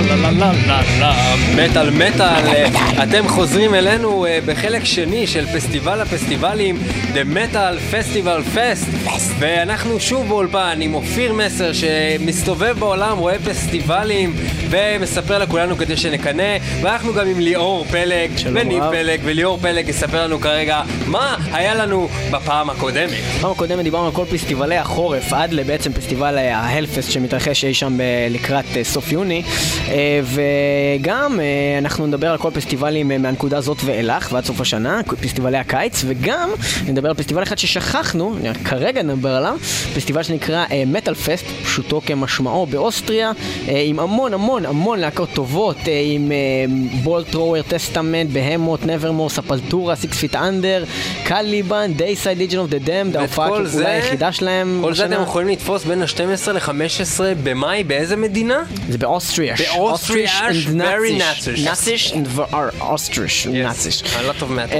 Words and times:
לה 0.00 0.16
לה 0.16 0.30
לה 0.30 0.30
לה 0.30 0.52
לה 0.66 0.82
לה 1.00 1.14
מטאל 1.56 1.90
מטאל 1.90 2.66
אתם 3.02 3.28
חוזרים 3.28 3.74
אלינו 3.74 4.26
אה, 4.26 4.38
בחלק 4.46 4.84
שני 4.84 5.26
של 5.26 5.46
פסטיבל 5.46 6.00
הפסטיבלים 6.00 6.78
The 7.14 7.36
Metal 7.36 7.94
Festival 7.94 8.56
Fest. 8.56 9.10
ואנחנו 9.38 10.00
שוב 10.00 10.28
באולפן 10.28 10.78
עם 10.80 10.94
אופיר 10.94 11.32
מסר 11.32 11.72
שמסתובב 11.72 12.76
בעולם 12.78 13.18
רואה 13.18 13.38
פסטיבלים 13.38 14.34
ומספר 14.70 15.38
לכולנו 15.38 15.76
כדי 15.76 15.96
שנקנא 15.96 16.56
ואנחנו 16.82 17.14
גם 17.14 17.26
עם 17.26 17.40
ליאור 17.40 17.84
פלג 17.84 18.30
וניב. 18.54 18.82
פלג 18.90 19.20
וליאור 19.24 19.58
פלג 19.58 19.88
יספר 19.88 20.24
לנו 20.24 20.40
כרגע 20.40 20.82
מה 21.06 21.36
היה 21.52 21.74
לנו 21.74 22.08
בפעם 22.30 22.70
הקודמת 22.70 23.10
בפעם 23.38 23.50
הקודמת 23.50 23.84
דיברנו 23.84 24.06
על 24.06 24.12
כל 24.12 24.24
פסטיבלי 24.30 24.76
החורף, 24.76 25.32
עד 25.32 25.52
לבעצם 25.52 25.92
פסטיבל 25.92 26.38
אה, 26.38 26.56
ההלפסט 26.56 27.10
שמתרחש 27.10 27.64
אי 27.64 27.74
שם 27.74 27.98
ב- 27.98 28.02
לקראת 28.30 28.64
אה, 28.76 28.84
סוף 28.84 29.12
יוני. 29.12 29.42
אה, 29.88 30.20
וגם 30.24 31.40
אה, 31.40 31.78
אנחנו 31.78 32.06
נדבר 32.06 32.30
על 32.30 32.38
כל 32.38 32.50
פסטיבלים 32.54 33.12
אה, 33.12 33.18
מהנקודה 33.18 33.58
הזאת 33.58 33.78
ואילך, 33.84 34.28
ועד 34.32 34.44
סוף 34.44 34.60
השנה, 34.60 35.00
פסטיבלי 35.20 35.58
הקיץ, 35.58 36.04
וגם 36.06 36.50
נדבר 36.86 37.08
על 37.08 37.14
פסטיבל 37.14 37.42
אחד 37.42 37.58
ששכחנו, 37.58 38.36
כרגע 38.64 39.02
נדבר 39.02 39.30
עליו, 39.34 39.56
פסטיבל 39.96 40.22
שנקרא 40.22 40.64
Metalfest, 40.86 41.44
פשוטו 41.64 42.00
כמשמעו 42.06 42.66
באוסטריה, 42.66 43.32
אה, 43.68 43.82
עם 43.86 44.00
המון 44.00 44.34
המון 44.34 44.55
המון 44.64 44.98
להקות 44.98 45.28
טובות, 45.34 45.76
אה, 45.88 46.02
עם 46.04 46.32
Bolt 47.02 47.30
Thrower, 47.30 47.62
Testament, 47.62 48.30
Behemoth, 48.30 48.80
Nevermore, 48.86 49.30
Sepultura, 49.30 49.96
Six 49.96 50.16
Feet 50.18 50.34
Under, 50.34 50.84
Caliban, 51.24 51.92
Deicide 51.96 52.38
Legion 52.38 52.58
of 52.58 52.70
the 52.70 52.78
Damned, 52.78 53.16
ההופעה 53.16 53.48
כל 53.48 53.56
אולי 53.56 53.68
זה- 53.68 53.88
היחידה 53.88 54.32
שלהם 54.32 54.80
כל 54.84 54.94
זה. 54.94 55.04
אתם 55.06 55.22
יכולים 55.22 55.48
לתפוס 55.48 55.84
בין 55.84 56.02
ה-12 56.02 56.52
ל-15 56.52 56.70
במאי 57.42 57.84
באיזה 57.84 58.16
מדינה? 58.16 58.62
זה 58.88 58.98
באוסטריה. 58.98 59.54
באוסטריה, 59.74 60.30
very 60.78 61.20
Nazish. 61.20 61.60
נאציש 61.64 62.12
ואוסטריש. 62.26 63.46
נאציש. 63.46 64.02
a 64.02 64.06
lot 64.06 64.42
of 64.42 64.46
metal. 64.46 64.74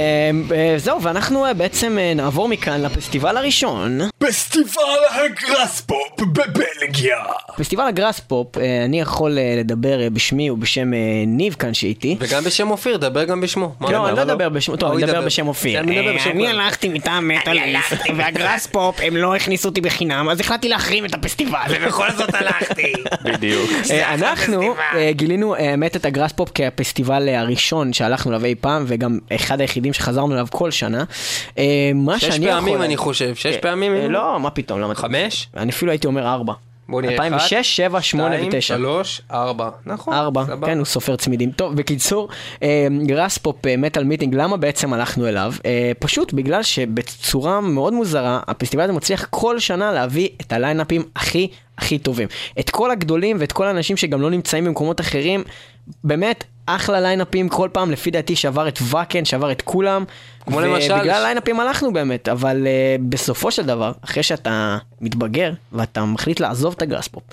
זהו, 0.77 1.01
ואנחנו 1.01 1.45
אה, 1.45 1.53
בעצם 1.53 1.97
אה, 1.99 2.13
נעבור 2.13 2.47
מכאן 2.47 2.81
לפסטיבל 2.81 3.37
הראשון. 3.37 3.99
פסטיבל 4.19 4.81
ה 5.11 5.25
Graspop 5.25 6.21
בבלגיה. 6.21 7.17
פסטיבל 7.57 7.83
ה 7.87 8.19
Graspop, 8.19 8.57
אה, 8.57 8.85
אני 8.85 8.99
יכול 8.99 9.37
אה, 9.37 9.61
לדבר 9.67 10.01
אה, 10.01 10.09
בשמי 10.09 10.49
ובשם 10.49 10.93
אה, 10.93 10.99
ניב 11.27 11.53
כאן 11.59 11.73
שאיתי. 11.73 12.17
וגם 12.19 12.43
בשם 12.43 12.71
אופיר, 12.71 12.97
דבר 12.97 13.23
גם 13.23 13.41
בשמו. 13.41 13.75
לא, 13.81 13.87
אני 13.87 13.93
לא 13.93 14.09
למה 14.09 14.21
אדבר 14.21 14.49
בשמו, 14.49 14.75
טוב, 14.75 14.93
אני 14.93 15.03
אדבר. 15.03 15.21
בשם 15.25 15.47
אופיר. 15.47 15.79
אני 15.79 16.07
אה, 16.07 16.13
בשם 16.15 16.29
אני 16.29 16.47
כולם. 16.47 16.59
הלכתי 16.59 16.89
מטעם 16.89 17.27
מטאליסט, 17.27 17.93
וה 18.17 18.67
Graspop, 18.67 18.99
הם 19.01 19.15
לא 19.15 19.35
הכניסו 19.35 19.69
אותי 19.69 19.81
בחינם, 19.81 20.29
אז 20.29 20.39
החלטתי 20.39 20.69
להחרים 20.69 21.05
את 21.05 21.13
הפסטיבל. 21.13 21.59
ובכל 21.73 22.11
זאת 22.11 22.35
הלכתי. 22.35 22.93
בדיוק. 23.23 23.69
אה, 23.91 24.13
אנחנו. 24.13 24.75
אה, 24.95 25.11
גילינו 25.11 25.55
אה, 25.55 25.71
האמת 25.71 25.95
את 25.95 26.05
ה 26.05 26.31
Graspop 26.31 26.49
כפסטיבל 26.55 27.29
אה, 27.29 27.39
הראשון 27.39 27.93
שהלכנו 27.93 28.31
אליו 28.31 28.45
אי 28.45 28.55
פעם 28.55 28.83
וגם 28.87 29.19
אחד 29.35 29.61
היחידים 29.61 29.93
שחזרנו 29.93 30.33
אליו 30.33 30.47
כל 30.51 30.71
שנה. 30.71 31.03
אה, 31.57 31.63
מה 31.95 32.19
שש 32.19 32.27
שאני 32.27 32.45
יכול... 32.45 32.59
פעמים 32.59 32.81
אני 32.81 32.97
חושב, 32.97 33.35
שש 33.35 33.45
אה, 33.45 33.59
פעמים? 33.61 33.95
אה, 33.95 34.07
לא, 34.07 34.39
מה 34.39 34.49
פתאום, 34.49 34.81
למה? 34.81 34.95
חמש? 34.95 35.47
אני 35.57 35.71
אפילו 35.71 35.91
הייתי 35.91 36.07
אומר 36.07 36.27
ארבע. 36.27 36.53
בוא 36.89 37.01
נראה. 37.01 37.13
2006, 37.13 37.53
אחת, 37.53 37.63
7, 37.63 38.01
8 38.01 38.35
שתיים, 38.35 38.51
ו-9. 38.51 38.61
שלוש, 38.61 39.21
ארבע. 39.31 39.69
נכון. 39.85 40.13
ארבע, 40.13 40.45
סבבה. 40.45 40.67
כן, 40.67 40.77
הוא 40.77 40.85
סופר 40.85 41.15
צמידים. 41.15 41.51
טוב, 41.51 41.75
בקיצור, 41.75 42.29
אה, 42.63 42.87
Graspop 43.05 43.55
Metal 43.77 44.03
Meeting, 44.03 44.35
למה 44.35 44.57
בעצם 44.57 44.93
הלכנו 44.93 45.27
אליו? 45.27 45.53
אה, 45.65 45.91
פשוט 45.99 46.33
בגלל 46.33 46.63
שבצורה 46.63 47.61
מאוד 47.61 47.93
מוזרה, 47.93 48.39
הפסטיבל 48.47 48.83
הזה 48.83 48.93
מצליח 48.93 49.27
כל 49.29 49.59
שנה 49.59 49.91
להביא 49.91 50.29
את 50.41 50.53
הליינאפים 50.53 51.03
הכי 51.15 51.47
הכי 51.77 51.99
טובים. 51.99 52.27
את 52.59 52.69
כל 52.69 52.91
הגדולים 52.91 53.37
ואת 53.39 53.51
כל 53.51 53.67
האנשים 53.67 53.97
שגם 53.97 54.21
לא 54.21 54.29
נמצאים 54.29 54.65
במקומות 54.65 55.01
אחרים, 55.01 55.43
באמת, 56.03 56.43
אחלה 56.65 56.99
ליינאפים 57.01 57.49
כל 57.49 57.69
פעם, 57.71 57.91
לפי 57.91 58.11
דעתי 58.11 58.35
שעבר 58.35 58.67
את 58.67 58.79
ואקן, 58.81 59.25
שעבר 59.25 59.51
את 59.51 59.61
כולם. 59.61 60.03
כמו 60.45 60.61
למשל- 60.61 60.93
ובגלל 60.93 61.15
הליינאפים 61.15 61.59
הלכנו 61.59 61.93
באמת, 61.93 62.29
אבל 62.29 62.67
uh, 62.67 63.01
בסופו 63.09 63.51
של 63.51 63.65
דבר, 63.65 63.91
אחרי 64.01 64.23
שאתה 64.23 64.77
מתבגר, 65.01 65.51
ואתה 65.71 66.05
מחליט 66.05 66.39
לעזוב 66.39 66.73
את 66.77 66.81
ה 66.81 66.86
Graspop, 66.86 67.23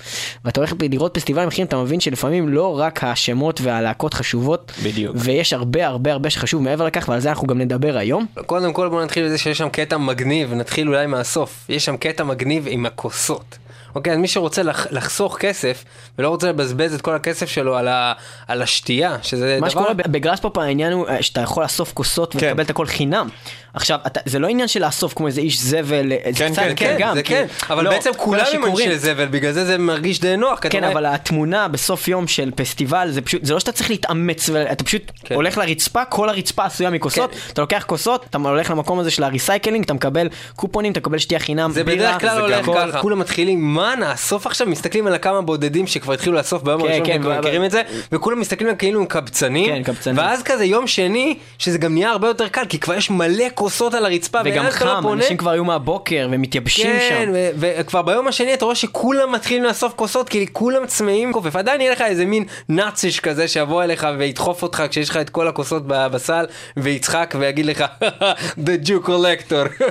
ואתה 0.45 0.59
הולך 0.59 0.73
לראות 0.91 1.13
פסטיבלים 1.13 1.47
אחרים, 1.47 1.67
אתה 1.67 1.77
מבין 1.77 1.99
שלפעמים 1.99 2.49
לא 2.49 2.79
רק 2.79 3.03
השמות 3.03 3.61
והלהקות 3.61 4.13
חשובות, 4.13 4.71
בדיוק. 4.83 5.15
ויש 5.19 5.53
הרבה 5.53 5.87
הרבה 5.87 6.11
הרבה 6.11 6.29
שחשוב 6.29 6.61
מעבר 6.61 6.85
לכך, 6.85 7.09
ועל 7.09 7.19
זה 7.19 7.29
אנחנו 7.29 7.47
גם 7.47 7.57
נדבר 7.61 7.97
היום. 7.97 8.25
קודם 8.45 8.73
כל 8.73 8.89
בוא 8.89 9.03
נתחיל 9.03 9.25
בזה 9.25 9.37
שיש 9.37 9.57
שם 9.57 9.69
קטע 9.69 9.97
מגניב, 9.97 10.53
נתחיל 10.53 10.87
אולי 10.87 11.07
מהסוף. 11.07 11.65
יש 11.69 11.85
שם 11.85 11.97
קטע 11.97 12.23
מגניב 12.23 12.65
עם 12.69 12.85
הכוסות. 12.85 13.57
אוקיי, 13.95 14.13
אז 14.13 14.19
מי 14.19 14.27
שרוצה 14.27 14.63
לח, 14.63 14.87
לחסוך 14.91 15.37
כסף, 15.39 15.83
ולא 16.19 16.29
רוצה 16.29 16.49
לבזבז 16.49 16.93
את 16.93 17.01
כל 17.01 17.15
הכסף 17.15 17.49
שלו 17.49 17.77
על, 17.77 17.87
ה, 17.87 18.13
על 18.47 18.61
השתייה, 18.61 19.17
שזה 19.21 19.57
מה 19.61 19.69
דבר... 19.69 19.81
שקורה 19.81 19.93
ב 19.93 20.01
Graspop 20.01 20.57
העניין 20.57 20.93
הוא 20.93 21.07
אה, 21.07 21.21
שאתה 21.23 21.41
יכול 21.41 21.63
לאסוף 21.63 21.93
כוסות 21.93 22.35
ולקבל 22.35 22.63
את 22.63 22.69
הכל 22.69 22.85
חינם. 22.85 23.27
עכשיו, 23.73 23.99
אתה, 24.07 24.19
זה 24.25 24.39
לא 24.39 24.47
עניין 24.47 24.67
של 24.67 24.85
לאסוף 24.85 25.13
כמו 25.13 25.27
איזה 25.27 25.41
איש 25.41 25.61
זבל, 25.61 26.11
אה, 26.11 26.17
זה 26.31 26.39
כן, 26.39 26.51
קצת 26.53 26.61
כן, 26.61 26.73
כן, 26.75 26.95
גם, 26.99 27.15
זה 27.15 27.23
כי- 27.23 27.33
כן, 27.33 27.45
אבל 27.69 27.83
לא, 27.83 27.89
בעצם 27.89 28.09
כולם 28.17 28.45
הם. 28.53 28.65
אנשי 28.65 28.97
זבל, 28.97 29.25
בגלל 29.25 29.51
זה 29.51 29.65
זה 29.65 29.77
מרגיש 29.77 30.19
די 30.19 30.37
נוח. 30.37 30.59
כן, 30.61 30.79
רואה- 30.79 30.91
אבל 30.91 31.05
התמונה 31.05 31.67
בסוף 31.67 32.07
יום 32.07 32.27
של 32.27 32.51
פסטיבל, 32.55 33.07
זה 33.11 33.21
פשוט, 33.21 33.45
זה 33.45 33.53
לא 33.53 33.59
שאתה 33.59 33.71
צריך 33.71 33.89
להתאמץ, 33.89 34.49
אתה 34.49 34.83
פשוט 34.83 35.11
כן. 35.23 35.35
הולך 35.35 35.57
לרצפה, 35.57 36.05
כל 36.05 36.29
הרצפה 36.29 36.65
עשויה 36.65 36.89
מכוסות, 36.89 37.31
כן. 37.31 37.37
אתה 37.53 37.61
לוקח 37.61 37.83
כוסות, 37.87 38.25
אתה 38.29 38.37
הולך 38.37 38.69
למקום 38.71 38.99
הזה 38.99 39.11
של 39.11 39.23
ה 39.23 39.28
recycling, 39.28 39.83
אתה 39.85 39.93
מקבל 39.93 40.27
קופונים, 40.55 40.91
אתה 40.91 40.99
מקבל 40.99 41.17
שתייה 41.17 41.39
חינם, 41.39 41.71
זה 41.71 41.83
בירה, 41.83 41.97
בדרך 42.09 42.21
כלל 42.21 42.35
זה 42.35 42.41
הולך. 42.41 42.65
ככה, 42.65 43.01
כולם 43.01 43.19
מתחילים, 43.19 43.75
מה 43.85 43.95
נאסוף 43.95 44.47
עכשיו? 44.47 44.67
מסתכלים 44.67 45.07
על 45.07 45.13
הכמה 45.13 45.41
בודדים 45.41 45.87
שכבר 45.87 46.13
התחילו 46.13 46.35
לאסוף 46.35 46.63
ביום 46.63 46.81
כן, 46.81 46.87
הראשון, 46.87 47.05
כן, 47.05 47.17
וכבר 47.19 47.39
מכירים 47.39 47.65
את 47.65 47.71
זה, 47.71 47.81
וכולם 48.11 48.39
מסתכלים 48.39 48.67
עליהם 48.67 48.77
כאילו 48.77 48.99
הם 48.99 49.05
קבצנים, 49.05 49.75
כן, 49.75 49.83
קבצנים. 49.83 50.17
ואז 50.17 50.43
כזה 50.43 50.65
יום 50.65 50.87
שני, 50.87 51.37
שזה 51.57 51.77
גם 51.77 51.93
נהיה 51.93 52.09
הרבה 52.09 52.27
יותר 52.27 52.47
קל, 52.47 52.65
כי 52.69 52.79
כבר 52.79 52.93
יש 52.93 53.09
מלא 53.09 53.45
כוסות 53.53 53.93
על 53.93 54.05
הרצפה, 54.05 54.39
וגם 54.45 54.65
לא 54.65 54.69
חם, 54.69 54.99
פונה. 55.01 55.23
אנשים 55.23 55.37
כבר 55.37 55.51
היו 55.51 55.65
מהבוקר 55.65 56.27
ומתייבשים 56.31 56.85
כן, 56.85 57.25
שם. 57.25 57.31
ו- 57.33 57.49
וכבר 57.79 58.01
ביום 58.01 58.27
השני 58.27 58.53
אתה 58.53 58.65
רואה 58.65 58.75
שכולם 58.75 59.31
מתחילים 59.31 59.63
לאסוף 59.63 59.93
כוסות, 59.95 60.29
כי 60.29 60.45
כולם 60.51 60.85
צמאים 60.85 61.33
כופף. 61.33 61.55
עדיין 61.55 61.81
יהיה 61.81 61.91
לך 61.91 62.01
איזה 62.01 62.25
מין 62.25 62.43
נאציש 62.69 63.19
כזה 63.19 63.47
שיבוא 63.47 63.83
אליך 63.83 64.07
וידחוף 64.17 64.63
אותך 64.63 64.83
כשיש 64.89 65.09
לך 65.09 65.17
את 65.17 65.29
כל 65.29 65.47
הכוסות 65.47 65.83
בסל, 65.87 66.45
ויצחק 66.77 67.35
ויגיד 67.39 67.65
לך, 67.65 67.83
The 68.65 68.87
Jew 68.87 69.07
Collector. 69.07 69.83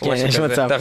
כן, 0.00 0.12
יש 0.16 0.38
מצב. 0.38 0.68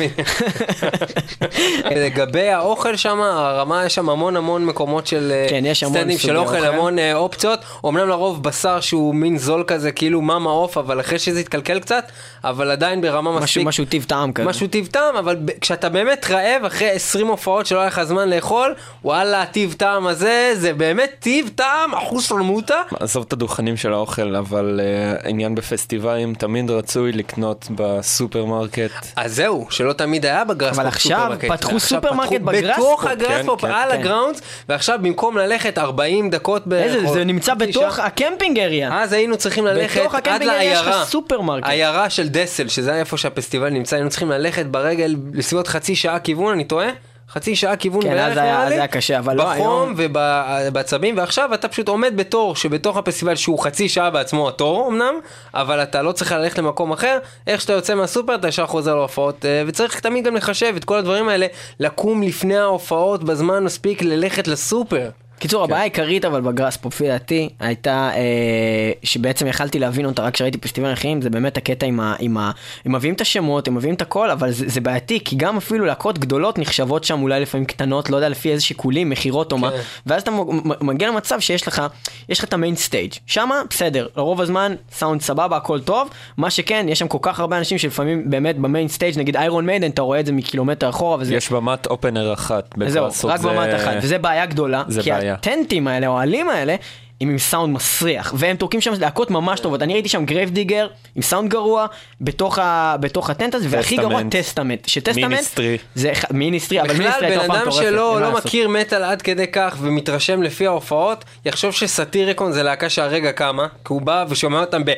לגבי 2.25 2.49
האוכל 2.49 2.95
שם, 2.95 3.21
הרמה 3.21 3.85
יש 3.85 3.95
שם 3.95 4.09
המון 4.09 4.37
המון 4.37 4.65
מקומות 4.65 5.07
של 5.07 5.31
אה, 5.31 5.47
כן, 5.49 5.73
סטנדים 5.73 6.17
של 6.17 6.37
אוכל, 6.37 6.55
אוכל. 6.55 6.67
המון 6.67 6.99
אה, 6.99 7.15
אופציות. 7.15 7.59
אמנם 7.85 8.09
לרוב 8.09 8.43
בשר 8.43 8.79
שהוא 8.79 9.15
מין 9.15 9.37
זול 9.37 9.63
כזה, 9.67 9.91
כאילו 9.91 10.21
מאמה 10.21 10.49
עוף, 10.49 10.77
אבל 10.77 10.99
אחרי 10.99 11.19
שזה 11.19 11.39
יתקלקל 11.39 11.79
קצת, 11.79 12.11
אבל 12.43 12.71
עדיין 12.71 13.01
ברמה 13.01 13.31
מספיק. 13.31 13.45
משהו 13.45 13.63
משהו 13.63 13.85
טיב 13.85 14.03
טעם 14.03 14.31
כזה. 14.31 14.47
משהו 14.49 14.67
טיב 14.67 14.87
טעם, 14.87 15.15
אבל 15.15 15.37
כשאתה 15.61 15.89
באמת 15.89 16.25
רעב 16.29 16.65
אחרי 16.65 16.89
20 16.89 17.27
הופעות 17.27 17.65
שלא 17.65 17.79
היה 17.79 17.87
לך 17.87 18.03
זמן 18.03 18.29
לאכול, 18.29 18.75
וואלה, 19.03 19.41
הטיב 19.41 19.75
טעם 19.77 20.07
הזה, 20.07 20.51
זה 20.55 20.73
באמת 20.73 21.11
טיב 21.19 21.49
טעם, 21.55 21.93
אחוס 21.95 22.31
רמוטה. 22.31 22.81
עזוב 22.99 23.25
את 23.27 23.33
הדוכנים 23.33 23.77
של 23.77 23.93
האוכל, 23.93 24.35
אבל 24.35 24.79
uh, 25.23 25.27
עניין 25.27 25.55
בפסטיבלים, 25.55 26.33
תמיד 26.33 26.69
רצוי 26.69 27.11
לקנות 27.11 27.67
בסופרמרקט. 27.75 29.05
אז 29.15 29.35
זהו, 29.35 29.67
שלא 29.69 29.93
תמיד 29.93 30.25
היה 30.25 30.43
ב 30.43 30.48
Graspop 30.48 30.79
אבל 30.79 30.87
עכשיו 30.87 31.19
סופרמרקט. 31.19 31.51
פתחו 31.51 31.79
סופרמרקט 31.79 32.14
פתחו 32.21 32.39
ב 32.39 32.43
Graspop. 32.43 32.77
בתוך 32.77 33.05
ה 33.05 33.11
Graspop, 33.11 33.61
כן, 33.61 33.67
כן, 33.67 33.73
על 33.73 33.91
כן. 33.91 33.99
ה 33.99 34.04
grounds, 34.04 34.41
ועכשיו 34.69 34.99
במקום 35.01 35.37
ללכת 35.37 35.77
40 35.77 36.29
דקות 36.29 36.67
בערך, 36.67 37.09
זה 37.13 37.23
נמצא 37.23 37.53
בתוך 37.53 37.99
ה 37.99 38.07
camping 38.07 38.59
area. 38.59 39.01
אז 39.01 39.13
היינו 39.13 39.37
צריכים 39.37 39.65
ללכת 39.65 40.27
עד 40.27 40.43
לעיירה. 40.43 41.05
סופרמרקט. 41.05 41.67
עיירה 41.67 42.09
של 42.09 42.29
דסל, 42.29 42.67
שזה 42.67 42.95
איפה 42.95 43.17
שהפסטיבל 43.17 43.69
נמצא, 43.69 43.95
היינו 43.95 44.09
צריכים 44.09 44.31
ללכת 44.31 44.65
ברגל 44.65 45.15
בסביבות 45.15 45.67
חצי 45.67 45.95
שעה 45.95 46.19
כיוון, 46.19 46.53
אני 46.53 46.63
טועה? 46.63 46.87
חצי 47.35 47.55
שעה 47.55 47.75
כיוון 47.75 48.01
כן, 48.01 48.09
בערך 48.09 48.31
אז 48.31 48.37
היה- 48.37 48.51
נראה 48.53 48.63
אז 48.63 48.69
לי. 48.69 48.75
היה 48.75 48.87
קשה, 48.87 49.19
אבל 49.19 49.35
לא, 49.35 49.43
בחום 49.43 49.55
היום- 49.55 49.93
ובעצבים, 50.67 51.17
ועכשיו 51.17 51.53
אתה 51.53 51.67
פשוט 51.67 51.87
עומד 51.87 52.13
בתור 52.17 52.55
שבתוך 52.55 52.97
הפסטיבל 52.97 53.35
שהוא 53.35 53.59
חצי 53.59 53.89
שעה 53.89 54.09
בעצמו 54.09 54.47
התור 54.49 54.87
אמנם, 54.89 55.13
אבל 55.53 55.83
אתה 55.83 56.01
לא 56.01 56.11
צריך 56.11 56.31
ללכת 56.31 56.57
למקום 56.57 56.91
אחר, 56.91 57.17
איך 57.47 57.61
שאתה 57.61 57.73
יוצא 57.73 57.95
מהסופר 57.95 58.35
אתה 58.35 58.47
ישר 58.47 58.65
חוזר 58.65 58.95
להופעות, 58.95 59.45
אה, 59.45 59.63
וצריך 59.67 59.99
תמיד 59.99 60.25
גם 60.25 60.35
לחשב 60.35 60.73
את 60.77 60.85
כל 60.85 60.97
הדברים 60.97 61.29
האלה, 61.29 61.47
לקום 61.79 62.21
לפני 62.23 62.57
ההופעות 62.57 63.23
בזמן 63.23 63.63
מספיק 63.63 64.01
ללכת 64.01 64.47
לסופר. 64.47 65.09
קיצור, 65.39 65.63
הבעיה 65.63 65.81
העיקרית 65.81 66.25
אבל 66.25 66.41
בגראספופ, 66.41 66.93
לפי 66.93 67.07
דעתי, 67.07 67.49
הייתה 67.59 68.09
אה, 68.15 68.21
שבעצם 69.03 69.47
יכלתי 69.47 69.79
להבין 69.79 70.05
אותה 70.05 70.23
רק 70.23 70.33
כשראיתי 70.33 70.57
פסטיבלים 70.57 70.93
אחרים, 70.93 71.21
זה 71.21 71.29
באמת 71.29 71.57
הקטע 71.57 71.85
עם 71.85 71.99
ה... 71.99 72.15
עם 72.19 72.37
ה 72.37 72.51
הם 72.85 72.95
מביאים 72.95 73.15
את 73.15 73.21
השמות, 73.21 73.67
הם 73.67 73.75
מביאים 73.75 73.95
את 73.95 74.01
הכל, 74.01 74.31
אבל 74.31 74.51
זה, 74.51 74.65
זה 74.67 74.81
בעייתי, 74.81 75.19
כי 75.25 75.35
גם 75.35 75.57
אפילו 75.57 75.85
להקות 75.85 76.19
גדולות 76.19 76.59
נחשבות 76.59 77.03
שם 77.03 77.21
אולי 77.21 77.39
לפעמים 77.39 77.65
קטנות, 77.65 78.09
לא 78.09 78.15
יודע 78.15 78.29
לפי 78.29 78.51
איזה 78.51 78.63
שיקולים, 78.63 79.09
מכירות 79.09 79.51
או 79.51 79.57
מה, 79.57 79.71
כן. 79.71 79.77
ואז 80.05 80.21
אתה 80.21 80.31
מגיע 80.81 81.07
למצב 81.07 81.39
שיש 81.39 81.67
לך, 81.67 81.81
יש 82.29 82.39
לך 82.39 82.45
את 82.45 82.53
ה 82.53 82.58
main 82.58 82.75
stage, 82.75 83.13
שמה 83.25 83.61
בסדר, 83.69 84.07
לרוב 84.17 84.41
הזמן 84.41 84.75
סאונד 84.91 85.21
סבבה, 85.21 85.57
הכל 85.57 85.79
טוב, 85.79 86.09
מה 86.37 86.49
שכן, 86.49 86.85
יש 86.89 86.99
שם 86.99 87.07
כל 87.07 87.17
כך 87.21 87.39
הרבה 87.39 87.57
אנשים 87.57 87.77
שלפעמים 87.77 88.29
באמת 88.29 88.57
ב 88.57 88.63
main 88.63 88.87
stage, 88.87 89.19
נגיד 89.19 89.35
איירון 89.37 89.65
מיידן, 89.65 89.89
אתה 89.89 90.01
רואה 90.01 90.19
את 90.19 90.25
זה 90.25 90.31
מקילומטר 90.31 90.89
אחורה, 90.89 91.17
וזה... 91.19 91.35
יש 91.35 91.51
במת 91.51 91.87
אופן 91.87 92.10
אייר 92.10 92.33
אחת. 92.33 92.75
זהו, 92.87 93.03
בגדול, 93.03 93.31
רק 93.31 93.39
זה- 93.39 93.47
במת 93.49 93.75
אחת, 93.75 93.93
וזה 94.01 94.17
בעיה 94.17 94.45
גדולה, 94.45 94.83
זה 94.87 95.01
כי 95.01 95.11
בעיה. 95.11 95.24
בעיה. 95.25 95.33
ה 95.33 95.41
tentים 95.41 95.87
האלה, 95.87 96.07
או 96.07 96.19
האוהלים 96.19 96.49
האלה, 96.49 96.75
הם 97.21 97.29
עם 97.29 97.37
סאונד 97.37 97.73
מסריח, 97.73 98.33
והם 98.37 98.55
תורקים 98.55 98.81
שם 98.81 98.93
להקות 98.99 99.31
ממש 99.31 99.59
טובות. 99.59 99.81
אני 99.81 99.93
ראיתי 99.93 100.09
שם 100.09 100.25
Grave 100.25 100.49
Digger 100.49 100.87
עם 101.15 101.21
סאונד 101.21 101.49
גרוע 101.49 101.85
בתוך, 102.21 102.59
ה, 102.59 102.95
בתוך 102.99 103.29
ה 103.29 103.34
tent 103.34 103.55
הזה, 103.55 103.67
והכי 103.69 103.97
גרוע 103.97 104.09
Testament. 104.09 104.35
Testament. 104.35 104.87
שTestament 104.87 105.27
Ministry. 105.27 105.77
זה 105.95 106.11
Ministry, 106.31 106.81
אבל 106.81 106.89
בכלל, 106.89 106.99
Ministry 106.99 107.27
הייתה 107.27 107.41
בן 107.41 107.47
פעם 107.47 107.57
אדם 107.57 107.67
מטורפת, 107.67 107.83
אין 107.83 107.93
שלא 107.93 108.13
מה 108.13 108.19
לא 108.19 108.27
לעשות. 108.27 108.45
מכיר 108.45 108.67
מטאל 108.67 109.03
עד 109.03 109.21
כדי 109.21 109.47
כך 109.47 109.77
ומתרשם 109.81 110.43
לפי 110.43 110.67
ההופעות, 110.67 111.25
יחשוב 111.45 111.71
ש 111.71 111.86
Satyricon 111.86 112.51
זה 112.51 112.63
להקה 112.63 112.89
שהרגע 112.89 113.31
קמה, 113.31 113.67
כי 113.67 113.93
הוא 113.93 114.01
בא 114.01 114.25
ושומע 114.29 114.59
אותם 114.59 114.81
ב... 114.85 114.93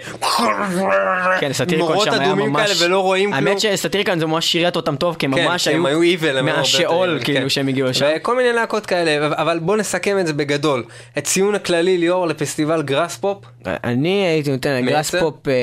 כן, 1.40 1.54
Satyricon 1.54 2.00
שם 2.06 2.14
היה 2.14 2.36
ממש... 2.36 2.72
כאלה 2.72 2.86
ולא 2.88 3.00
רואים 3.00 3.32
כלום. 3.32 3.48
האמת 3.48 3.60
ש 3.60 3.71
Satyricon 3.71 4.20
זה 4.20 4.26
ממש 4.26 4.52
שירת 4.52 4.76
אותם 4.76 4.96
טוב, 4.96 5.16
כי 5.20 5.26
הם 5.26 5.36
כן, 5.36 5.46
ממש 5.46 5.68
הם 5.68 5.86
היו 5.86 6.02
היו 6.02 6.44
מהשאול, 6.44 7.20
כאילו, 7.24 7.40
כן. 7.40 7.50
שהם 7.50 7.68
הגיעו 7.68 7.90
לשם. 7.90 8.06
וכל 8.16 8.38
מיני 8.38 8.54
להקות 8.54 8.86
כאלה, 8.86 9.28
אבל 9.28 9.60
בוא 9.60 9.78
נסכם 9.78 10.20
את 10.20 10.28
זה 10.28 10.34
בגדול. 10.34 10.84
את 11.18 11.24
ציון 11.24 11.56
הכללי 11.56 11.98
ליאור 12.08 12.28
לפסטיבל 12.28 12.82
Graspop, 12.82 13.38
אני 13.66 14.26
הייתי 14.28 14.52
נותן 14.52 14.84
ל 14.84 15.16
Graspop? 15.16 15.48
אה, 15.48 15.54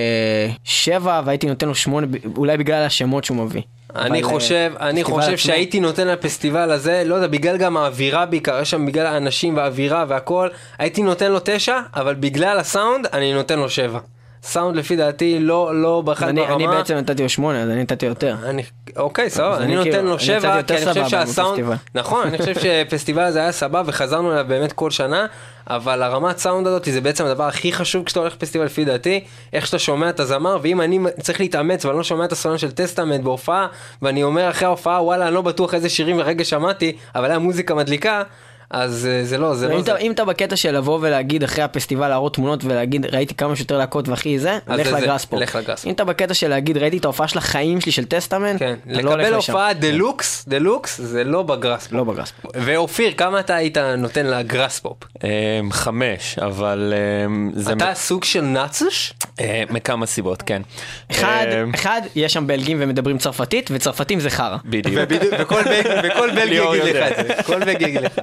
שבע, 0.64 1.20
והייתי 1.24 1.46
נותן 1.46 1.68
לו 1.68 1.74
שמונה, 1.74 2.06
ב- 2.06 2.36
אולי 2.36 2.56
בגלל 2.56 2.82
השמות 2.82 3.24
שהוא 3.24 3.36
מביא. 3.36 3.62
אני 3.96 4.22
חושב, 4.22 4.72
אה, 4.80 4.88
אני 4.88 5.04
חושב 5.04 5.36
שהייתי 5.36 5.80
נותן 5.80 6.08
לפסטיבל 6.08 6.70
הזה, 6.70 7.02
לא 7.06 7.14
יודע, 7.14 7.26
בגלל 7.26 7.56
גם 7.56 7.76
האווירה 7.76 8.26
בעיקר, 8.26 8.60
יש 8.62 8.70
שם 8.70 8.86
בגלל 8.86 9.06
האנשים 9.06 9.56
והאווירה 9.56 10.04
והכל, 10.08 10.48
הייתי 10.78 11.02
נותן 11.02 11.32
לו 11.32 11.38
תשע, 11.44 11.80
אבל 11.96 12.14
בגלל 12.14 12.58
הסאונד, 12.58 13.06
אני 13.12 13.32
נותן 13.34 13.58
לו 13.58 13.70
שבע. 13.70 13.98
סאונד 14.44 14.76
לפי 14.76 14.96
דעתי 14.96 15.38
לא, 15.40 15.82
לא 15.82 16.02
אני, 16.22 16.42
ברמה. 16.42 16.54
אני 16.54 16.66
בעצם 16.68 16.94
נתתי 16.94 17.22
לו 17.22 17.28
שמונה, 17.28 17.62
אז 17.62 17.70
אני 17.70 17.82
נתתי 17.82 18.06
יותר. 18.06 18.36
אני, 18.44 18.62
אוקיי, 18.96 19.30
סבבה, 19.30 19.56
אני 19.56 19.64
אני 19.64 19.74
נותן 19.74 19.90
כאילו- 19.90 20.08
לו 20.08 20.18
שבע, 20.18 20.62
כי 20.62 20.74
אני 20.76 20.86
חושב 20.86 21.08
שהסאונד. 21.08 21.64
נכון, 21.94 22.26
אני 22.26 22.38
חושב 22.38 22.54
שפסטיבל 22.88 23.22
הזה 23.22 23.38
היה 23.38 23.52
סבבה 23.52 23.82
וחזרנו 23.86 24.32
אליו 24.32 24.44
באמת 24.48 24.72
כל 24.72 24.90
שנה, 24.90 25.26
אבל 25.70 26.02
הרמת 26.02 26.38
סאונד 26.38 26.66
הזאת 26.66 26.84
זה 26.84 27.00
בעצם 27.00 27.24
הדבר 27.24 27.44
הכי 27.44 27.72
חשוב 27.72 28.04
כשאתה 28.04 28.20
הולך 28.20 28.32
לפסטיבל 28.32 28.64
לפי 28.64 28.84
דעתי, 28.84 29.24
איך 29.52 29.66
שאתה 29.66 29.78
שומע 29.78 30.08
את 30.08 30.20
הזמר, 30.20 30.58
ואם 30.62 30.80
אני 30.80 30.98
צריך 31.20 31.40
להתאמץ 31.40 31.84
ואני 31.84 31.96
לא 31.96 32.04
שומע 32.04 32.24
את 32.24 32.32
הסולן 32.32 32.58
של 32.58 32.70
Testament 32.70 33.24
בהופעה, 33.24 33.66
ואני 34.02 34.22
אומר 34.22 34.50
אחרי 34.50 34.66
ההופעה, 34.66 35.02
וואלה, 35.02 35.26
אני 35.26 35.34
לא 35.34 35.42
בטוח 35.42 35.74
איזה 35.74 35.88
שירים 35.88 36.18
הרגע 36.20 36.44
שמעתי, 36.44 36.96
אבל 37.14 37.30
היה 37.30 37.38
מוזיקה 37.38 37.74
מדליקה, 37.74 38.22
אז 38.70 39.08
אה, 39.10 39.24
זה 39.24 39.38
לא, 39.38 39.54
זה 39.54 39.68
לא 39.68 39.74
אם 39.78 39.82
זה. 39.84 39.96
אם 39.96 40.12
אתה 40.12 40.24
בקטע 40.24 40.56
של 40.56 40.76
לבוא 40.76 40.98
ולהגיד 41.02 41.42
אחרי 41.44 41.64
הפסטיבל 41.64 42.08
להראות 42.08 42.34
תמונות 42.34 42.64
ולהגיד 42.64 43.06
ראיתי 43.14 43.34
כמה 43.34 43.56
שיותר 43.56 43.78
להקות 43.78 44.08
והכי 44.08 44.38
זה, 44.38 44.58
לך 44.68 44.84
זה- 44.88 44.90
זה, 44.94 45.00
ל 45.00 45.24
Graspop. 45.24 45.40
לך 45.40 45.56
ל 45.56 45.60
Graspop 45.60 45.86
אם 45.86 45.92
אתה 45.92 46.04
בקטע 46.04 46.34
של 46.34 46.48
להגיד 46.48 46.76
ראיתי 46.78 46.96
את 46.98 47.04
ההופעה 47.04 47.28
של 47.28 47.38
החיים 47.38 47.80
שלי 47.80 47.92
של 47.92 48.04
Testament, 48.04 48.58
כן, 48.58 48.74
אתה 48.92 49.02
לא 49.02 49.10
הולך 49.10 49.22
לקבל. 49.24 49.34
הופעה 49.36 49.72
דלוקס, 49.72 50.44
דלוקס, 50.48 51.00
זה 51.00 51.24
לא 51.24 51.42
ב 51.42 51.82
Graspop. 51.84 51.92
לא 51.92 52.04
ב 52.04 52.32
Graspop. 52.42 52.52
ואופיר, 52.54 53.12
כמה 53.16 53.40
אתה 53.40 53.54
היית 53.56 53.78
נותן 53.78 54.26
ל 54.26 54.78
Graspop? 54.80 54.96
אמ, 55.24 55.28
חמש, 55.72 56.38
אבל 56.38 56.94
אמ, 57.26 57.50
זה 57.54 57.72
אתה 57.72 57.94
סוג 57.94 58.24
של 58.24 58.40
נאצוש? 58.40 59.12
אה, 59.40 59.62
מכמה 59.70 60.06
סיבות, 60.06 60.42
כן. 60.42 60.62
אחד, 61.10 61.46
אמ, 61.62 61.72
אחד, 61.74 62.00
יש 62.16 62.32
שם 62.32 62.46
בלגים 62.46 62.76
ומדברים 62.80 63.18
צרפתית, 63.18 63.70
וצרפתים 63.72 64.20
זה 64.20 64.30
חרא. 64.30 64.56
בדיוק. 64.64 64.94
וכל 65.38 66.30
בלגי 66.34 66.54
יגיד 66.74 66.96
לך. 66.96 67.12
את 67.18 67.26
זה, 67.26 68.22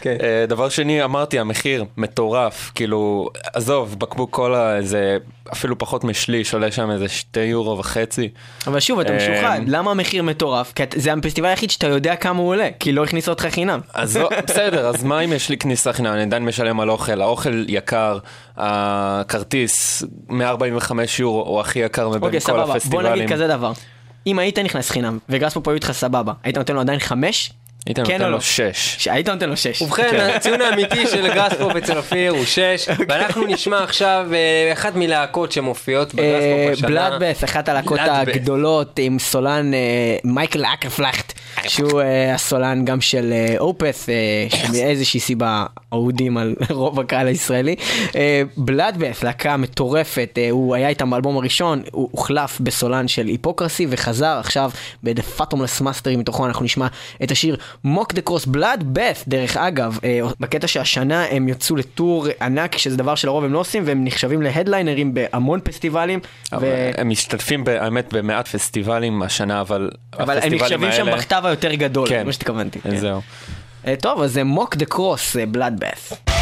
כן. 0.00 0.16
אה, 0.22 0.46
דבר 0.46 0.68
שני, 0.68 1.04
אמרתי, 1.04 1.38
המחיר 1.38 1.84
מטורף, 1.96 2.72
כאילו, 2.74 3.28
עזוב, 3.52 3.96
בקבוק 3.98 4.30
קולה 4.30 4.82
זה 4.82 5.18
אפילו 5.52 5.78
פחות 5.78 6.04
משליש, 6.04 6.54
עולה 6.54 6.72
שם 6.72 6.90
איזה 6.90 7.08
שתי 7.08 7.40
יורו 7.40 7.78
וחצי. 7.78 8.28
אבל 8.66 8.80
שוב, 8.80 9.00
אתה 9.00 9.12
אמ, 9.12 9.16
משוחד, 9.16 9.60
למה 9.66 9.90
המחיר 9.90 10.22
מטורף? 10.22 10.72
כי 10.72 10.82
זה 10.96 11.12
הפסטיבל 11.12 11.48
היחיד 11.48 11.70
שאתה 11.70 11.86
יודע 11.86 12.16
כמה 12.16 12.38
הוא 12.38 12.48
עולה, 12.48 12.68
כי 12.80 12.92
לא 12.92 13.04
הכניסו 13.04 13.30
אותך 13.30 13.46
חינם. 13.46 13.80
אז 13.94 14.16
לא, 14.16 14.30
בסדר, 14.46 14.86
אז 14.86 15.04
מה 15.04 15.20
אם 15.20 15.32
יש 15.32 15.48
לי 15.48 15.56
כניסה 15.56 15.92
חינם, 15.92 16.12
אני 16.12 16.22
עדיין 16.22 16.44
משלם 16.44 16.80
על 16.80 16.90
אוכל, 16.90 17.20
האוכל 17.20 17.64
יקר, 17.68 18.18
הכרטיס 18.56 20.02
145 20.28 21.20
יורו 21.20 21.42
הוא 21.42 21.60
הכי 21.60 21.78
יקר 21.78 22.08
מבין 22.08 22.22
אוקיי, 22.22 22.40
כל 22.40 22.46
סבבה, 22.46 22.64
בוא 22.64 22.74
הפסטיבלים. 22.74 23.12
נגיד 23.12 23.32
כזה 23.32 23.48
דבר. 23.48 23.72
אם 24.26 24.38
היית 24.38 24.58
נכנס 24.58 24.90
חינם, 24.90 25.18
ו 25.28 25.54
Graspop 25.54 25.68
היו 25.68 25.74
איתך 25.74 25.92
סבבה, 25.92 26.32
היית 26.42 26.58
נותן 26.58 26.74
לו 26.74 26.80
עדיין 26.80 26.98
חמש? 26.98 27.52
כן 27.94 28.02
נותן 28.02 28.20
או 28.24 28.26
לו 28.26 28.30
לא? 28.30 28.40
שש. 28.40 28.96
ש- 28.98 29.08
היית 29.08 29.28
נותן 29.28 29.48
לו 29.48 29.56
שש. 29.56 29.82
ובכן, 29.82 30.08
כן. 30.10 30.30
הציון 30.36 30.60
האמיתי 30.60 31.06
של 31.06 31.34
Graspop 31.34 31.76
אצל 31.76 31.96
אופיר 31.98 32.30
הוא 32.32 32.44
6, 32.44 32.60
ואנחנו 33.08 33.46
נשמע 33.46 33.82
עכשיו 33.82 34.26
אה, 34.32 34.72
אחת 34.72 34.96
מלהקות 34.96 35.52
שמופיעות 35.52 36.14
ב 36.14 36.42
Graspop 36.42 36.72
השנה. 36.72 36.88
Bloodbath, 36.88 37.44
אחת 37.44 37.68
הלהקות. 37.68 37.98
הגדולות 38.02 38.98
עם 39.02 39.18
סולן 39.18 39.74
אה, 39.74 39.78
מייקל 40.24 40.64
אקרפלכט, 40.64 41.32
שהוא 41.66 42.00
אה, 42.00 42.34
הסולן 42.34 42.84
גם 42.84 43.00
של 43.00 43.32
אה, 43.32 43.54
אופס, 43.58 44.08
אה, 44.08 44.14
שמאיזושהי 44.58 45.20
סיבה 45.20 45.64
אהודים 45.92 46.36
על 46.36 46.54
רוב 46.70 47.00
הקהל 47.00 47.26
הישראלי. 47.26 47.76
בלאדבאס, 48.56 49.22
להקה 49.22 49.56
מטורפת, 49.56 50.38
אה, 50.38 50.50
הוא 50.50 50.74
היה 50.74 50.88
איתם 50.88 51.10
באלבום 51.10 51.36
הראשון, 51.36 51.82
הוא 51.92 52.08
הוחלף 52.12 52.60
בסולן 52.60 53.08
של 53.08 53.26
היפוקרסי 53.26 53.86
וחזר 53.90 54.36
עכשיו 54.40 54.70
ב-The 55.02 55.40
Fathomless 55.40 55.80
Mastery, 55.82 56.16
מתוכו 56.18 56.46
אנחנו 56.46 56.64
נשמע 56.64 56.86
את 57.22 57.30
השיר 57.30 57.56
מוק 57.84 58.12
דה 58.14 58.20
קרוס 58.20 58.46
בלאדבאס, 58.46 59.24
דרך 59.28 59.56
אגב, 59.56 59.98
אה, 60.04 60.20
בקטע 60.40 60.66
שהשנה 60.68 61.24
הם 61.30 61.48
יצאו 61.48 61.76
לטור 61.76 62.26
ענק, 62.42 62.76
שזה 62.78 62.96
דבר 62.96 63.14
שלרוב 63.14 63.44
הם 63.44 63.52
לא 63.52 63.58
עושים, 63.58 63.82
והם 63.86 64.04
נחשבים 64.04 64.42
להדליינרים 64.42 65.14
בהמון 65.14 65.60
פסטיבלים. 65.64 66.20
אבל 66.52 66.68
ו... 66.68 66.90
הם 66.98 67.08
משתתפים 67.08 67.64
באמת 67.64 68.12
במעט 68.14 68.48
פסטיבלים 68.48 69.22
השנה, 69.22 69.60
אבל 69.60 69.90
אבל 70.18 70.38
הם 70.42 70.54
נחשבים 70.54 70.92
שם 70.92 71.06
האלה- 71.06 71.16
בכתב 71.16 71.42
היותר 71.44 71.74
גדול, 71.74 72.08
כן. 72.08 72.18
זה 72.18 72.24
מה 72.24 72.32
שהתכוונתי. 72.32 72.80
כן. 72.80 72.96
זהו. 72.96 73.20
אה, 73.86 73.94
טוב, 74.00 74.22
אז 74.22 74.32
זה 74.32 74.44
מוק 74.44 74.76
דה 74.76 74.84
קרוס, 74.84 75.36
בלאדבאס. 75.50 76.12
It's 76.12 76.37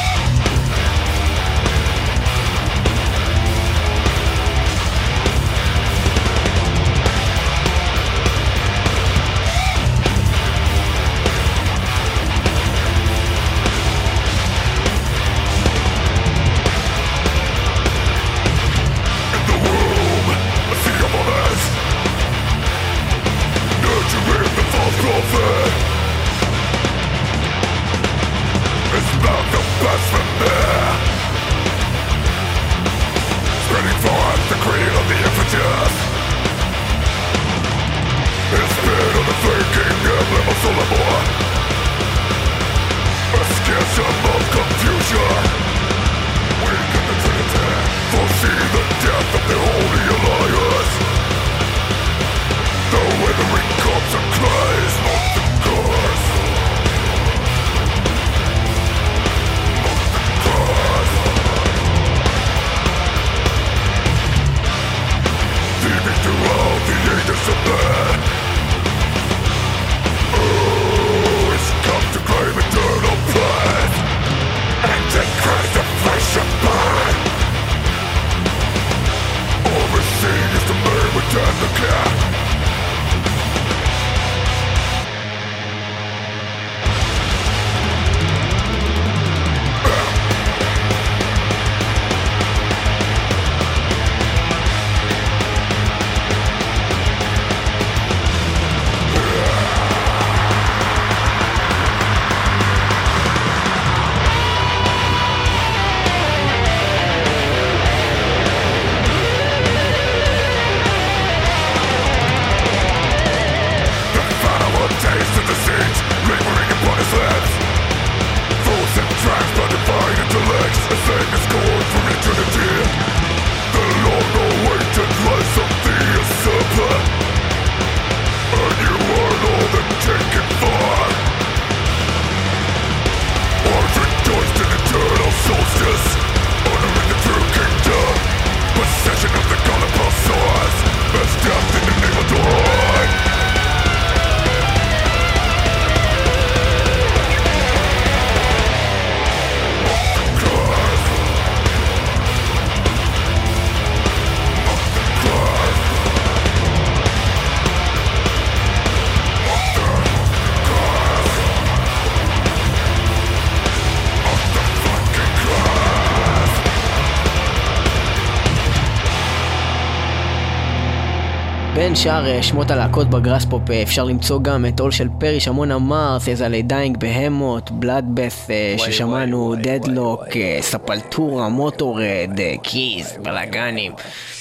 שאר 172.06 172.26
אה, 172.26 172.42
שמות 172.42 172.70
הלהקות 172.70 173.10
בגראספופ 173.10 173.70
אה, 173.70 173.82
אפשר 173.82 174.04
למצוא 174.04 174.40
גם 174.42 174.66
את 174.66 174.80
עול 174.80 174.90
של 174.90 175.08
פרי, 175.20 175.40
שמון 175.40 175.70
אמר, 175.70 176.18
סייזלי 176.20 176.62
דיינג 176.62 176.96
בהמות, 176.96 177.70
בלאדבeth 177.70 178.50
ששמענו, 178.76 179.54
דדלוק, 179.58 180.22
אה, 180.36 180.58
ספלטורה, 180.60 181.48
מוטורד, 181.48 182.30
קיז, 182.62 183.16
בלאגנים. 183.22 183.92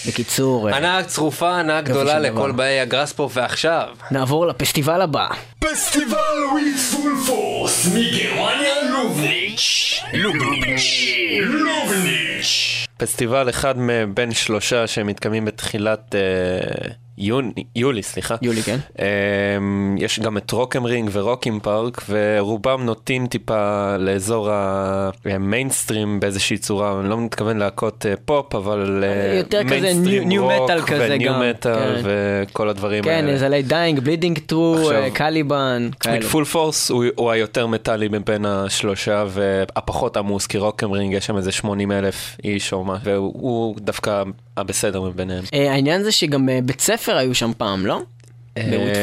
בקיצור, 0.08 0.70
הנאה 0.70 1.04
צרופה, 1.04 1.56
הנאה 1.56 1.82
גדולה 1.82 2.20
לכל 2.20 2.52
באי 2.52 2.80
הגראספופ, 2.80 3.32
ועכשיו... 3.36 3.88
נעבור 4.12 4.48
לפסטיבל 4.48 5.02
הבא. 5.02 5.28
פסטיבל 5.60 6.18
וויד 6.52 6.78
פול 6.78 7.14
פורס 7.28 7.88
מגרמניה 7.88 8.74
לובניץ' 8.92 10.00
לובניץ' 10.14 11.06
לובניץ' 11.40 12.86
פסטיבל 12.98 13.50
אחד 13.50 13.74
מבין 13.78 14.32
שלושה 14.32 14.88
שמתקיימים 14.88 15.46
בתחילת 15.46 16.16
אה, 16.16 17.05
יוני, 17.18 17.64
יולי, 17.76 18.04
סליחה. 18.04 18.36
יולי, 18.42 18.62
כן. 18.62 18.78
אמ, 19.00 19.96
יש 20.00 20.20
גם 20.20 20.38
את 20.38 20.52
Rock 20.52 20.75
am 20.75 20.86
Ring 20.86 21.10
ו 21.14 21.20
Rock 21.20 21.47
im 21.47 21.60
Park, 21.60 22.02
ורובם 22.10 22.86
נוטים 22.86 23.28
טיפה 23.28 23.96
לאזור 23.98 24.50
המיינסטרים 24.52 26.20
באיזושהי 26.20 26.58
צורה, 26.58 27.00
אני 27.00 27.10
לא 27.10 27.18
מתכוון 27.18 27.58
להקות 27.58 28.06
אה, 28.06 28.14
פופ, 28.26 28.56
אבל 28.56 29.04
אה, 29.04 29.38
יותר 29.38 29.62
כזה 29.64 29.94
nu 30.26 30.48
metal 30.48 30.82
כזה 30.82 31.08
ו 31.12 31.19
nu 31.19 31.34
גם. 31.34 31.42
מטאל 31.50 31.74
כן. 31.74 32.02
וכל 32.04 32.70
הדברים 32.70 33.04
כן, 33.04 33.10
האלה. 33.10 33.32
איזה 33.32 33.62
דיינג, 33.68 34.00
Bleeding 34.00 34.40
Through, 34.40 34.90
Caliban, 35.14 35.90
כאלו. 36.00 36.28
Full 36.28 36.46
Force 36.46 36.90
הוא, 36.90 37.32
היותר 37.32 37.68
מטאלי 37.68 38.08
מבין 38.08 38.46
השלושה 38.46 39.24
והפחות 39.28 40.18
עמוס, 40.18 40.48
כי 40.48 40.58
Rock 40.58 40.81
am 40.81 40.92
Ring 40.92 41.14
יש 41.14 41.26
שם 41.26 41.38
איזה 41.38 41.52
80 41.52 41.92
אלף 41.92 42.38
איש 42.44 42.74
או 42.74 42.84
מה, 42.84 42.98
והוא 43.04 43.76
דווקא 43.80 44.24
הבסדר 44.58 45.02
מביניהם. 45.02 45.44
אה, 45.54 45.72
העניין 45.72 46.04
זה 46.04 46.12
שגם 46.12 46.50
בית 46.66 46.82
ספר 46.82 47.05
היו 47.14 47.36
שם 47.36 47.52
פעם, 47.58 47.86
לא? 47.86 48.02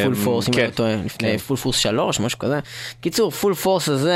Full 0.05 0.15
Force, 0.15 0.49
אם 0.49 0.55
כן. 0.55 0.61
אני 0.61 0.69
לא 0.69 0.75
טועה, 0.75 0.97
לפני 0.97 1.31
כן. 1.31 1.37
Full 1.37 1.57
Force 1.57 1.77
3, 1.77 2.21
משהו 2.21 2.39
כזה. 2.39 2.61
קיצור, 3.01 3.31
Full 3.31 3.55
Force 3.55 3.89
הזה, 3.89 4.13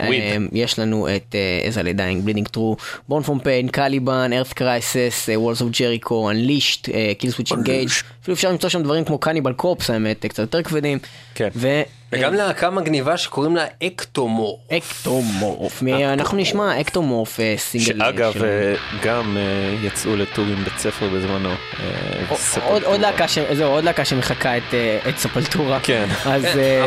אה. 0.00 0.06
אה, 0.08 0.36
יש 0.52 0.78
לנו 0.78 1.08
את 1.16 1.34
As 1.64 1.82
I 1.82 1.86
Lay 1.86 1.99
Dying, 1.99 2.24
Bleeding 2.24 2.48
Through, 2.48 2.76
Born 3.08 3.22
From 3.22 3.38
Pain, 3.38 3.68
Caliban, 3.68 4.30
Earth 4.32 4.52
Crisis, 4.52 5.28
Walls 5.34 5.62
of 5.62 5.70
Jericho, 5.80 6.30
Unleashed, 6.30 6.88
Killswitch 7.18 7.52
Engage, 7.52 7.88
אפילו 8.22 8.34
אפשר 8.34 8.50
למצוא 8.50 8.68
שם 8.68 8.82
דברים 8.82 9.04
כמו 9.04 9.18
Cannibal 9.18 9.52
Corpse, 9.52 9.90
האמת, 9.90 10.26
קצת 10.26 10.38
יותר 10.38 10.62
כבדים. 10.62 10.98
וגם 12.12 12.34
להקה 12.34 12.70
מגניבה 12.70 13.16
שקוראים 13.16 13.56
לה 13.56 13.64
Ektomorf. 13.86 14.60
Ektomorf, 14.72 15.82
מ- 15.82 15.88
אנחנו 15.94 16.38
נשמע 16.38 16.80
אקטומורף 16.80 17.40
אה, 17.40 17.54
סינגל. 17.58 18.02
אה, 18.02 18.06
שאגב. 18.06 18.42
אה, 18.44 18.74
גם 19.02 19.36
יצאו 19.82 20.16
לטור 20.16 20.44
עם 20.44 20.64
בית 20.64 20.78
ספר 20.78 21.08
בזמנו. 21.08 21.50
עוד- 22.64 23.84
להקה 23.84 24.04
שמחקה 24.04 24.56
את, 24.56 24.74
את 25.08 25.18
ספלטורה. 25.18 25.80
כן. 25.82 26.06
כן, 26.24 26.40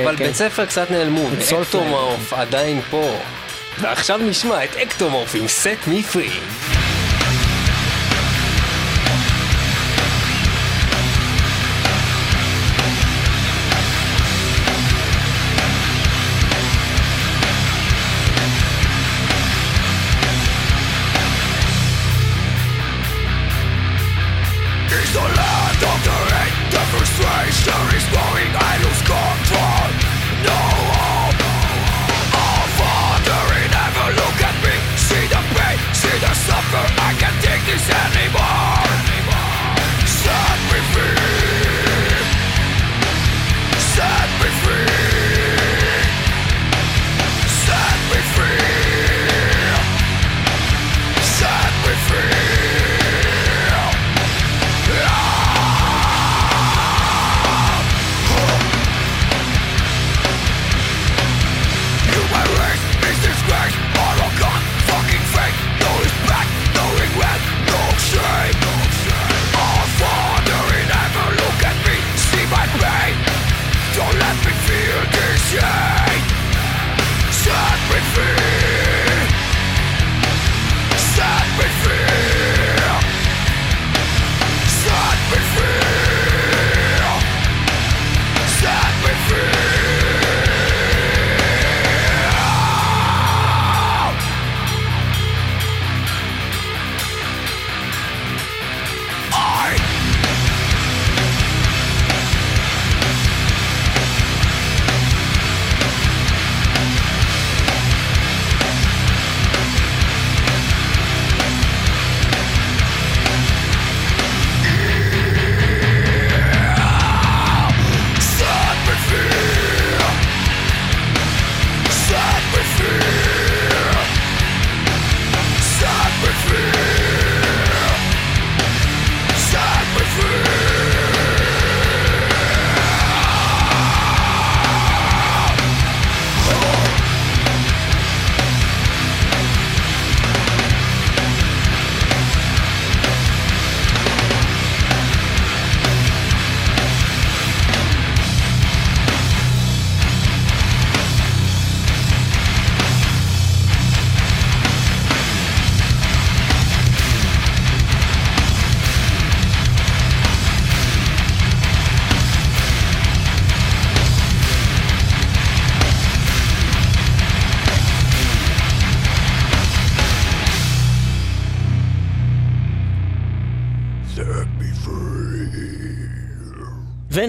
אבל 0.04 0.18
כן. 0.18 0.26
בית 0.26 0.36
ספר 0.36 0.66
קצת 0.66 0.92
נעלמו. 0.92 1.22
אקטומורף 1.62 2.34
עדיין 2.34 2.82
פה. 2.90 3.18
ועכשיו 3.80 4.18
נשמע 4.18 4.64
את 4.64 4.76
אקטומורף 4.76 5.36
עם 5.36 5.48
סט 5.48 5.88
מי 5.88 6.04
פרי. 6.04 6.30
This 37.66 37.90
anymore. 37.90 38.75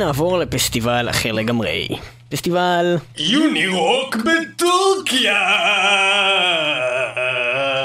ונעבור 0.07 0.39
לפסטיבל 0.39 1.11
אחר 1.11 1.33
לגמרי. 1.33 1.89
פסטיבל... 2.29 2.97
יוני 3.17 3.67
רוק 3.67 4.17
בטורקיה! 4.17 5.47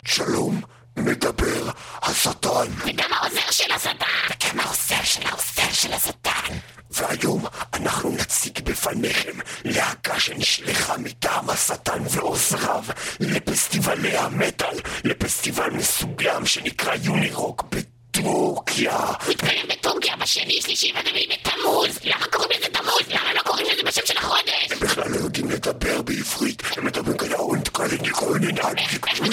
שלום, 0.05 0.61
מדבר 0.97 1.69
השטן. 2.01 2.67
וגם 2.85 3.09
העוזר 3.13 3.51
של 3.51 3.71
השטן. 3.71 4.05
וגם 4.29 4.59
העוזר 4.59 5.03
של 5.03 5.21
העוזר 5.25 5.73
של 5.73 5.93
השטן. 5.93 6.53
והיום 6.91 7.45
אנחנו 7.73 8.09
נציג 8.09 8.59
בפניכם 8.63 9.39
להקה 9.65 10.19
שנשלחה 10.19 10.97
מטעם 10.97 11.49
השטן 11.49 12.03
ועוזריו 12.09 12.83
לפסטיבלי 13.19 14.17
המטאל, 14.17 14.77
לפסטיבל 15.03 15.69
מסוים 15.69 16.45
שנקרא 16.45 16.93
יונירוק 17.03 17.63
בטורקיה. 17.63 17.90
מתקיים 19.29 19.65
בטורקיה 19.69 20.15
בשני, 20.15 20.61
שלישי 20.61 20.93
ורביעי 20.95 21.27
בתמוז. 21.27 21.99
למה 22.03 22.25
קוראים 22.31 22.59
לזה 22.59 22.67
תמוז? 22.73 23.01
למה 23.07 23.33
לא 23.33 23.41
קוראים 23.41 23.65
לזה 23.71 23.81
בשם 23.85 24.01
של 24.05 24.17
החודש? 24.17 24.71
הם 24.71 24.79
בכלל 24.79 25.11
לא 25.11 25.15
יודעים 25.15 25.49
לדבר 25.49 26.01
בעברית, 26.01 26.63
הם 26.77 26.85
מדברים 26.85 27.17
כאלה 27.17 27.35
אונט 27.35 27.69
כאלה 27.73 28.01
ניקולין 28.01 28.55
קודם 28.99 29.31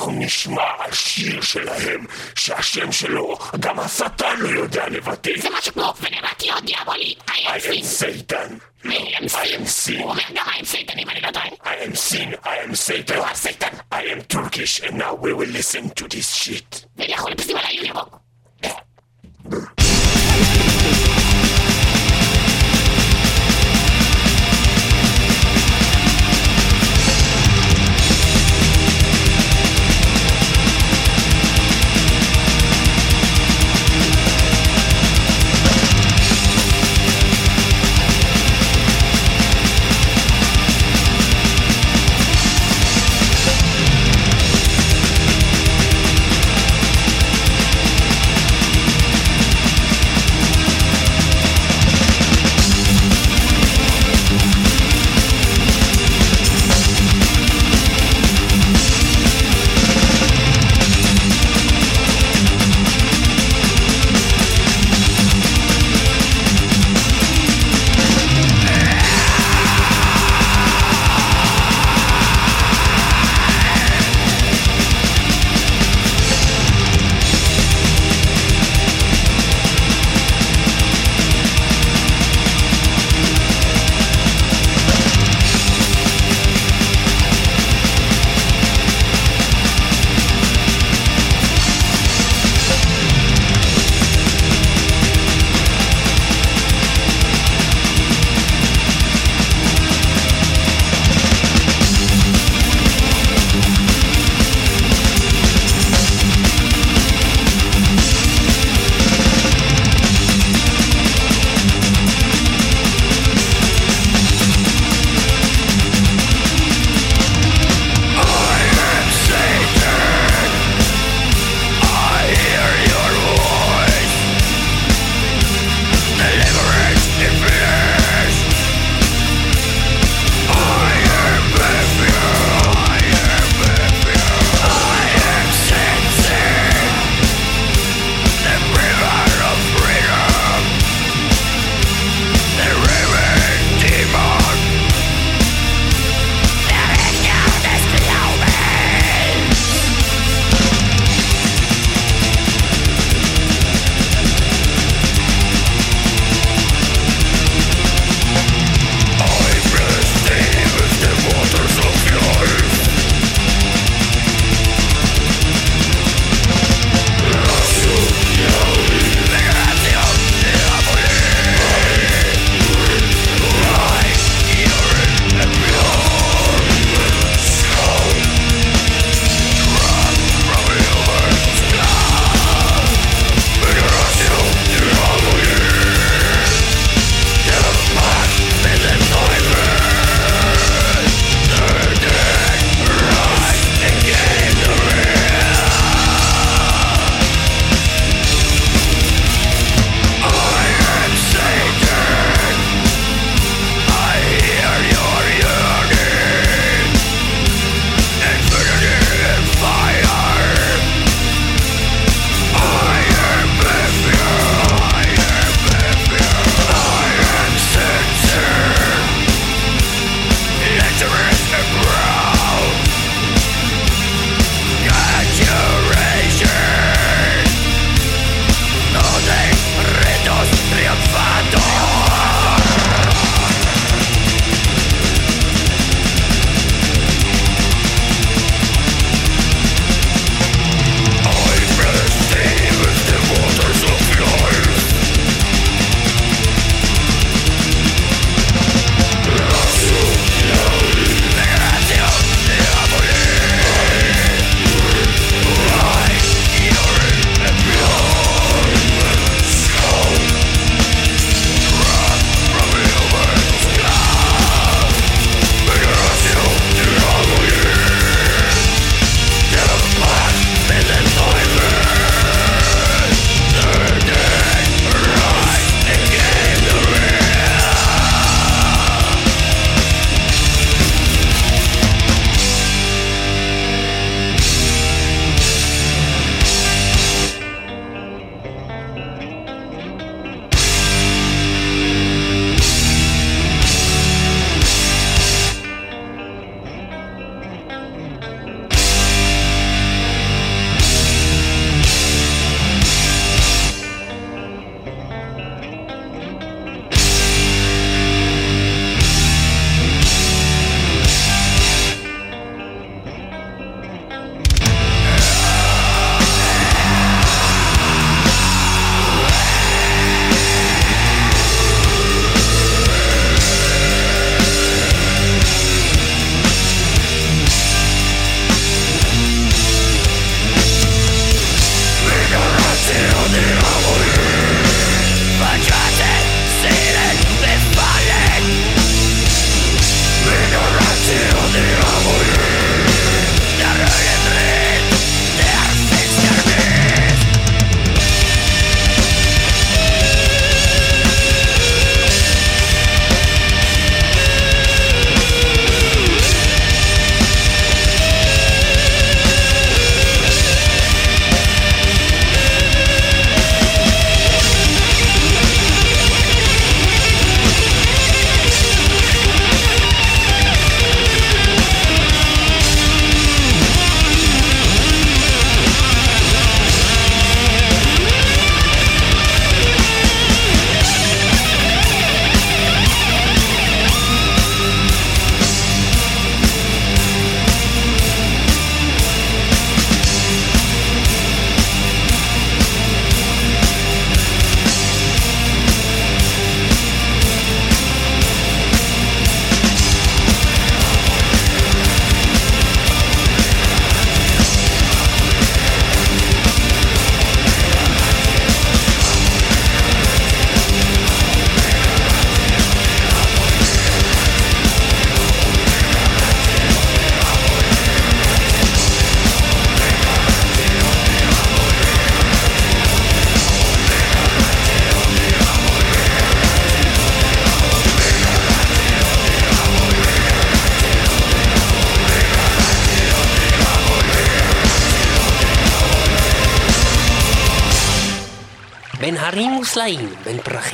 אנחנו 0.00 0.14
נשמע 0.18 0.62
על 0.78 0.92
שיר 0.92 1.40
שלהם, 1.40 2.06
שהשם 2.34 2.92
שלו, 2.92 3.38
גם 3.60 3.80
השטן 3.80 4.36
לא 4.38 4.48
יודע 4.48 4.88
לבטא. 4.88 5.30
זה 5.36 5.48
משהו 5.58 5.72
כמו 5.72 5.92
ונרטיו 6.00 6.54
דיאבולי, 6.64 7.14
I 7.28 7.30
am 7.30 7.84
Satan. 8.00 8.86
I 8.86 8.88
am 8.88 9.66
sin. 9.66 10.02
הוא 10.02 10.10
אומר 10.10 10.22
גם 10.34 10.44
I 10.46 10.60
am 10.60 10.64
Satan 10.64 10.98
אם 10.98 11.10
אני 11.10 11.20
לא 11.20 11.30
טועה. 11.30 11.46
I 11.46 11.88
am 11.88 11.94
sin, 11.94 12.46
I 12.46 12.68
am 12.68 12.74
Satan. 12.74 13.18
Are 13.18 13.34
Satan. 13.34 13.74
I 13.92 14.02
am 14.02 14.36
Turkish, 14.36 14.80
and 14.82 14.96
now 14.96 15.14
we 15.22 15.32
will 15.32 15.52
listen 15.58 15.90
to 15.90 16.08
this 16.08 16.34
shit. 16.34 16.86
ולכו 16.96 17.28
לפסטיבל 17.28 17.60
היונירוק. 17.64 18.08
Thank 18.08 18.29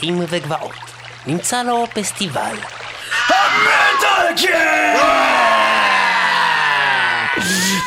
פרחים 0.07 0.25
וגבעות, 0.29 0.75
נמצא 1.27 1.63
לו 1.63 1.85
פסטיבל. 1.95 2.76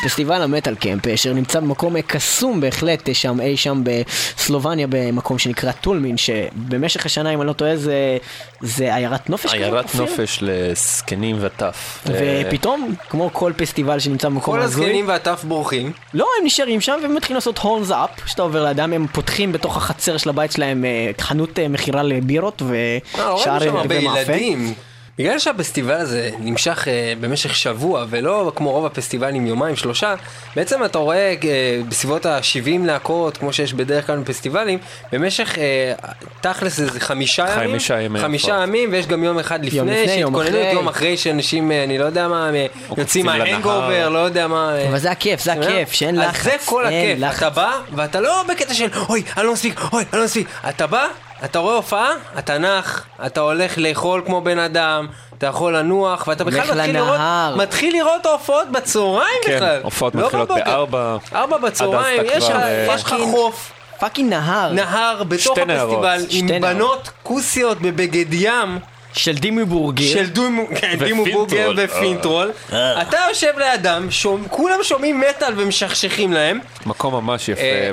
פסטיבל 0.03 0.41
המטאל 0.41 0.75
קמפ, 0.75 1.07
אשר 1.07 1.33
נמצא 1.33 1.59
במקום 1.59 2.01
קסום 2.01 2.61
בהחלט, 2.61 3.09
שם 3.13 3.41
אי 3.41 3.57
שם 3.57 3.81
בסלובניה, 3.83 4.87
במקום 4.89 5.39
שנקרא 5.39 5.71
טולמין, 5.71 6.17
שבמשך 6.17 7.05
השנה, 7.05 7.33
אם 7.33 7.41
אני 7.41 7.47
לא 7.47 7.53
טועה, 7.53 7.77
זה, 7.77 8.17
זה 8.61 8.95
עיירת 8.95 9.29
נופש 9.29 9.45
כזאת, 9.45 9.57
עיירת? 9.57 9.95
נופש 9.95 10.39
לזקנים 10.41 11.37
וטף. 11.39 12.03
ופתאום, 12.05 12.95
כמו 13.09 13.29
כל 13.33 13.53
פסטיבל 13.57 13.99
שנמצא 13.99 14.29
במקום 14.29 14.55
כל 14.55 14.61
הזוי, 14.61 14.85
הזקנים 14.85 15.07
והטף 15.07 15.43
בורחים. 15.47 15.91
לא, 16.13 16.27
הם 16.39 16.45
נשארים 16.45 16.81
שם 16.81 16.99
ומתחילים 17.03 17.35
לעשות 17.35 17.57
הורנס 17.57 17.91
אפ, 17.91 18.09
שאתה 18.25 18.41
עובר 18.41 18.65
לידם, 18.65 18.93
הם 18.93 19.07
פותחים 19.07 19.51
בתוך 19.51 19.77
החצר 19.77 20.17
של 20.17 20.29
הבית 20.29 20.51
שלהם 20.51 20.85
אה, 20.85 21.11
חנות 21.21 21.59
אה, 21.59 21.67
מכירה 21.67 22.03
לבירות 22.03 22.61
אה, 22.61 22.97
ושאר 23.15 23.69
רואים 23.69 24.73
בגלל 25.19 25.39
שהפסטיבל 25.39 25.93
הזה 25.93 26.29
נמשך 26.39 26.87
אה, 26.87 27.13
במשך 27.19 27.55
שבוע 27.55 28.05
ולא 28.09 28.51
כמו 28.55 28.71
רוב 28.71 28.85
הפסטיבלים 28.85 29.47
יומיים 29.47 29.75
שלושה, 29.75 30.15
בעצם 30.55 30.85
אתה 30.85 30.97
רואה 30.97 31.35
אה, 31.43 31.81
בסביבות 31.89 32.25
ה-70 32.25 32.85
להקות 32.85 33.37
כמו 33.37 33.53
שיש 33.53 33.73
בדרך 33.73 34.07
כלל 34.07 34.17
בפסטיבלים, 34.17 34.79
במשך 35.11 35.57
אה, 35.57 35.93
תכלס 36.41 36.79
איזה 36.79 36.99
חמישה 36.99 37.45
ימים, 37.49 37.69
חמישה 37.69 38.01
ימי 38.01 38.19
חמישה 38.19 38.47
הופעות. 38.47 38.67
ימים 38.67 38.89
ויש 38.91 39.07
גם 39.07 39.23
יום 39.23 39.39
אחד 39.39 39.65
לפני, 39.65 39.79
יום 39.79 39.87
לפני, 39.87 40.13
יום 40.13 40.33
שהתכוננות 40.33 40.61
אחרי. 40.61 40.73
יום 40.73 40.87
אחרי 40.87 41.17
שאנשים, 41.17 41.71
אה, 41.71 41.83
אני 41.83 41.97
לא 41.97 42.05
יודע 42.05 42.27
מה, 42.27 42.51
אה, 42.53 42.65
יוצאים 42.97 43.25
מההנגובר, 43.25 43.89
לנהר. 43.89 44.09
לא 44.09 44.19
יודע 44.19 44.47
מה. 44.47 44.75
אה, 44.77 44.89
אבל 44.89 44.99
זה 44.99 45.11
הכיף, 45.11 45.43
זה 45.43 45.53
הכיף, 45.53 45.91
שאין 45.91 46.15
לחץ. 46.15 46.39
אז 46.39 46.43
זה 46.43 46.55
כל 46.65 46.85
אין 46.85 47.11
הכיף, 47.11 47.27
לחץ. 47.27 47.37
אתה 47.37 47.49
בא 47.49 47.71
ואתה 47.95 48.19
לא 48.19 48.43
בקטע 48.49 48.73
של 48.73 48.87
אוי, 49.09 49.23
אני 49.37 49.45
לא 49.45 49.53
מספיק, 49.53 49.81
אוי, 49.93 50.03
אני 50.13 50.19
לא 50.19 50.25
מספיק. 50.25 50.47
אתה 50.69 50.87
בא, 50.87 51.07
אתה 51.45 51.59
רואה 51.59 51.75
הופעה, 51.75 52.11
אתה 52.39 52.57
נח, 52.57 53.05
אתה 53.25 53.39
הולך 53.39 53.77
לאכול 53.77 54.21
כמו 54.25 54.41
בן 54.41 54.59
אדם, 54.59 55.07
אתה 55.37 55.47
יכול 55.47 55.77
לנוח, 55.77 56.27
ואתה 56.27 56.43
בכלל 56.43 56.59
מתחיל 56.61 56.81
לנהר. 56.81 57.03
לראות, 57.49 57.61
מתחיל 57.61 57.97
לראות 57.97 58.25
ההופעות 58.25 58.71
בצהריים 58.71 59.39
כן, 59.45 59.55
בכלל. 59.55 59.79
הופעות 59.83 60.15
לא 60.15 60.25
מתחילות. 60.25 60.47
בארבע. 60.49 61.17
ארבע 61.35 61.57
בצהריים, 61.57 62.21
יש 62.25 62.49
לך 62.49 63.13
אה, 63.13 63.25
חוף, 63.31 63.71
fucking 63.99 64.29
נהר 64.29 64.73
נהר, 64.73 65.23
בתוך. 65.23 65.57
הפסטיבל, 65.57 66.25
עם 66.29 66.45
נהרות. 66.47 66.61
בנות 66.61 67.09
כוסיות 67.23 67.81
בבגד 67.81 68.33
ים. 68.33 68.79
של 69.13 69.35
Dimmu 69.37 69.65
Borgir. 69.65 70.13
של 70.17 70.29
דומו- 70.29 70.67
כן, 70.75 70.95
Dimmu 71.05 71.18
ו 71.18 71.21
Finntroll. 71.21 71.45
Borgir 71.47 71.71
ו 71.77 71.84
Finntroll, 71.84 72.51
אתה 72.71 73.17
יושב 73.29 73.51
לידם, 73.57 74.07
שומע- 74.09 74.47
כולם 74.49 74.79
שומעים 74.83 75.19
מטאל 75.29 75.53
ומשכשכים 75.57 76.33
להם, 76.33 76.59
מקום 76.85 77.13
ממש 77.13 77.49
יפה, 77.49 77.61
אה, 77.61 77.91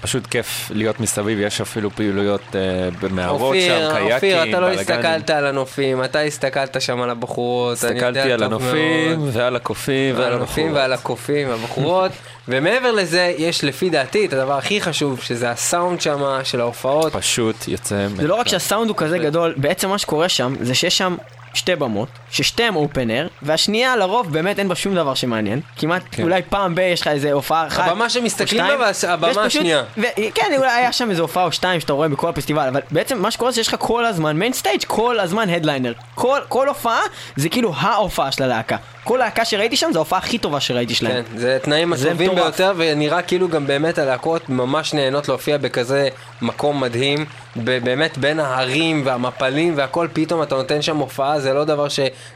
ופשוט 0.00 0.26
כיף 0.26 0.70
להיות 0.74 1.00
מסביב, 1.00 1.38
יש 1.40 1.60
אפילו 1.60 1.90
פעילויות 1.90 2.40
אה, 2.54 2.60
במערות 3.00 3.38
שם, 3.40 3.72
אופיר, 3.72 3.92
קייקים, 3.94 4.12
אופיר, 4.14 4.42
אתה 4.50 4.60
לא. 4.60 4.68
הסתכלת 4.70 5.30
על 5.30 5.46
הנופים, 5.46 6.04
אתה 6.04 6.20
הסתכלת 6.20 6.80
שם 6.80 7.00
על 7.02 7.10
הבחורות, 7.10 7.84
אני 7.84 7.94
יודע 7.94 8.06
הסתכלתי 8.08 8.32
על 8.32 8.40
טוב 8.40 8.52
הנופים. 8.52 9.28
ועל 9.32 9.56
הקופים, 9.56 10.14
ועל 10.14 10.22
ועל 10.24 10.32
הנופים 10.32 10.64
הבחורות. 10.64 10.80
ועל 10.80 10.92
הקופים 10.92 11.48
והבחורות, 11.50 12.10
ומעבר 12.48 12.92
לזה, 12.92 13.34
יש 13.38 13.64
לפי 13.64 13.90
דעתי 13.90 14.26
את 14.26 14.32
הדבר 14.32 14.58
הכי 14.58 14.80
חשוב, 14.80 15.20
שזה 15.20 15.50
הסאונד 15.50 16.00
שם 16.00 16.38
של 16.44 16.60
ההופעות. 16.60 17.12
פשוט 17.12 17.68
יוצא... 17.68 18.08
זה 18.16 18.28
לא 18.28 18.34
רק 18.34 18.48
שהסאונד 18.48 18.88
הוא 18.88 18.96
כזה 18.96 19.18
גדול, 19.18 19.54
בעצם 19.56 19.88
מה 19.88 19.98
שקורה 19.98 20.28
שם, 20.28 20.54
זה 20.60 20.74
שיש 20.74 20.98
שם 20.98 21.16
שתי 21.54 21.76
במות, 21.76 22.08
ששתיהן 22.32 22.74
אופן 22.74 23.10
אר, 23.10 23.26
והשנייה 23.42 23.96
לרוב 23.96 24.32
באמת 24.32 24.58
אין 24.58 24.68
בה 24.68 24.74
שום 24.74 24.94
דבר 24.94 25.14
שמעניין. 25.14 25.60
כמעט, 25.76 26.02
כן. 26.10 26.22
אולי 26.22 26.42
פעם 26.48 26.74
ב- 26.74 26.78
יש 26.78 27.00
לך 27.00 27.08
איזה 27.08 27.32
הופעה 27.32 27.66
אחת. 27.66 27.88
הבמה 27.88 28.10
שמסתכלים 28.10 28.64
בה 28.78 28.90
הבמה 29.08 29.42
השנייה. 29.42 29.82
ו- 29.98 30.02
כן, 30.34 30.52
אולי 30.56 30.70
היה 30.70 30.92
שם 30.92 31.10
איזה 31.10 31.22
הופעה 31.22 31.44
או 31.44 31.52
שתיים 31.52 31.80
שאתה 31.80 31.92
רואה 31.92 32.08
בכל 32.08 32.28
הפסטיבל, 32.28 32.68
אבל 32.68 32.80
בעצם 32.90 33.22
מה 33.22 33.30
שקורה 33.30 33.50
זה 33.50 33.54
שיש 33.56 33.68
לך 33.68 33.76
כל 33.78 34.04
הזמן 34.04 34.36
מיין 34.36 34.52
סטייג', 34.52 34.84
כל 34.86 35.20
הזמן 35.20 35.48
הדליינר. 35.50 35.92
כל, 36.14 36.38
כל 36.48 36.68
הופעה 36.68 37.00
זה 37.36 37.48
כאילו 37.48 37.72
ההופעה 37.76 38.32
של 38.32 38.42
הלהקה. 38.42 38.76
כל 39.04 39.16
להקה 39.16 39.44
שראיתי 39.44 39.76
שם 39.76 39.86
זו 39.92 39.98
ההופעה 39.98 40.18
הכי 40.18 40.38
טובה 40.38 40.60
שראיתי 40.60 40.94
שלהם. 40.94 41.12
כן, 41.32 41.38
זה 41.38 41.56
התנאים 41.56 41.96
זה 41.96 42.08
הטובים. 42.08 42.34
ביותר, 42.34 42.72
ונראה 42.76 43.22
כאילו 43.22 43.48
גם 43.48 43.66
באמת 43.66 43.98
הלהקות 43.98 44.48
ממש 44.48 44.94
נהנות 44.94 45.28
להופיע 45.28 45.58
בכזה 45.58 46.08
מקום 46.42 46.80
מדהים. 46.80 47.26
באמת 47.56 48.18
בין 48.18 48.40
ההרים 48.40 49.02
והמפלים 49.04 49.72
והכל, 49.76 50.08
פתאום 50.12 50.42
אתה 50.42 50.54
נותן 50.54 50.82
שם 50.82 50.96
הופעה, 50.96 51.40
זה 51.40 51.52
לא 51.52 51.64
דבר 51.64 51.86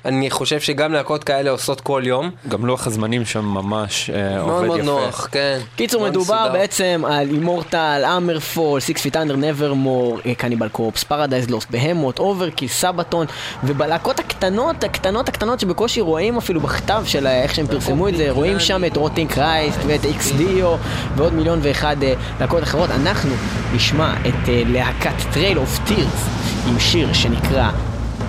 שאני 0.06 0.30
חושב 0.30 0.60
שגם 0.60 0.92
להקות 0.92 1.24
כאלה 1.24 1.50
עושות 1.50 1.80
כל 1.80 2.02
יום. 2.04 2.30
גם 2.48 2.66
לוח 2.66 2.86
הזמנים 2.86 3.24
שם 3.24 3.44
ממש 3.44 4.10
אה, 4.10 4.36
מאוד 4.36 4.50
עובד 4.50 4.66
מאוד 4.66 4.78
יפה. 4.78 4.86
נוח, 4.86 5.28
כן. 5.32 5.58
קיצור, 5.76 6.00
מאוד 6.00 6.10
מדובר 6.10 6.42
מסודר. 6.42 6.52
בעצם 6.52 7.02
על 7.08 7.30
Immortal, 7.30 8.02
אמרפול, 8.16 8.80
Six 8.80 9.02
Feet 9.02 9.16
Under, 9.16 9.36
Nevermore, 9.36 10.20
Cannibal 10.36 10.68
Corpse, 10.68 11.04
Paradise 11.04 11.50
Lost, 11.50 11.70
Behemoth, 11.70 12.18
Overkill, 12.18 12.68
Sabaton, 12.68 13.26
ובלהקות 13.64 14.18
הקטנות, 14.18 14.84
הקטנות, 14.84 15.28
הקטנות 15.28 15.60
שבקושי 15.60 16.00
רואים 16.00 16.36
אפילו 16.36 16.60
בכתב 16.60 17.02
של 17.06 17.26
איך 17.26 17.54
שהם 17.54 17.66
פרסמו 17.66 18.08
את 18.08 18.16
זה, 18.16 18.30
רואים 18.30 18.60
שם 18.60 18.84
את 18.84 18.96
Rotting 18.96 19.30
Christ 19.32 19.78
ואת 19.86 20.04
Ex 20.04 20.32
Deo 20.32 20.76
ועוד 21.16 21.34
מיליון 21.34 21.58
ואחד 21.62 22.02
אה, 22.02 22.14
להקות 22.40 22.62
אחרות. 22.62 22.90
אנחנו 22.90 23.30
נשמע 23.74 24.14
את 24.20 24.48
אה, 24.48 24.62
להקת 24.66 25.14
Trail 25.32 25.58
of 25.58 25.78
Tears 25.86 26.26
עם 26.68 26.80
שיר 26.80 27.12
שנקרא 27.12 27.70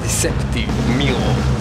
deceptive 0.08 0.70
mirror. 0.98 1.57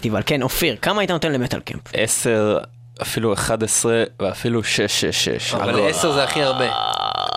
הפסטיבל. 0.00 0.22
כן, 0.26 0.42
אופיר, 0.42 0.76
כמה 0.82 1.00
היית 1.00 1.10
נותן 1.10 1.32
למטאל 1.32 1.60
קמפ? 1.60 1.80
10, 1.92 2.58
אפילו 3.02 3.32
11 3.32 3.92
ואפילו 4.20 4.64
666. 4.64 5.54
אבל 5.54 5.88
10 5.88 6.12
זה 6.12 6.24
הכי 6.24 6.42
הרבה. 6.42 6.70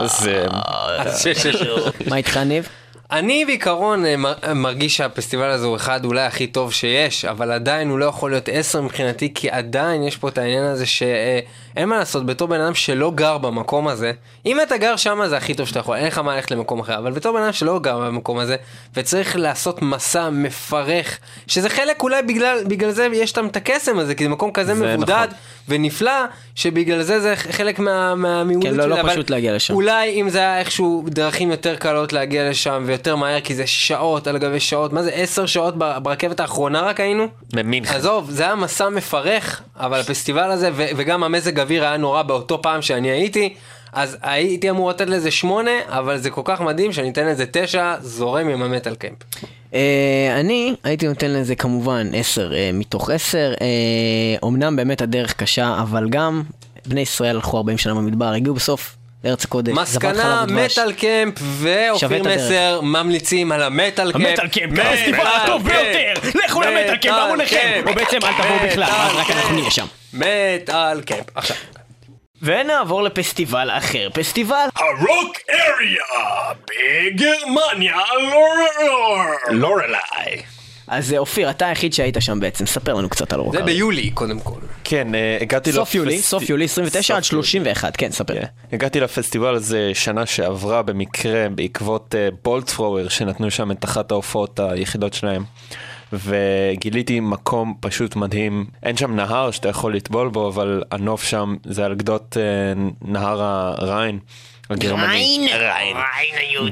זה... 0.06 0.46
אז 1.00 1.22
שש, 1.24 1.48
שש. 1.48 1.62
מה 2.08 2.16
איתך, 2.18 2.38
ניב? 2.38 2.68
אני 3.12 3.46
בעיקרון 3.46 4.06
אה, 4.06 4.18
מר- 4.18 4.54
מרגיש 4.56 4.98
שהפסטיבל 4.98 5.50
הזה 5.50 5.66
הוא 5.66 5.76
אחד 5.76 6.06
אולי 6.06 6.22
הכי 6.22 6.48
טוב 6.48 6.74
שיש, 6.74 7.26
אבל 7.26 7.52
עדיין 7.52 7.90
הוא 7.90 8.00
לא 8.00 8.06
יכול 8.06 8.32
להיות 8.32 8.50
עשר 8.52 8.82
מבחינתי, 8.82 9.32
כי 9.34 9.50
עדיין 9.50 10.04
יש 10.04 10.18
פה 10.18 10.30
את 10.30 10.38
העניין 10.38 10.64
הזה 10.64 10.86
שאין 11.74 11.90
מה 11.90 11.98
לעשות, 11.98 12.26
בתור 12.26 12.48
בן 12.48 12.62
אדם 12.62 12.74
שלא 12.76 13.12
גר 13.12 13.38
במקום 13.38 13.88
הזה, 13.88 14.12
אם 14.46 14.62
אתה 14.62 14.78
גר 14.78 14.96
שם 14.96 15.22
זה 15.28 15.38
הכי 15.38 15.54
טוב 15.54 15.68
שאתה 15.68 15.80
יכול, 15.80 15.98
אין 15.98 16.08
לך 16.08 16.18
מה 16.18 16.36
ללכת 16.36 16.52
למקום 16.52 16.80
אחר, 16.80 16.98
אבל 16.98 17.12
בתור 17.12 17.38
בן 17.38 17.44
אדם 17.44 17.54
שלא 17.54 17.80
גר 17.80 18.00
במקום 18.00 18.40
הזה, 18.40 18.56
וצריך 18.96 19.36
לעשות 19.36 19.82
מסע 19.82 20.30
מפרך, 20.30 21.20
שזה 21.48 21.70
חלק 21.70 22.04
אולי 22.04 22.22
בגלל, 22.22 22.64
בגלל 22.68 22.92
זה 22.92 23.08
יש 23.14 23.32
שם 23.32 23.46
את 23.48 23.56
הקסם 23.56 24.00
הזה, 24.00 24.16
כי 24.16 24.24
זה 24.24 24.30
מקום 24.30 24.52
כזה 24.52 24.76
זה 24.76 24.96
מבודד 24.98 25.12
נכון. 25.28 25.38
ונפלא, 25.70 26.12
שבגלל 26.56 27.02
זה 27.02 27.20
זה 27.20 27.36
חלק 27.36 27.80
מה, 27.80 28.16
מהמיעוט 28.16 28.64
כן, 28.64 28.74
לא- 28.76 28.86
לא 28.86 28.96
שלי, 28.96 29.02
אבל 29.02 29.10
פשוט 29.12 29.30
להגיע 29.30 29.56
לשם. 29.56 29.74
אולי 29.74 30.22
אם 30.22 30.30
זה 30.30 30.40
היה 30.40 30.60
איכשהו 30.60 31.04
דרכים 31.08 31.52
יותר 31.52 31.76
קלות 31.76 32.14
להגיע 32.14 32.50
לשם 32.50 32.84
ויותר 32.86 33.16
מהר, 33.16 33.42
כי 33.42 33.56
זה 33.56 33.68
שעות 33.68 34.28
על 34.28 34.38
גבי 34.38 34.60
שעות, 34.60 34.94
מה 34.94 35.04
זה 35.04 35.12
עשר 35.14 35.46
שעות 35.46 35.78
ברכבת 35.78 36.40
האחרונה 36.40 36.82
רק 36.82 37.00
היינו? 37.00 37.28
ממינכן. 37.54 37.96
עזוב, 37.96 38.30
זה 38.32 38.44
היה 38.44 38.56
מסע 38.56 38.90
מפרך, 38.90 39.62
אבל 39.80 40.00
הפסטיבל 40.00 40.52
הזה, 40.52 40.70
וגם 40.74 41.24
המזג 41.24 41.60
אוויר 41.64 41.84
היה 41.84 41.98
נורא 41.98 42.22
באותו 42.22 42.62
פעם 42.62 42.82
שאני 42.82 43.12
הייתי, 43.12 43.54
אז 43.94 44.18
הייתי 44.22 44.70
אמור 44.70 44.90
לתת 44.90 45.10
לזה 45.10 45.32
שמונה, 45.32 45.72
אבל 45.88 46.18
זה 46.18 46.30
כל 46.30 46.42
כך 46.46 46.62
מדהים 46.62 46.94
שאני 46.94 47.10
אתן 47.10 47.28
לזה 47.28 47.46
תשע, 47.52 47.96
זורם 48.02 48.48
עם 48.48 48.64
המטאל 48.64 48.96
קמפ. 48.96 49.18
אה, 49.74 50.40
אני 50.40 50.76
הייתי 50.84 51.08
נותן 51.08 51.32
לזה 51.32 51.56
כמובן 51.56 52.08
10 52.14 52.54
אה, 52.54 52.70
מתוך 52.74 53.10
10. 53.10 53.54
אה, 53.62 53.68
אומנם 54.44 54.76
באמת 54.76 55.02
הדרך 55.02 55.34
קשה, 55.34 55.76
אבל 55.82 56.10
גם 56.10 56.44
בני 56.86 57.02
ישראל 57.02 57.36
הלכו 57.36 57.58
40 57.58 57.78
שנה 57.78 57.94
במדבר, 57.94 58.26
הגיעו 58.26 58.56
בסוף 58.56 58.96
לארץ 59.24 59.46
הקודש. 59.46 59.74
זבת 59.74 59.82
מסקנה, 59.82 60.14
חלב 60.14 60.50
ודבש. 60.50 60.80
מטאל 60.80 60.94
קמפ 60.94 61.40
ואופיר. 61.42 62.24
מסר 62.24 62.82
ממליצים 62.82 63.52
על 63.52 63.64
המטאל 63.64 64.12
קמפ. 64.12 64.26
המטאל 64.26 64.48
קמפ, 64.48 64.80
הפסטיבל 64.80 65.28
הטוב 65.28 65.64
ביותר! 65.64 66.14
לכו 66.46 66.62
למטאל 66.62 66.98
קמפ 66.98 67.12
בהמוניכם! 67.12 67.84
או 67.88 67.94
בעצם 67.94 68.18
אל 68.24 68.34
תבואו 68.34 68.70
בכלל, 68.70 68.90
רק 69.16 69.32
אנחנו 69.32 69.56
נהיה 69.56 69.72
שם. 69.72 69.86
מטאל 70.14 71.02
קמפ. 71.02 71.26
עכשיו. 71.36 71.58
ונעבור 72.42 73.04
לפסטיבל 73.04 73.70
אחר, 73.72 74.10
פסטיבל 74.14 74.66
הרוק 74.76 75.38
אריה 75.50 76.54
בגרמניה 76.70 77.98
לורלי. 79.52 79.98
אז 80.88 81.14
אה, 81.14 81.18
אופיר, 81.18 81.50
אתה 81.50 81.68
היחיד 81.68 81.94
שהיית 81.94 82.16
שם 82.20 82.40
בעצם, 82.40 82.66
ספר 82.66 82.94
לנו 82.94 83.10
קצת 83.10 83.34
על 83.34 83.40
זה 83.40 83.46
אורקר. 83.46 83.66
ביולי 83.66 84.10
קודם 84.12 84.40
כל. 84.40 84.60
כן, 84.84 85.16
אה, 85.16 85.38
הגעתי 85.42 85.72
סוף 85.72 85.96
יולי, 85.96 86.18
לפסט- 86.18 86.26
סוף 86.26 86.50
יולי 86.50 86.66
29 86.66 87.16
עד 87.16 87.24
סוף 87.24 87.32
יולי. 87.34 87.44
31, 87.48 87.98
כן, 87.98 88.12
ספר. 88.12 88.34
כן. 88.34 88.46
הגעתי 88.74 89.00
לפסטיבל 89.00 89.56
הזה 89.56 89.92
שנה 89.94 90.26
שעברה 90.26 90.82
במקרה 90.82 91.50
בעקבות 91.50 92.16
בולט 92.44 92.70
פרוור 92.70 93.10
שנתנו 93.10 93.52
שם 93.52 93.72
את 93.72 93.86
אחת 93.86 94.12
ההופעות 94.12 94.60
היחידות 94.60 95.14
שלהם. 95.14 95.44
וגיליתי 96.14 97.20
מקום 97.20 97.74
פשוט 97.80 98.16
מדהים. 98.16 98.66
אין 98.84 98.98
שם 98.98 99.16
נהר 99.16 99.52
שאתה 99.52 99.70
יכול 99.70 99.96
לטבול 99.96 100.30
בו, 100.30 100.48
אבל 100.48 100.84
הנוף 100.92 101.24
שם 101.24 101.56
זה 101.64 101.86
על 101.86 101.96
גדות 101.96 102.38
אה, 102.40 102.84
נהר 103.02 103.42
הריין. 103.42 104.20
הגרמני. 104.70 105.48
ריין. 105.54 105.98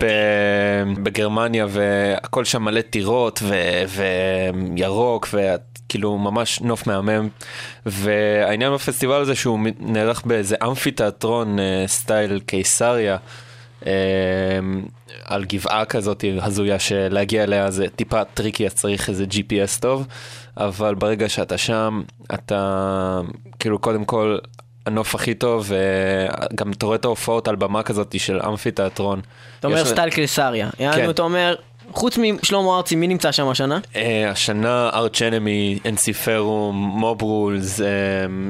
ב- 0.01 1.03
בגרמניה 1.03 1.65
והכל 1.69 2.45
שם 2.45 2.63
מלא 2.63 2.81
טירות 2.81 3.39
ו- 3.43 3.83
וירוק 4.77 5.27
וכאילו 5.33 6.17
ממש 6.17 6.61
נוף 6.61 6.87
מהמם 6.87 7.29
והעניין 7.85 8.73
בפסטיבל 8.73 9.21
הזה 9.21 9.35
שהוא 9.35 9.59
נערך 9.79 10.25
באיזה 10.25 10.55
אמפי 10.63 10.91
תיאטרון 10.91 11.59
אה, 11.59 11.83
style 11.87 12.39
קיסריה. 12.45 13.17
על 15.25 15.45
גבעה 15.45 15.85
כזאת 15.85 16.25
הזויה 16.41 16.79
שלהגיע 16.79 17.43
אליה 17.43 17.71
זה 17.71 17.85
טיפה 17.95 18.23
טריקי 18.23 18.65
אז 18.65 18.73
צריך 18.73 19.09
איזה 19.09 19.25
GPS 19.31 19.81
טוב 19.81 20.07
אבל 20.57 20.95
ברגע 20.95 21.29
שאתה 21.29 21.57
שם 21.57 22.01
אתה 22.33 23.21
כאילו 23.59 23.79
קודם 23.79 24.05
כל 24.05 24.37
הנוף 24.85 25.15
הכי 25.15 25.33
טוב 25.33 25.71
וגם 25.71 26.71
אתה 26.71 26.85
רואה 26.85 26.95
את 26.95 27.05
ההופעות 27.05 27.47
על 27.47 27.55
במה 27.55 27.83
כזאת 27.83 28.19
של 28.19 28.39
אמפי 28.47 28.71
תיאטרון. 28.71 29.21
אתה 29.59 29.67
אומר 29.67 29.85
style 29.85 30.09
קיסריה. 30.09 30.69
יענו, 30.79 30.95
כן. 30.95 31.09
אתה 31.09 31.21
אומר, 31.21 31.55
חוץ 31.91 32.17
משלמה 32.17 32.77
ארצי, 32.77 32.95
מי 32.95 33.07
נמצא 33.07 33.31
שם 33.31 33.47
השנה? 33.47 33.79
אה, 33.95 34.29
השנה 34.29 34.89
Arch 34.93 35.21
Enemy, 35.21 35.79
Ensiferum, 35.85 36.75
מוברולס, 36.75 37.79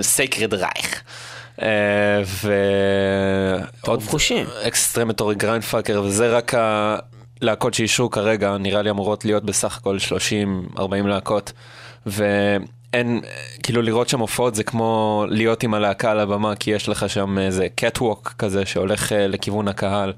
Sacred 0.02 0.54
Reich. 0.54 1.04
ועוד 3.84 4.02
חושים. 4.04 4.46
Excrementory 4.68 5.36
Grindfuckers 5.36 6.02
וזה 6.06 6.38
רק 6.38 6.54
הלהקות 7.42 7.74
שאישרו 7.74 8.10
כרגע 8.10 8.58
נראה 8.58 8.82
לי 8.82 8.90
אמורות 8.90 9.26
להיות 9.26 9.44
בסך 9.44 9.78
הכל 9.78 9.98
30-40 10.78 10.80
להקות 11.06 11.52
ואין 12.06 13.22
כאילו 13.64 13.82
לראות 13.82 14.10
שם 14.10 14.20
הופעות 14.20 14.56
זה 14.56 14.64
כמו 14.64 15.26
להיות 15.30 15.64
עם 15.64 15.74
הלהקה 15.74 16.12
על 16.12 16.20
הבמה 16.20 16.56
כי 16.56 16.72
יש 16.72 16.90
לך 16.90 17.10
שם 17.10 17.38
איזה 17.38 17.68
קטווק 17.76 18.34
כזה 18.38 18.66
שהולך 18.66 19.12
אה, 19.12 19.28
לכיוון 19.28 19.68
הקהל. 19.68 20.14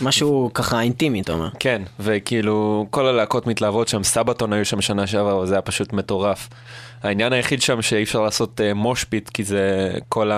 משהו 0.00 0.50
ככה 0.54 0.80
אינטימי, 0.80 1.20
אתה 1.20 1.32
אומר. 1.32 1.48
כן, 1.58 1.82
וכאילו 2.00 2.86
כל 2.90 3.06
הלהקות 3.06 3.46
מתלהבות 3.46 3.88
שם, 3.88 4.04
סבתון 4.04 4.52
היו 4.52 4.64
שם 4.64 4.80
שנה 4.80 5.06
שעברה, 5.06 5.38
וזה 5.38 5.54
היה 5.54 5.62
פשוט 5.62 5.92
מטורף. 5.92 6.48
העניין 7.04 7.32
היחיד 7.32 7.62
שם 7.62 7.82
שאי 7.82 8.02
אפשר 8.02 8.20
לעשות 8.20 8.60
uh, 8.60 8.74
מושפיט, 8.74 9.28
כי 9.28 9.44
זה 9.44 9.92
כל 10.08 10.30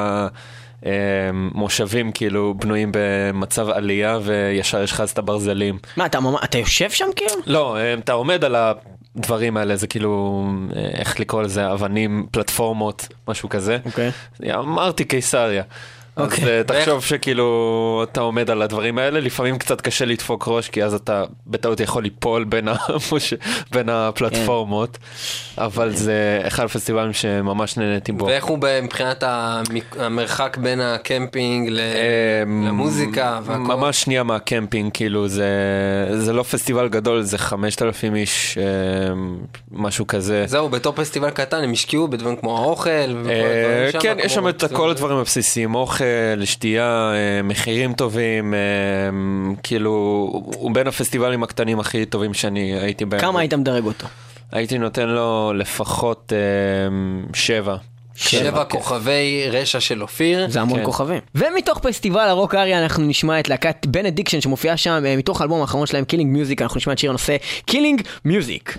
המושבים 0.82 2.12
כאילו 2.12 2.54
בנויים 2.54 2.92
במצב 2.94 3.68
עלייה, 3.68 4.18
וישר 4.22 4.82
יש 4.82 4.92
לך 4.92 5.00
אז 5.00 5.10
את 5.10 5.18
הברזלים. 5.18 5.78
מה, 5.96 6.06
אתה 6.06 6.18
אתה 6.44 6.58
יושב 6.58 6.90
שם 6.90 7.06
כאילו? 7.16 7.34
לא, 7.46 7.76
אה, 7.76 7.94
אתה 7.94 8.12
עומד 8.12 8.44
על 8.44 8.56
הדברים 9.16 9.56
האלה, 9.56 9.76
זה 9.76 9.86
כאילו, 9.86 10.44
אה, 10.76 10.88
איך 10.94 11.20
לקרוא 11.20 11.42
לזה, 11.42 11.72
אבנים, 11.72 12.26
פלטפורמות, 12.30 13.08
משהו 13.28 13.48
כזה. 13.48 13.78
אוקיי. 13.84 14.10
אמרתי 14.54 15.04
קיסריה. 15.04 15.62
אז 16.16 16.24
אוקיי. 16.32 16.44
אה, 16.58 16.62
תחשוב 16.64 17.04
שכאילו 17.04 17.46
אתה 18.12 18.20
עומד 18.20 18.50
על 18.50 18.62
הדברים 18.62 18.98
האלה, 18.98 19.20
לפעמים 19.20 19.58
קצת 19.58 19.80
קשה 19.80 20.04
לדפוק 20.04 20.44
ראש, 20.48 20.68
כי 20.68 20.84
אז 20.84 20.94
אתה 20.94 21.24
בטעות 21.46 21.80
יכול 21.80 22.02
ליפול 22.02 22.44
בין, 22.44 22.68
המוש... 22.68 23.34
בין 23.72 23.88
הפלטפורמות, 23.88 24.98
אבל 25.58 25.90
זה 25.94 26.40
אחד 26.46 26.64
הפסטיבלים 26.64 27.12
שממש 27.12 27.76
נהניתי 27.76 28.12
בו. 28.12 28.24
ואיך 28.26 28.44
הוא 28.44 28.58
מבחינת 28.82 29.22
המק- 29.26 29.96
המרחק 30.00 30.56
בין 30.60 30.80
הקמפינג 30.80 31.68
ל- 31.70 31.80
אמ, 31.80 32.66
למוזיקה 32.66 33.40
והכל? 33.44 33.58
ממש 33.60 34.02
שנייה 34.02 34.22
מהקמפינג, 34.22 34.90
כאילו 34.94 35.28
זה, 35.28 35.48
זה 36.18 36.32
לא 36.32 36.42
פסטיבל 36.42 36.88
גדול, 36.88 37.22
זה 37.22 37.38
5,000 37.38 38.14
איש, 38.16 38.58
אמ, 39.12 39.36
משהו 39.72 40.06
כזה. 40.06 40.44
זהו, 40.46 40.68
בתור 40.68 40.92
פסטיבל 40.96 41.30
קטן 41.30 41.62
הם 41.64 41.72
השקיעו 41.72 42.08
בדברים 42.08 42.36
כמו 42.36 42.58
האוכל 42.58 42.90
וכל 42.90 43.30
אה, 43.30 43.60
הדברים 43.60 43.92
שם. 43.92 43.98
כן, 44.00 44.16
יש 44.24 44.34
שם 44.34 44.48
את 44.48 44.64
כל 44.72 44.90
הדברים 44.90 45.16
הבסיסיים, 45.18 45.74
אוכל, 45.74 46.04
שתייה, 46.44 47.12
אה, 47.14 47.42
מחירים 47.42 47.92
טובים, 47.92 48.54
אה, 48.54 48.58
כאילו, 49.62 49.90
הוא 50.32 50.74
בין 50.74 50.86
הפסטיבלים 50.86 51.42
הקטנים 51.42 51.80
הכי 51.80 52.06
טובים 52.06 52.34
שאני 52.34 52.78
הייתי 52.78 53.04
בהם. 53.04 53.20
כמה 53.20 53.40
היית 53.40 53.54
מדרג 53.54 53.84
אותו? 53.84 54.06
הייתי 54.52 54.78
נותן 54.78 55.08
לו 55.08 55.52
לפחות 55.54 56.32
אה, 56.32 56.38
שבע. 57.34 57.76
שבע 58.16 58.64
כוכבי 58.64 59.46
רשע 59.50 59.80
של 59.80 60.02
אופיר. 60.02 60.50
זה 60.50 60.60
המון 60.60 60.78
כן. 60.78 60.84
כוכבים. 60.84 61.20
ומתוך 61.34 61.78
פסטיבל 61.78 62.28
ה 62.28 62.33
Rock 62.33 62.54
Area 62.54 62.82
אנחנו 62.82 63.04
נשמע 63.04 63.40
את 63.40 63.48
להקת 63.48 63.86
Benediction 63.86 64.40
שמופיעה 64.40 64.76
שם 64.76 65.02
אה, 65.06 65.16
מתוך 65.16 65.40
האלבום 65.40 65.60
האחרון 65.60 65.86
שלהם 65.86 66.04
Killing 66.04 66.32
Music 66.32 66.62
אנחנו 66.62 66.78
נשמע 66.78 66.92
את 66.92 66.98
שיר 66.98 67.10
הנושא 67.10 67.36
Killing 67.64 68.02
Music. 68.24 68.78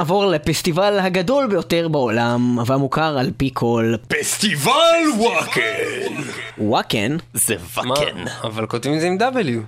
ונעבור 0.00 0.26
לפסטיבל 0.26 0.98
הגדול 1.00 1.46
ביותר 1.46 1.88
בעולם, 1.88 2.58
והמוכר 2.66 3.18
על 3.18 3.30
פי 3.36 3.50
כל 3.54 3.94
פסטיבל 4.08 4.72
וואקן! 5.18 6.22
וואקן. 6.58 7.16
זה? 7.32 7.54
וקן. 7.76 8.24
אבל 8.44 8.66
כותבים 8.66 8.94
את 8.94 9.00
זה 9.00 9.06
עם 9.06 9.18
W. 9.20 9.60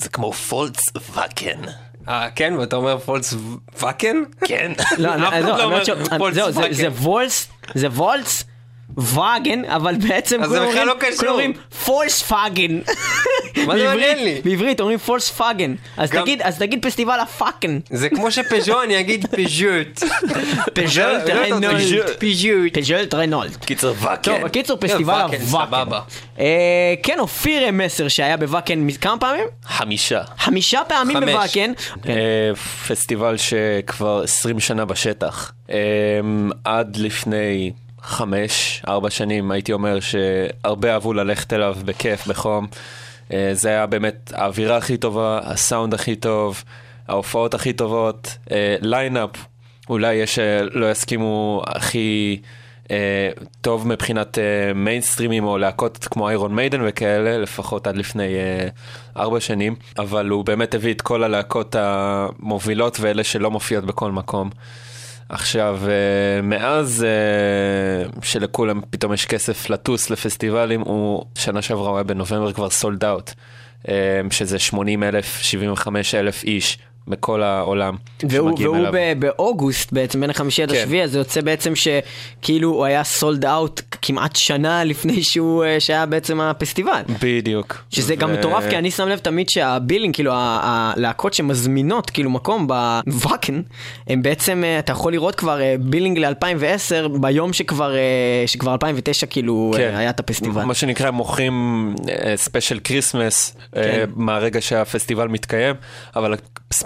זה 0.00 0.08
כמו 0.08 0.32
פולץ 0.32 0.80
וקן. 0.96 1.60
אה, 2.08 2.28
כן? 2.30 2.54
ואתה 2.58 2.76
אומר 2.76 2.98
פולס 2.98 3.34
וואקן? 3.80 4.16
כן. 4.44 4.72
לא, 4.98 5.16
לא, 5.16 5.16
לא 5.16 5.28
אני 5.28 5.50
אומר 5.50 5.64
אומרת 5.64 5.86
ש- 5.86 5.90
וולקס 6.18 6.34
זהו, 6.34 6.52
זה- 6.52 6.60
וואגן. 6.60 6.74
זה 7.74 7.88
וולס, 7.88 8.44
זה 8.96 9.20
וולס. 9.20 9.34
ואגן, 9.34 9.64
אבל 9.64 9.94
בעצם 10.08 10.40
כולם 10.48 10.62
אומרים- 10.64 10.86
לא 10.86 10.94
קשור. 11.00 11.16
כולם 11.18 11.30
אומרים 11.30 11.52
פולס 11.84 12.22
פאגן. 12.22 12.78
מה 13.66 13.78
זה 13.78 13.84
מעניין 13.88 14.24
לי? 14.24 14.40
בעברית 14.44 14.80
אומרים 14.80 14.98
פולס 14.98 15.30
פאגן. 15.30 15.74
אז 15.96 16.10
גם- 16.10 16.22
תגיד, 16.22 16.42
אז 16.42 16.58
תגיד 16.58 16.86
פסטיבל 16.86 17.20
הפאקן. 17.20 17.78
זה 17.90 18.08
כמו 18.08 18.30
שפז'ו 18.30 18.82
אני 18.82 19.00
אגיד 19.00 19.26
פז'וט. 19.26 20.02
פז'ולט 20.74 21.28
לא 21.28 21.32
יודעת, 21.34 21.52
רנולד. 21.52 21.80
פז'וט. 22.18 22.78
פז'ולט 22.78 23.14
רנולד. 23.14 23.56
קיצר 23.56 23.92
וקן. 24.00 24.14
טוב, 24.22 24.40
בקיצור, 24.42 24.76
פסטיבל 24.80 25.02
וואקן, 25.14 25.36
הוואקן. 25.36 25.66
סבבה. 25.66 26.00
אה, 26.38 26.44
כן, 27.02 27.16
אופיר 27.18 27.70
מסר 27.72 28.08
שהיה 28.08 28.36
בוואקן 28.36 28.90
כמה 29.00 29.18
פעמים? 29.18 29.44
חמישה. 29.66 30.22
חמישה 30.38 30.80
פעמים 30.88 31.16
חמש. 31.16 31.30
בוואקן. 31.30 31.72
כן. 32.02 32.10
אה, 32.10 32.54
פסטיבל 32.88 33.36
שכבר 33.36 34.22
20 34.22 34.60
שנה 34.60 34.84
בשטח. 34.84 35.52
אה, 35.70 35.76
עד 36.64 36.96
לפני 36.96 37.72
חמש, 38.04 38.82
ארבע 38.88 39.10
שנים 39.10 39.50
הייתי 39.50 39.72
אומר 39.72 39.98
שהרבה 40.00 40.92
אהבו 40.92 41.12
ללכת 41.12 41.52
אליו 41.52 41.76
בכיף, 41.84 42.26
בחום. 42.26 42.66
אה, 43.32 43.50
זה 43.52 43.68
היה 43.68 43.86
באמת 43.86 44.32
האווירה 44.34 44.76
הכי 44.76 44.96
טובה, 44.96 45.40
הסאונד 45.42 45.94
הכי 45.94 46.16
טוב, 46.16 46.64
ההופעות 47.08 47.54
הכי 47.54 47.72
טובות, 47.72 48.36
אה, 48.50 48.76
line-up, 48.80 49.30
אולי 49.88 50.14
יש 50.14 50.34
שלא 50.34 50.90
יסכימו 50.90 51.62
הכי 51.66 52.38
אה, 52.90 53.30
טוב 53.60 53.88
מבחינת 53.88 54.38
אה, 54.38 54.74
מיינסטרימים 54.74 55.44
או 55.44 55.58
להקות 55.58 56.08
כמו 56.10 56.28
Iron 56.28 56.54
Maiden 56.54 56.80
וכאלה, 56.84 57.38
לפחות 57.38 57.86
עד 57.86 57.96
לפני 57.96 58.34
אה, 58.34 58.68
ארבע 59.16 59.40
שנים, 59.40 59.74
אבל 59.98 60.28
הוא 60.28 60.44
באמת 60.44 60.74
הביא 60.74 60.92
את 60.92 61.02
כל 61.02 61.22
הלהקות 61.22 61.76
המובילות 61.78 63.00
ואלה 63.00 63.24
שלא 63.24 63.50
מופיעות 63.50 63.84
בכל 63.84 64.12
מקום. 64.12 64.50
עכשיו, 65.34 65.80
אה, 65.88 66.42
מאז 66.42 67.04
אה, 67.04 68.08
שלכולם 68.22 68.80
פתאום 68.90 69.12
יש 69.12 69.26
כסף 69.26 69.70
לטוס 69.70 70.10
לפסטיבלים, 70.10 70.80
הוא 70.80 71.24
שנה 71.38 71.62
שעברה 71.62 71.88
הוא 71.88 71.96
היה 71.96 72.04
בנובמבר 72.04 72.52
כבר 72.52 72.70
sold 72.70 73.04
out, 73.04 73.30
שזה 74.30 74.58
80 74.58 75.02
אלף, 75.02 75.38
75 75.40 76.14
אלף 76.14 76.44
איש 76.44 76.78
בכל 77.08 77.42
העולם. 77.42 77.96
והוא, 78.22 78.50
והוא 78.60 78.76
אליו. 78.76 78.92
ב- 78.94 79.12
באוגוסט 79.18 79.92
בעצם, 79.92 80.20
בין 80.20 80.30
החמישי 80.30 80.62
עד 80.62 80.70
כן. 80.72 80.76
השביעי, 80.78 81.02
אז 81.02 81.10
זה 81.12 81.18
יוצא 81.18 81.40
בעצם 81.40 81.72
שכאילו 81.74 82.68
הוא 82.68 82.84
היה 82.84 83.04
sold 83.04 83.44
out 83.44 83.80
כמעט 84.02 84.36
שנה 84.36 84.84
לפני 84.90 85.22
שהוא, 85.22 85.64
אה, 85.64 85.80
שהיה 85.80 86.06
בעצם 86.06 86.40
הפסטיבל. 86.40 87.02
בדיוק. 87.22 87.84
שזה 87.90 88.14
גם 88.16 88.30
ו- 88.30 88.38
מטורף, 88.38 88.64
כי 88.70 88.78
אני 88.78 88.90
שם 88.90 89.08
לב 89.08 89.18
תמיד 89.18 89.48
שה 89.48 89.66
billing, 89.66 90.14
כאילו 90.14 90.32
הלהקות 90.36 91.34
שמזמינות 91.34 92.10
כאילו 92.10 92.30
מקום 92.30 92.66
בוואקן, 93.06 93.62
הם 94.06 94.22
בעצם, 94.22 94.62
אה, 94.64 94.78
אתה 94.78 94.92
יכול 94.92 95.12
לראות 95.12 95.34
כבר 95.34 95.60
אה, 95.60 95.74
billing 95.80 96.18
ל-2010, 96.18 97.08
ביום 97.20 97.52
שכבר, 97.52 97.94
שכבר 98.46 98.72
2009 98.72 99.26
כאילו 99.26 99.72
כן. 99.76 99.94
היה 99.96 100.10
את 100.10 100.20
הפסטיבל. 100.20 100.64
מה 100.64 100.74
שנקרא 100.74 101.10
מוכרים 101.10 101.94
special 102.36 102.78
Christmas 102.84 103.56
כן. 103.74 104.10
מהרגע 104.16 104.60
שהפסטיבל 104.60 105.28
מתקיים, 105.28 105.74
אבל 106.16 106.34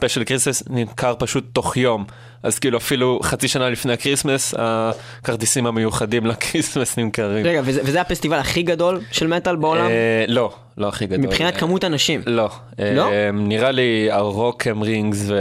special 0.09 0.25
Christmas 0.25 0.63
נמכר 0.71 1.15
פשוט 1.19 1.45
תוך 1.53 1.77
יום. 1.77 2.05
אז 2.43 2.59
כאילו 2.59 2.79
אפילו 2.79 3.21
חצי 3.23 3.49
שנה 3.49 3.71
לפני 3.71 3.93
ה 3.93 3.99
Christmas, 3.99 4.55
הכרטיסים 4.59 5.67
המיוחדים 5.67 6.27
ל 6.27 6.34
Christmas 6.34 6.99
נמכרים. 6.99 7.47
רגע, 7.47 7.61
וזה, 7.65 7.81
וזה 7.85 8.01
הפסטיבל 8.01 8.37
הכי 8.39 8.63
גדול 8.63 9.01
של 9.13 9.27
מטאל 9.27 9.57
בעולם? 9.57 9.87
אה, 9.87 10.25
לא, 10.29 10.53
לא 10.79 10.89
הכי 10.89 11.07
גדול. 11.07 11.19
מבחינת 11.27 11.55
אה, 11.55 11.59
כמות 11.61 11.85
אנשים. 11.85 12.23
לא. 12.27 12.49
לא? 12.79 13.11
אה, 13.13 13.31
נראה 13.33 13.71
לי 13.71 14.09
ה 14.11 14.21
Rock 14.21 14.62
am 14.62 14.83
Ring 14.83 15.25
וה... 15.27 15.37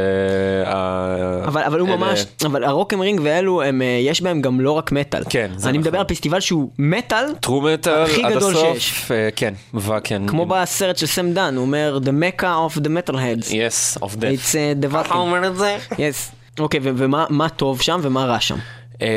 אבל, 1.45 1.62
אבל 1.64 1.80
הוא 1.80 1.88
אלה- 1.89 1.98
ממש, 1.98 2.26
אבל 2.45 2.64
ה 2.64 2.69
Rock 2.69 2.89
am 2.89 3.00
Ring 3.02 3.20
ואלו, 3.24 3.62
הם, 3.64 3.82
אה, 3.82 3.88
יש 4.02 4.22
בהם 4.22 4.41
גם 4.41 4.60
לא 4.62 4.72
רק 4.72 4.91
מטאל. 4.91 5.24
כן, 5.30 5.52
זה 5.56 5.70
אני 5.70 5.78
נכון. 5.78 5.88
מדבר 5.88 6.00
על 6.00 6.06
פסטיבל 6.06 6.39
שהוא 6.39 6.70
מטאל, 6.80 7.26
true 7.39 7.62
metal 7.62 8.04
הכי 8.04 8.24
עד 8.24 8.34
גדול 8.36 8.52
הסוף. 8.54 8.78
שיש. 8.78 9.12
אה, 9.12 9.30
כן, 9.36 9.54
וקן. 9.74 10.28
כמו 10.28 10.45
בסרט 10.45 10.98
של 10.98 11.06
סם 11.08 11.32
דן, 11.34 11.56
הוא 11.56 11.62
אומר 11.66 12.00
The 12.04 12.10
Mecca 12.41 12.43
of 12.76 12.80
the 12.80 12.88
Metalheads. 12.88 13.50
Yes, 13.50 14.02
of 14.02 14.08
death. 14.16 14.22
It's 14.22 14.54
uh, 14.54 14.84
the 14.84 14.88
אתה 14.88 15.02
Vatican. 15.02 15.16
אומר 15.16 15.48
את 15.48 15.56
זה? 15.58 15.78
Yes. 15.91 16.37
אוקיי, 16.60 16.80
ו- 16.84 16.91
ומה 16.97 17.26
מה 17.30 17.49
טוב 17.49 17.82
שם 17.82 17.99
ומה 18.03 18.26
רע 18.26 18.39
שם? 18.39 18.58
אמ, 19.01 19.08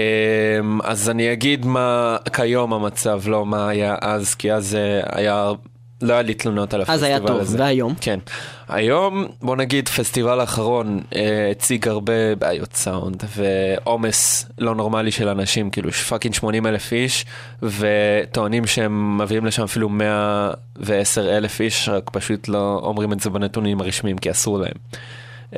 אז 0.85 1.11
אני 1.11 1.33
אגיד 1.33 1.67
מה 1.67 2.17
כיום 2.33 2.73
המצב, 2.73 3.21
לא 3.27 3.47
מה 3.47 3.69
היה 3.69 3.97
אז, 4.01 4.35
כי 4.35 4.53
אז 4.53 4.75
אה, 4.75 5.01
היה, 5.19 5.53
לא 6.03 6.13
היה 6.13 6.23
לי 6.23 6.35
תלונות 6.35 6.75
על 6.75 6.81
אז 6.81 6.89
הפסטיבל 6.89 7.07
היה 7.07 7.21
טוב, 7.21 7.41
הזה. 7.41 7.59
והיום? 7.61 7.95
כן. 8.01 8.19
היום, 8.69 9.27
בוא 9.43 9.57
נגיד, 9.57 9.89
פסטיבל 9.89 10.41
האחרון 10.41 11.01
אה, 11.15 11.49
הציג 11.51 11.89
הרבה 11.89 12.35
בעיות 12.35 12.73
סאונד 12.73 13.25
ועומס 13.37 14.47
לא 14.59 14.75
נורמלי 14.75 15.11
של 15.11 15.29
אנשים, 15.29 15.71
כאילו 15.71 15.93
fucking 15.93 16.35
80 16.35 16.67
אלף 16.67 16.93
איש, 16.93 17.25
וטוענים 17.63 18.67
שהם 18.67 19.19
מביאים 19.19 19.47
לשם 19.47 19.63
אפילו 19.63 19.89
110 19.89 21.37
אלף 21.37 21.61
איש, 21.61 21.89
רק 21.89 22.11
פשוט 22.11 22.49
לא 22.49 22.81
אומרים 22.83 23.13
את 23.13 23.21
זה 23.21 23.31
בנתונים 23.31 23.81
הרשמיים, 23.81 24.19
כי 24.19 24.31
אסור 24.31 24.59
להם. 24.59 24.75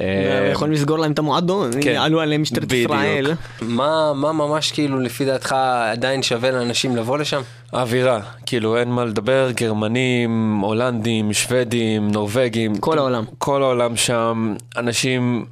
אה, 0.01 0.49
יכולים 0.53 0.75
לסגור 0.75 0.99
להם 0.99 1.13
את 1.13 1.19
המועדון, 1.19 1.71
כן. 1.81 1.97
עלו 1.99 2.21
עליהם 2.21 2.43
משטרת. 2.43 2.73
ישראל. 2.73 3.33
מה, 3.63 4.13
מה 4.15 4.33
ממש 4.33 4.73
כאילו 4.73 5.01
לפי 5.01 5.25
דעתך 5.25 5.53
עדיין 5.93 6.23
שווה 6.23 6.51
לאנשים 6.51 6.97
לבוא 6.97 7.19
לשם? 7.19 7.41
האווירה, 7.73 8.21
כאילו 8.47 8.77
אין 8.77 8.89
מה 8.89 9.05
לדבר, 9.05 9.51
גרמנים, 9.51 10.61
הולנדים, 10.63 11.33
שוודים, 11.33 12.11
נורבגים. 12.11 12.77
כל 12.77 12.99
העולם. 12.99 13.25
כל 13.39 13.63
העולם 13.63 13.97
שם, 13.97 14.55
אנשים 14.77 15.45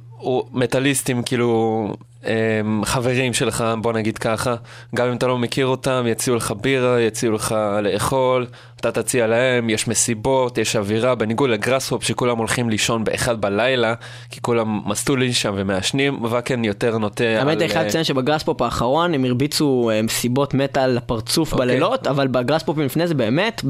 מטאליסטים, 0.53 1.23
כאילו 1.23 1.87
הם, 2.23 2.81
חברים 2.85 3.33
שלך, 3.33 3.63
בוא 3.81 3.93
נגיד 3.93 4.17
ככה. 4.17 4.55
גם 4.95 5.07
אם 5.07 5.13
אתה 5.13 5.27
לא 5.27 5.37
מכיר 5.37 5.65
אותם, 5.65 6.05
יציעו 6.07 6.35
לך 6.35 6.53
בירה, 6.61 7.01
יציעו 7.01 7.33
לך 7.33 7.55
לאכול, 7.83 8.45
אתה 8.81 8.91
תציע 8.91 9.27
להם, 9.27 9.69
יש 9.69 9.87
מסיבות, 9.87 10.57
יש 10.57 10.75
אווירה, 10.75 11.15
בניגוד 11.15 11.49
לגראסהופ 11.49 12.03
שכולם 12.03 12.37
הולכים 12.37 12.69
לישון 12.69 13.03
באחד 13.03 13.41
בלילה, 13.41 13.93
כי 14.29 14.41
כולם 14.41 14.79
מסטולים 14.85 15.33
שם 15.33 15.53
ומעשנים, 15.55 16.25
וקן 16.25 16.63
יותר 16.63 16.97
נוטה 16.97 17.23
האמת, 17.23 17.41
על, 17.41 17.49
אני 17.49 17.67
חייב 17.69 17.81
אה, 17.81 17.87
לציין 17.87 18.03
שבגראספופ 18.03 18.61
האחרון 18.61 19.13
הם 19.13 19.25
הרביצו 19.25 19.89
אה, 19.93 20.01
מסיבות 20.01 20.53
מטאל 20.53 20.89
לפרצוף 20.89 21.53
אוקיי. 21.53 21.67
בלילות, 21.67 22.07
אבל 22.07 22.27
בגראספופים 22.27 22.85
לפני 22.85 23.07
זה 23.07 23.13
באמת, 23.13 23.61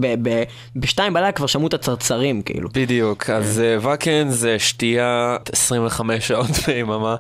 בשתיים 0.76 1.14
בלילה 1.14 1.32
כבר 1.32 1.48
שמעו 1.48 1.68
את 1.68 1.74
הצרצרים, 1.74 2.42
כאילו. 2.42 2.70
בדיוק, 2.74 3.30
אז 3.30 3.60
אה, 3.60 3.94
וקן 3.94 4.30
זה 4.30 4.60
שתייה 4.60 5.38
25 5.52 6.28
שעות 6.28 6.50
ביממה, 6.68 7.16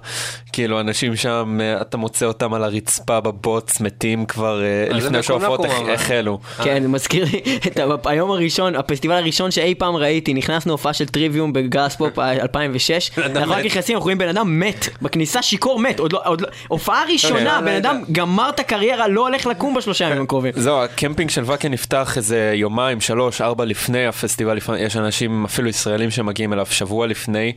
כאילו 0.53 0.79
אנשים 0.79 1.15
שם, 1.15 1.57
אה, 1.61 1.81
אתה 1.81 1.97
מוצא 1.97 2.25
אותם 2.25 2.53
על 2.53 2.63
הרצפה 2.63 3.19
בבוץ, 3.19 3.79
מתים 3.79 4.25
כבר 4.25 4.63
אה, 4.63 4.93
לפני 4.93 5.23
אבל. 5.23 5.93
החלו. 5.93 6.39
כן, 6.63 6.87
מזכיר 6.87 7.25
לי 7.31 7.59
את 7.67 7.79
היום 8.05 8.31
הראשון, 8.31 8.75
הפסטיבל 8.75 9.15
הראשון 9.15 9.51
שאי 9.51 9.75
פעם 9.75 9.95
ראיתי, 9.95 10.33
נכנסנו 10.33 10.71
הופעה 10.71 10.93
של 10.93 11.05
טריוויום 11.05 11.53
בגראספופ 11.53 12.19
2006, 12.19 13.11
אנחנו 13.17 13.53
רק. 13.53 13.65
נכנסים, 13.65 13.95
אנחנו 13.95 14.03
רואים 14.03 14.17
בן 14.17 14.27
אדם 14.27 14.59
מת, 14.59 14.89
בכניסה 15.01 15.41
שיכור 15.41 15.79
מת, 15.79 15.99
עוד 15.99 16.13
לא, 16.13 16.21
עוד 16.25 16.41
לא, 16.41 16.47
הופעה 16.67 17.03
ראשונה, 17.13 17.57
כן, 17.59 17.65
בן 17.65 17.75
אדם 17.75 17.95
יודע. 17.99 18.11
גמר 18.11 18.49
את 18.49 18.59
הקריירה, 18.59 19.07
לא 19.07 19.27
הולך 19.27 19.45
לקום 19.45 19.73
בשלושה 19.73 20.05
ימים 20.05 20.23
הקרובים. 20.23 20.51
זהו, 20.55 20.83
הקמפינג 20.83 21.29
של 21.29 21.51
וקן 21.51 21.71
נפתח 21.71 22.13
איזה 22.17 22.53
יומיים, 22.55 23.01
שלוש, 23.01 23.41
ארבע 23.41 23.65
לפני 23.65 24.07
הפסטיבל, 24.07 24.57
יש 24.79 24.97
אנשים, 24.97 25.45
אפילו 25.45 25.69
ישראלים 25.69 26.11
שמגיעים 26.11 26.53
אליו 26.53 26.65
שבוע 26.65 27.07
לפני, 27.07 27.53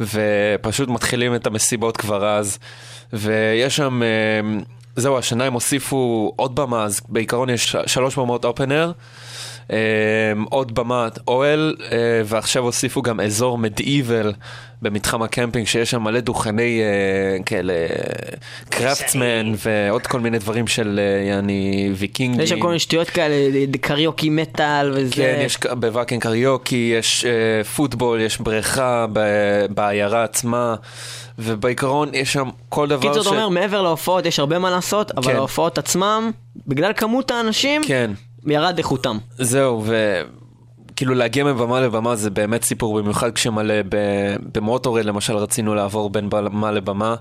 ופשוט 0.00 0.88
מתחילים 0.88 1.34
את 1.34 1.46
המסיבות 1.46 1.96
כבר 1.96 2.26
אז, 2.26 2.58
ויש 3.12 3.76
שם, 3.76 4.02
אה, 4.02 4.08
זהו, 4.96 5.18
השנה 5.18 5.44
הם 5.44 5.52
הוסיפו 5.52 6.32
עוד 6.36 6.54
במה, 6.54 6.84
אז 6.84 7.00
בעיקרון 7.08 7.50
יש 7.50 7.76
שלוש 7.86 8.16
במות 8.16 8.44
אופנר. 8.44 8.92
עוד 10.50 10.74
במת 10.74 11.18
אוהל, 11.28 11.76
אה, 11.92 11.96
ועכשיו 12.24 12.62
הוסיפו 12.62 13.02
גם 13.02 13.20
אזור 13.20 13.58
מדאיבל 13.58 14.32
במתחם 14.82 15.22
הקמפינג, 15.22 15.66
שיש 15.66 15.90
שם 15.90 16.02
מלא 16.02 16.20
דוכני 16.20 16.80
אה, 16.82 17.42
כאלה 17.42 17.72
קרפטסמן 18.68 19.52
ועוד 19.66 20.06
כל 20.06 20.20
מיני 20.20 20.38
דברים 20.38 20.66
של 20.66 21.00
אה, 21.02 21.26
יעני 21.28 21.90
ויקינגים. 21.94 22.40
יש 22.40 22.48
שם 22.48 22.60
כל 22.60 22.66
מיני 22.66 22.78
שטויות 22.78 23.10
כאלה, 23.10 23.34
קריוקי 23.80 24.30
מטאל 24.30 24.92
וזה. 24.94 25.14
כן, 25.14 25.42
יש 25.44 25.58
בוואקן 25.80 26.18
קריוקי, 26.18 26.94
יש 26.98 27.24
אה, 27.24 27.64
פוטבול, 27.64 28.20
יש 28.20 28.38
בריכה 28.38 29.06
בעיירה 29.70 30.24
עצמה, 30.24 30.74
ובעיקרון 31.38 32.14
יש 32.14 32.32
שם 32.32 32.48
כל 32.68 32.88
דבר 32.88 33.08
קיצור, 33.08 33.22
אתה 33.22 33.30
אומר, 33.30 33.48
מעבר 33.48 33.82
להופעות 33.82 34.26
יש 34.26 34.38
הרבה 34.38 34.58
מה 34.58 34.70
לעשות, 34.70 35.10
אבל 35.10 35.32
כן. 35.32 35.36
ההופעות 35.36 35.78
עצמם, 35.78 36.30
בגלל 36.66 36.92
כמות 36.92 37.30
האנשים, 37.30 37.82
כן, 37.86 38.10
ירד 38.46 38.78
איכותם. 38.78 39.18
זהו, 39.38 39.84
וכאילו 40.90 41.14
להגיע 41.14 41.44
מבמה 41.44 41.80
לבמה 41.80 42.16
זה 42.16 42.30
באמת 42.30 42.62
סיפור, 42.62 43.00
במיוחד 43.00 43.32
כשמלא 43.32 43.74
ב- 43.88 44.36
במוטורד 44.54 45.04
למשל 45.04 45.36
רצינו 45.36 45.74
לעבור 45.74 46.10
בין 46.10 46.30
במה 46.30 46.70
לבמה, 46.70 47.14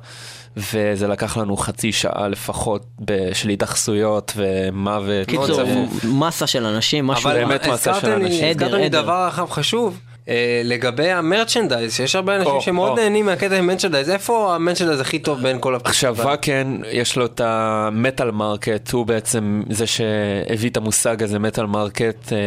וזה 0.57 1.07
לקח 1.07 1.37
לנו 1.37 1.57
חצי 1.57 1.91
שעה 1.91 2.27
לפחות 2.27 2.85
ב- 3.05 3.33
של 3.33 3.49
התייחסויות 3.49 4.31
ומוות. 4.35 5.27
קיצור. 5.27 5.59
מסה 6.03 6.47
של 6.47 6.65
אנשים, 6.65 7.07
משהו... 7.07 7.29
אבל 7.29 7.39
באמת 7.45 7.67
מסה 7.67 7.93
של 7.93 8.11
אנשים. 8.11 8.49
הזכרתם 8.49 8.75
לי. 8.75 8.89
דבר 8.89 9.27
אחד 9.27 9.45
חשוב. 9.49 9.99
אה, 10.29 10.61
לגבי 10.63 11.11
ה 11.11 11.18
merchandise, 11.18 11.93
שיש 11.93 12.15
הרבה 12.15 12.35
אנשים 12.35 12.51
או, 12.51 12.61
שמאוד 12.61 12.89
או. 12.89 12.95
נהנים 12.95 13.25
מהקטע 13.25 13.55
עם 13.55 13.67
merchandise, 13.67 14.09
איפה 14.09 14.55
ה 14.55 14.59
merchandise 14.59 14.99
הכי 14.99 15.19
טוב 15.19 15.41
בין 15.41 15.57
כל 15.59 15.75
עכשיו 15.75 16.13
הפסטיבל? 16.13 16.33
וקן 16.33 16.79
יש 16.91 17.17
לו 17.17 17.25
את 17.25 17.41
ה 17.43 17.58
Metal 17.58 18.31
Market, 18.31 18.91
הוא 18.91 19.05
בעצם 19.05 19.63
זה 19.69 19.87
שהביא 19.87 20.69
את 20.69 20.77
המושג 20.77 21.23
הזה 21.23 21.39
Metal 21.39 21.65
Market, 21.65 22.33
אה, 22.33 22.37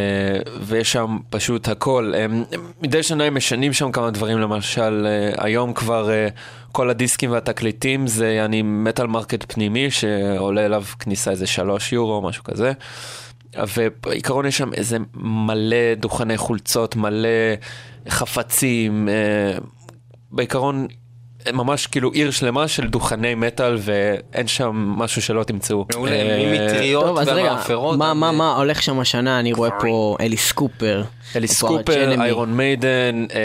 ויש 0.61 0.93
שם 0.93 1.19
פשוט 1.31 1.69
הכל. 1.69 2.13
הם, 2.17 2.45
הם, 2.53 2.61
מדי 2.83 3.03
שנה 3.03 3.25
הם 3.25 3.35
משנים 3.35 3.73
שם 3.73 3.93
כמה 3.93 4.11
דברים, 4.11 4.39
למשל 4.39 5.07
אה, 5.07 5.45
היום 5.45 5.73
כבר 5.73 6.11
אה, 6.11 6.29
כל 6.73 6.91
הדיסקים 6.91 7.31
והתקליטים 7.31 8.07
זה 8.07 8.29
יעני 8.29 8.63
Metal 8.63 9.07
Market 9.07 9.53
פנימי 9.53 9.91
שעולה 9.91 10.67
אליו 10.67 10.85
כניסה 10.99 11.31
איזה 11.31 11.47
שלוש 11.47 11.93
יורו 11.93 12.13
או 12.13 12.23
משהו 12.23 12.45
כזה. 12.45 12.73
ובעיקרון 13.77 14.47
יש 14.47 14.59
שם 14.59 14.75
איזה 14.75 14.97
מלא 15.15 15.95
דוכני 15.97 16.37
חולצות, 16.37 16.97
מלא 16.97 17.29
חפצים, 18.09 19.09
אה, 19.09 19.59
בעיקרון 20.31 20.87
ממש 21.53 21.87
כאילו 21.87 22.13
עיר 22.13 22.31
שלמה 22.31 22.69
של 22.69 22.87
דוכני 22.87 23.35
מטאל 23.35 23.77
ואין 23.79 24.47
שם 24.47 24.71
משהו 24.97 25.23
שלא 25.23 25.43
תמצאו. 25.43 25.87
מעולה, 25.95 26.13
אה, 26.13 26.47
ממטריות 26.47 27.19
ומאפרות. 27.27 27.99
מה, 27.99 28.15
מה, 28.15 28.33
מה 28.33 28.57
הולך 28.57 28.83
שם 28.83 29.01
השנה? 29.01 29.41
אני 29.41 29.53
רואה 29.53 29.71
פה 29.81 30.17
אליס 30.21 30.53
קופר. 30.53 31.03
אליס 31.37 31.63
קופר. 31.63 32.21
איירון 32.21 32.57
מיידן, 32.57 33.27
אה, 33.35 33.41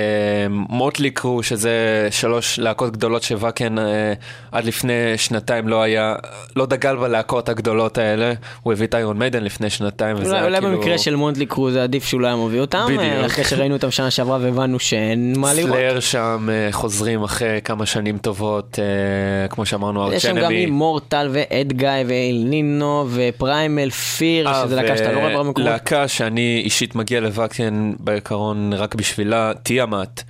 מוטלי 0.49 1.11
קרו, 1.11 1.43
שזה 1.43 2.07
שלוש 2.11 2.59
להקות 2.59 2.91
גדולות 2.91 3.23
שוואקן 3.23 3.79
אה, 3.79 4.13
עד 4.51 4.65
לפני 4.65 4.93
שנתיים 5.17 5.67
לא 5.67 5.81
היה, 5.81 6.15
לא 6.55 6.65
דגל 6.65 6.95
בלהקות 6.95 7.49
הגדולות 7.49 7.97
האלה. 7.97 8.33
הוא 8.63 8.73
הביא 8.73 8.87
את 8.87 8.95
איירון 8.95 9.19
מיידן 9.19 9.43
לפני 9.43 9.69
שנתיים 9.69 10.15
וזה 10.15 10.25
אולי, 10.25 10.37
היה 10.37 10.45
אולי 10.45 10.61
כאילו... 10.61 10.77
במקרה 10.77 10.97
של 10.97 11.15
מונטלי 11.15 11.45
קרו 11.45 11.71
זה 11.71 11.83
עדיף 11.83 12.05
שהוא 12.05 12.21
לא 12.21 12.27
היה 12.27 12.35
מביא 12.35 12.59
אותם, 12.59 12.85
בדיוק. 12.87 13.25
אחרי 13.25 13.43
שראינו 13.43 13.75
אותם 13.75 13.91
שנה 13.91 14.11
שעברה 14.11 14.37
והבנו 14.41 14.79
שאין 14.79 15.33
מה 15.37 15.53
לראות. 15.53 15.71
סלאר 15.71 15.99
שם 15.99 16.49
חוזרים 16.71 17.23
אחרי 17.23 17.59
כמה 17.63 17.84
שנים 17.85 18.17
טובות, 18.17 18.79
אה, 18.79 19.47
כמו 19.47 19.65
שאמרנו, 19.65 20.13
יש 20.13 20.23
שם 20.23 20.29
גם 20.29 20.37
ארצ'נמי. 20.37 20.55
אימורטל 20.55 21.29
ואדגאי 21.31 22.03
ואל 22.07 22.43
נינו 22.45 23.07
ופריימל 23.11 23.89
פיר, 23.89 24.47
אה, 24.47 24.63
שזה 24.65 24.75
להקה 24.75 24.97
שאתה 24.97 25.11
לא 25.11 25.19
רואה 25.19 25.29
בהרבה 25.29 25.49
מקומות. 25.49 25.69
להקה 25.71 26.07
שאני 26.07 26.61
אישית 26.65 26.95
מגיע 26.95 27.19
לוואקן 27.19 27.93
בעיקרון 27.99 28.73
רק 28.73 28.95
בשבילה, 28.95 29.51
תיאמת. 29.63 30.23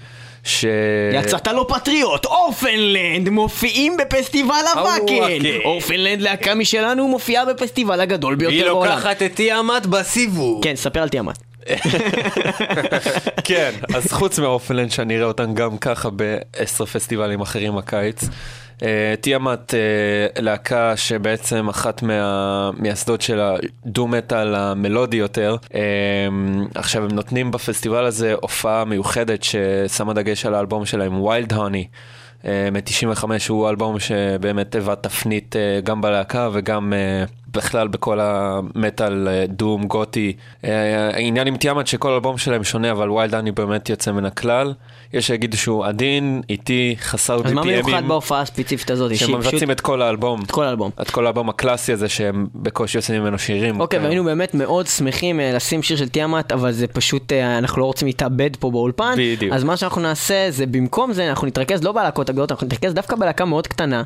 ש... 0.45 0.65
יצאת 1.13 1.47
לא 1.47 1.65
פטריוט, 1.69 2.25
אורפנלנד 2.25 3.29
מופיעים 3.29 3.97
בפסטיבל 3.97 4.53
הוואקן. 4.73 5.13
הוואקן. 5.13 5.45
אורפנלנד 5.65 6.21
להקה 6.21 6.55
משלנו 6.55 7.07
מופיעה 7.07 7.45
בפסטיבל 7.45 8.01
הגדול 8.01 8.33
היא 8.33 8.39
ביותר 8.39 8.73
בעולם. 8.73 8.91
לוקחת 8.91 9.21
את 9.21 9.35
תיאמת 9.35 9.85
בסיבוב. 9.85 10.63
כן, 10.63 10.75
ספר 10.75 11.01
על 11.01 11.09
תיאמת. 11.09 11.54
כן, 13.47 13.71
אז 13.95 14.11
חוץ 14.11 14.39
מהאופלנד 14.39 14.91
שאני 14.91 15.17
אראה 15.17 15.27
אותם 15.27 15.53
גם 15.53 15.77
ככה 15.77 16.09
בעשר 16.09 16.85
פסטיבלים 16.85 17.41
אחרים 17.41 17.77
הקיץ. 17.77 18.23
אה, 18.83 19.13
תיאמת 19.21 19.73
אה, 19.73 20.41
להקה 20.41 20.97
שבעצם 20.97 21.69
אחת 21.69 22.01
מהמייסדות 22.01 23.21
של 23.21 23.39
הדו-מטאל 23.39 24.55
המלודי 24.55 25.17
יותר. 25.17 25.55
אה, 25.75 25.81
עכשיו 26.75 27.03
הם 27.03 27.11
נותנים 27.11 27.51
בפסטיבל 27.51 28.05
הזה 28.05 28.33
הופעה 28.41 28.85
מיוחדת 28.85 29.43
ששמה 29.43 30.13
דגש 30.13 30.45
על 30.45 30.55
האלבום 30.55 30.85
שלהם, 30.85 31.21
Wildhoney. 31.21 31.87
מ-95 32.45 33.23
הוא 33.49 33.69
אלבום 33.69 33.99
שבאמת 33.99 34.75
היווה 34.75 34.95
תפנית 34.95 35.55
אה, 35.55 35.79
גם 35.83 36.01
בלהקה 36.01 36.49
וגם 36.53 36.93
אה, 36.93 37.23
בכלל 37.55 37.87
בכל 37.87 38.19
המטאל, 38.21 39.27
אה, 39.27 39.45
doom, 39.47 39.83
גותי. 39.83 40.33
אה, 40.63 41.09
העניין 41.13 41.47
עם 41.47 41.57
Tiamat 41.57 41.87
שכל 41.87 42.11
אלבום 42.11 42.37
שלהם 42.37 42.63
שונה, 42.63 42.91
אבל 42.91 43.09
Wildhoney 43.09 43.51
באמת 43.51 43.89
יוצא 43.89 44.11
מן 44.11 44.25
הכלל. 44.25 44.73
יש 45.13 45.27
שיגידו 45.27 45.57
שהוא 45.57 45.85
עדין, 45.85 46.41
איטי, 46.49 46.95
חסר 46.99 47.41
אז 47.45 47.53
מה 47.53 47.63
מיוחד 47.63 48.03
BPM-ים, 48.03 48.07
בהופעה 48.07 48.41
הספציפית 48.41 48.91
הזאת? 48.91 49.15
שהם 49.15 49.35
מבצעים 49.35 49.71
את 49.71 49.81
כל 49.81 50.01
האלבום. 50.01 50.41
את 50.41 50.51
כל 50.51 50.63
האלבום. 50.63 50.91
את 51.01 51.09
כל 51.09 51.25
האלבום 51.25 51.49
הקלאסי 51.49 51.93
הזה 51.93 52.09
שהם 52.09 52.47
בקושי 52.55 52.97
עושים 52.97 53.21
ממנו 53.21 53.39
שירים. 53.39 53.79
אוקיי, 53.79 53.99
כן. 53.99 54.05
והיינו 54.05 54.23
באמת 54.23 54.53
מאוד 54.55 54.87
שמחים 54.87 55.39
אה, 55.39 55.51
לשים 55.53 55.83
שיר 55.83 55.97
של 55.97 56.09
תיאמת, 56.09 56.51
אבל 56.51 56.71
זה 56.71 56.87
פשוט, 56.87 57.33
אנחנו 57.33 57.81
לא 57.81 57.85
רוצים 57.85 58.07
להתאבד 58.07 58.55
פה 58.59 58.71
באולפן. 58.71 59.15
בדיוק. 59.17 59.53
אז 59.53 59.63
מה 59.63 59.77
שאנחנו 59.77 60.01
נעשה 60.01 60.47
זה 60.49 60.65
במקום 60.65 61.13
זה, 61.13 61.29
אנחנו 61.29 61.47
נתרכז 61.47 61.83
לא 61.83 61.91
בלהקות 61.91 62.29
הגדולות, 62.29 62.51
אנחנו 62.51 62.67
נתרכז 62.67 62.93
דווקא 62.93 63.15
בלהקה 63.15 63.45
מאוד 63.45 63.67
קטנה 63.67 64.03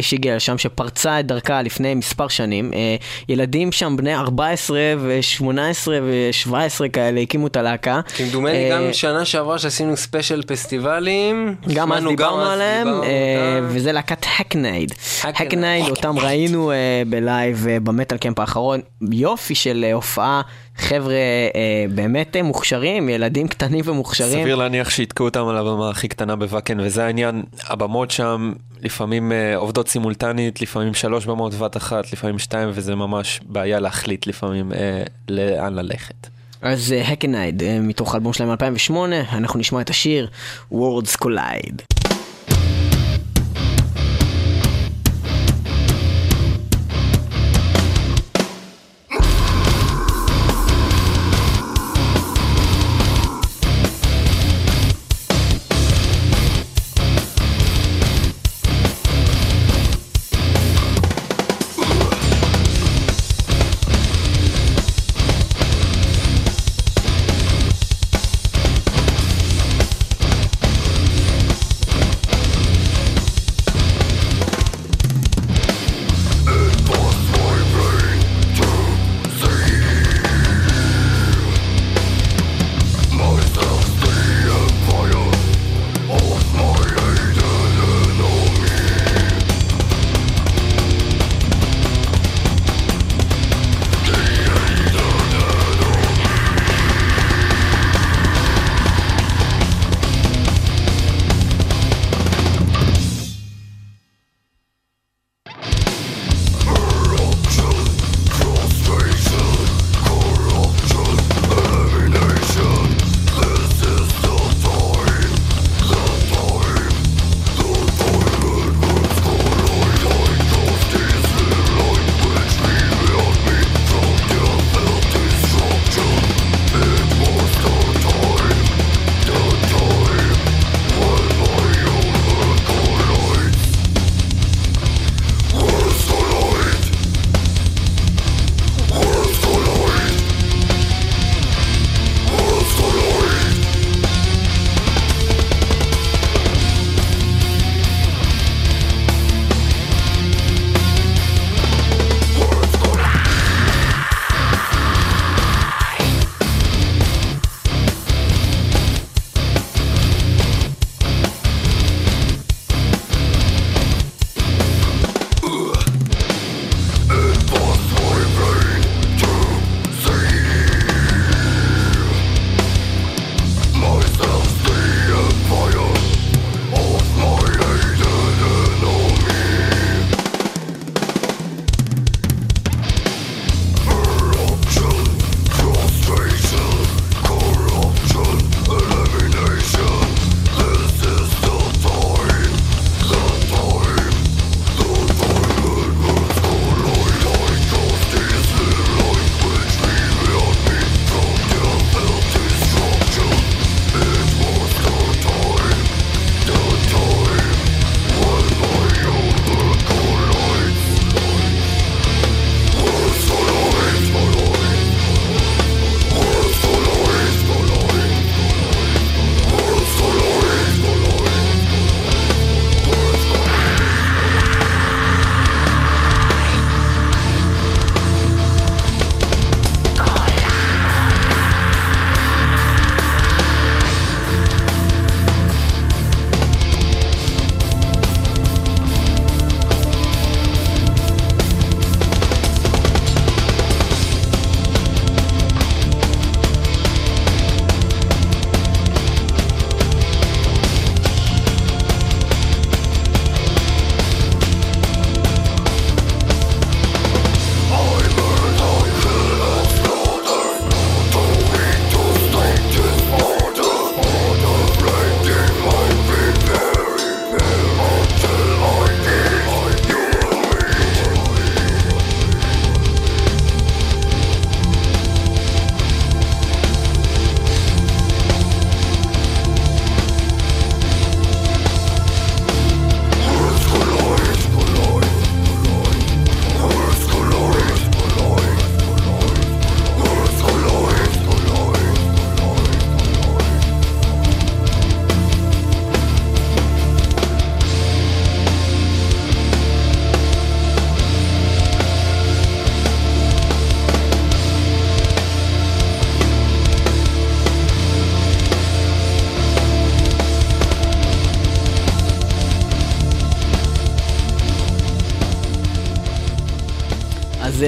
שהגיעה 0.00 0.36
לשם, 0.36 0.58
שפרצה 0.58 1.20
את 1.20 1.26
דרכה 1.26 1.62
לפני 1.62 1.94
מספר 1.94 2.28
שנים. 2.28 2.70
אה, 2.74 2.96
ילדים 3.28 3.72
שם 3.72 3.96
בני 3.96 4.14
14 4.14 4.78
ו-18 4.98 5.88
ו-17 5.88 6.88
כאלה 6.92 7.20
הקימו 7.20 7.46
את 7.46 7.56
הלהקה. 7.56 8.00
כמדומני 8.16 8.70
אה, 8.70 8.76
גם 8.76 8.92
שנה 8.92 9.24
שעברה 9.24 9.58
שעשינו 9.58 9.96
ספיישל 9.96 10.42
פסטיבלים. 10.46 11.54
גם 11.74 11.92
אז 11.92 12.04
דיברנו 12.04 12.50
עליהם, 12.50 12.88
אה. 12.88 13.60
וזה 13.62 13.92
להקת 13.92 14.26
הקנייד. 14.40 14.94
Hackneyed. 15.24 15.88
אותם 15.90 16.18
ראינו 16.18 16.72
ב 17.06 17.18
live 17.18 17.66
ב 17.82 18.18
Metalcamp 18.18 18.38
האחרון, 18.38 18.80
יופי 19.10 19.54
של 19.54 19.84
הופעה, 19.92 20.42
חבר'ה 20.76 21.14
אה, 21.14 21.84
באמת 21.94 22.36
אה, 22.36 22.42
מוכשרים, 22.42 23.08
ילדים 23.08 23.48
קטנים 23.48 23.84
ומוכשרים. 23.84 24.42
סביר 24.42 24.56
להניח 24.56 24.90
שיתקעו 24.90 25.26
אותם 25.26 25.48
על 25.48 25.56
הבמה 25.56 25.90
הכי 25.90 26.08
קטנה 26.08 26.36
בוואקן, 26.36 26.80
וזה 26.80 27.04
העניין, 27.04 27.42
הבמות 27.68 28.10
שם 28.10 28.52
לפעמים 28.82 29.32
אה, 29.32 29.56
עובדות 29.56 29.88
סימולטנית, 29.88 30.62
לפעמים 30.62 30.94
שלוש 30.94 31.26
במות 31.26 31.54
בבת 31.54 31.76
אחת, 31.76 32.12
לפעמים 32.12 32.38
שתיים, 32.38 32.70
וזה 32.72 32.94
ממש 32.94 33.40
בעיה 33.46 33.80
להחליט 33.80 34.26
לפעמים 34.26 34.72
אה, 34.72 35.02
לאן 35.28 35.74
ללכת. 35.74 36.26
אז 36.62 36.94
Hackneyed, 37.04 37.62
מתוך 37.80 38.14
האלבום 38.14 38.32
שלהם 38.32 38.50
מ-2008, 38.50 38.92
אנחנו 39.32 39.60
נשמע 39.60 39.80
את 39.80 39.90
השיר 39.90 40.28
Worlds 40.72 41.16
Collide. 41.24 42.03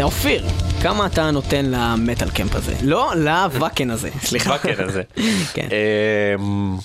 אופיר, 0.07 0.47
כמה 0.83 1.07
אתה 1.07 1.31
נותן 1.31 1.65
למטאל 1.65 2.31
קמפ 2.31 2.55
הזה? 2.55 2.75
לא, 2.83 3.13
לוואקן 3.17 3.91
הזה, 3.91 4.11
סליחה. 4.21 4.55
בקטע 4.55 4.85
הזה. 4.85 5.03
כן. 5.55 5.69
אמ, 6.39 6.77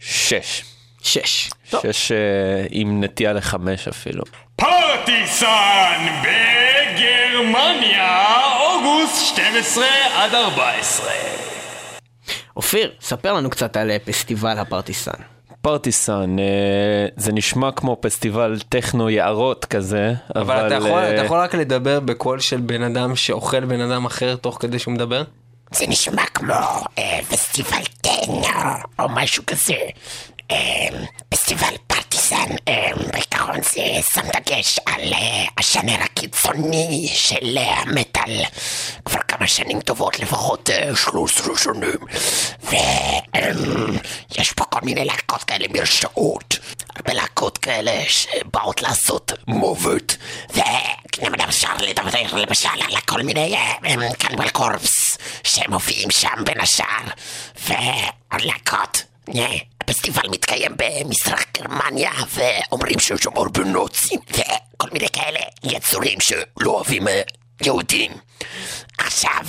שש. 0.00 0.64
שש. 1.02 1.50
שש 1.64 2.12
אה, 2.12 2.66
עם 2.70 3.04
נטייה 3.04 3.32
לחמש 3.32 3.88
אפילו. 3.88 4.24
פרטיסן 4.56 6.06
בגרמניה, 6.94 8.26
אוגוסט 8.60 9.26
12 9.26 9.86
עד 10.14 10.34
14. 10.34 11.10
אופיר, 12.56 12.92
ספר 13.00 13.32
לנו 13.32 13.50
קצת 13.50 13.76
על 13.76 13.90
אה, 13.90 13.96
פסטיבל 13.98 14.58
הפרטיסן. 14.58 15.33
פרטיסן, 15.64 16.36
אה, 16.38 17.06
זה 17.16 17.32
נשמע 17.32 17.72
כמו 17.72 17.96
פסטיבל 18.00 18.58
טכנו 18.68 19.10
יערות 19.10 19.64
כזה, 19.64 20.12
אבל... 20.34 20.56
אבל 20.56 20.66
אתה 20.66 20.74
יכול, 20.74 20.90
אה, 20.90 21.14
אתה 21.14 21.24
יכול 21.24 21.38
רק 21.38 21.54
לדבר 21.54 22.00
בקול 22.00 22.40
של 22.40 22.60
בן 22.60 22.82
אדם 22.82 23.16
שאוכל 23.16 23.64
בן 23.64 23.80
אדם 23.80 24.04
אחר 24.04 24.36
תוך 24.36 24.56
כדי 24.60 24.78
שהוא 24.78 24.94
מדבר? 24.94 25.22
זה 25.74 25.86
נשמע 25.88 26.22
כמו 26.26 26.54
אה, 26.98 27.20
פסטיבל 27.30 27.82
טנו 28.00 28.42
או 28.98 29.08
משהו 29.08 29.42
כזה. 29.46 29.74
אה, 30.50 30.56
פסטיבל 31.28 31.74
פרטיסן, 31.86 32.03
אה, 32.68 32.90
בעיקרון 33.12 33.62
זה 33.62 34.02
שם 34.12 34.28
דגש 34.34 34.78
על 34.86 35.12
אה, 35.12 35.44
השאנר 35.58 35.96
הקיצוני 36.00 37.08
של 37.14 37.58
אה, 37.58 37.80
המטאל 37.80 38.42
כבר 39.04 39.20
כמה 39.28 39.46
שנים 39.46 39.80
טובות, 39.80 40.18
לפחות 40.20 40.70
אה, 40.70 40.96
13 40.96 41.56
שנים. 41.56 41.98
ויש 42.62 44.52
פה 44.52 44.64
כל 44.64 44.80
מיני 44.82 45.04
להקות 45.04 45.44
כאלה 45.44 45.66
מרשעות, 45.70 46.58
הרבה 46.96 47.12
להקות 47.14 47.58
כאלה 47.58 48.02
שבאות 48.08 48.82
לעשות 48.82 49.32
מוות, 49.48 50.16
ולמשל 50.54 51.68
לדבר 51.80 52.36
למשל 52.36 52.68
על 52.68 53.00
כל 53.06 53.22
מיני 53.22 53.56
קנבל 54.18 54.48
קורפס 54.48 55.18
שמופיעים 55.44 56.10
שם 56.10 56.44
בין 56.44 56.60
השאר, 56.60 57.04
והלהקות. 57.68 59.02
הפסטיבל 59.84 60.28
מתקיים 60.30 60.72
במזרח 60.76 61.44
גרמניה 61.56 62.10
ואומרים 62.28 62.98
שהוא 62.98 63.18
שומר 63.18 63.48
בנוצים 63.48 64.20
וכל 64.30 64.88
מיני 64.92 65.08
כאלה 65.12 65.40
יצורים 65.62 66.18
שלא 66.20 66.70
אוהבים 66.70 67.08
אה, 67.08 67.22
יהודים. 67.62 68.12
עכשיו, 68.98 69.40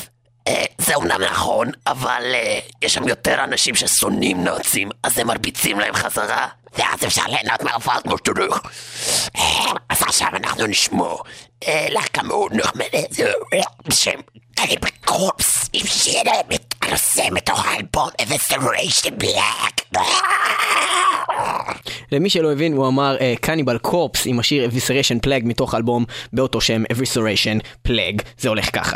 אה, 0.47 0.63
זה 0.77 0.95
אומנם 0.95 1.21
נכון, 1.21 1.71
אבל 1.87 2.23
אה, 2.33 2.59
יש 2.81 2.93
שם 2.93 3.07
יותר 3.07 3.43
אנשים 3.43 3.75
ששונאים 3.75 4.43
נאצים, 4.43 4.89
אז 5.03 5.19
הם 5.19 5.27
מרביצים 5.27 5.79
להם 5.79 5.93
חזרה, 5.93 6.47
ואז 6.77 7.05
אפשר 7.05 7.23
ליהנות 7.27 7.63
מההופעה 7.63 8.01
כמו 8.01 8.17
שצריך. 8.17 8.61
אז 9.89 10.01
עכשיו 10.01 10.27
אנחנו 10.33 10.65
נשמע 10.67 11.13
אה, 11.67 11.87
להקה 11.89 12.23
מאוד 12.23 12.53
נחמדת 12.53 13.09
בשם 13.87 14.19
Cannibal 14.55 14.87
Corpse, 15.05 15.69
עם 15.73 15.85
שיר 15.87 16.21
אה, 16.27 16.33
מת- 16.49 16.75
הנושא 16.81 17.23
מתוך 17.31 17.65
האלבום 17.65 18.09
Evisceration 18.23 19.09
Plague. 19.17 19.81
למי 22.11 22.29
שלא 22.29 22.51
הבין, 22.51 22.73
הוא 22.73 22.87
אמר 22.87 23.17
Cannibal 23.41 23.77
Corpse 23.77 24.25
עם 24.25 24.39
השיר 24.39 24.65
Evisceration 24.65 25.19
Plague 25.19 25.41
מתוך 25.45 25.75
אלבום 25.75 26.05
באותו 26.33 26.61
שם 26.61 26.83
Evisceration 26.91 27.57
Plague. 27.83 28.21
זה 28.37 28.49
הולך 28.49 28.69
ככה. 28.75 28.95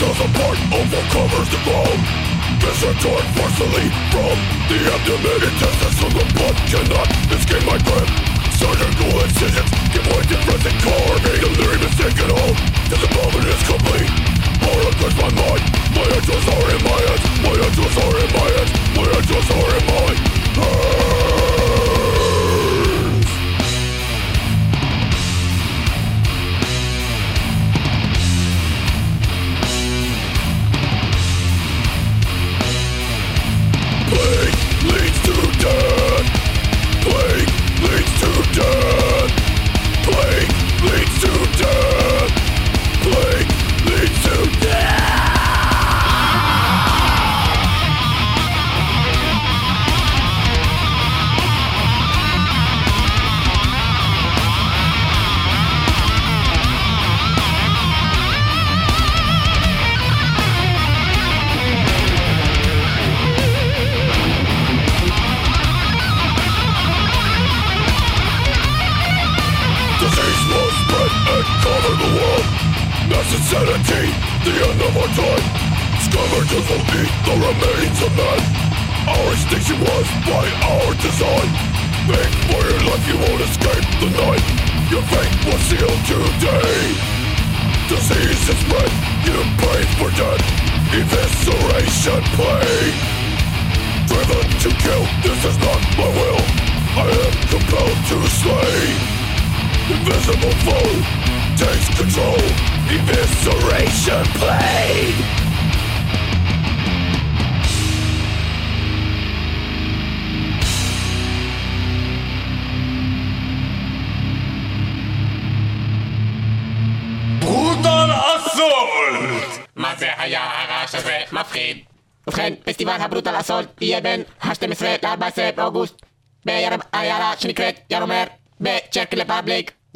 They 0.00 0.06
tear 0.06 0.16
themselves 0.16 0.32
apart, 0.32 0.58
overcovers 0.72 1.48
the 1.52 1.60
ground 1.60 2.00
Viscera 2.56 2.94
torn 3.04 3.24
forcefully 3.36 3.86
from 4.08 4.36
the 4.72 4.78
abdomen 4.96 5.40
Intestines 5.44 5.96
from 6.00 6.12
the 6.16 6.24
blood. 6.32 6.56
Cannot 6.72 7.08
escape 7.28 7.64
my 7.68 7.76
grip 7.84 8.08
Surgical 8.56 9.12
incisions 9.20 9.70
give 9.92 10.06
way 10.08 10.24
to 10.24 10.36
frenzied 10.48 10.80
carnage 10.80 11.40
Delirium 11.44 11.84
is 11.84 11.96
taken 12.00 12.32
hold, 12.32 12.56
this 12.88 13.02
involvement 13.04 13.44
is 13.44 13.62
complete. 13.68 14.12
Horror 14.64 14.94
grips 14.96 15.16
my 15.20 15.30
mind, 15.36 15.64
my 15.92 16.06
angels 16.16 16.48
are 16.48 16.68
in 16.72 16.80
my 16.80 17.00
hands. 17.04 17.24
My 17.44 17.54
angels 17.60 17.96
are 18.00 18.16
in 18.24 18.30
my 18.32 18.48
hands, 18.56 18.72
my 18.96 19.04
angels 19.04 19.48
are 19.52 19.70
in 19.76 19.84
my 19.84 20.12
hands 20.16 20.30
ah. 20.56 21.49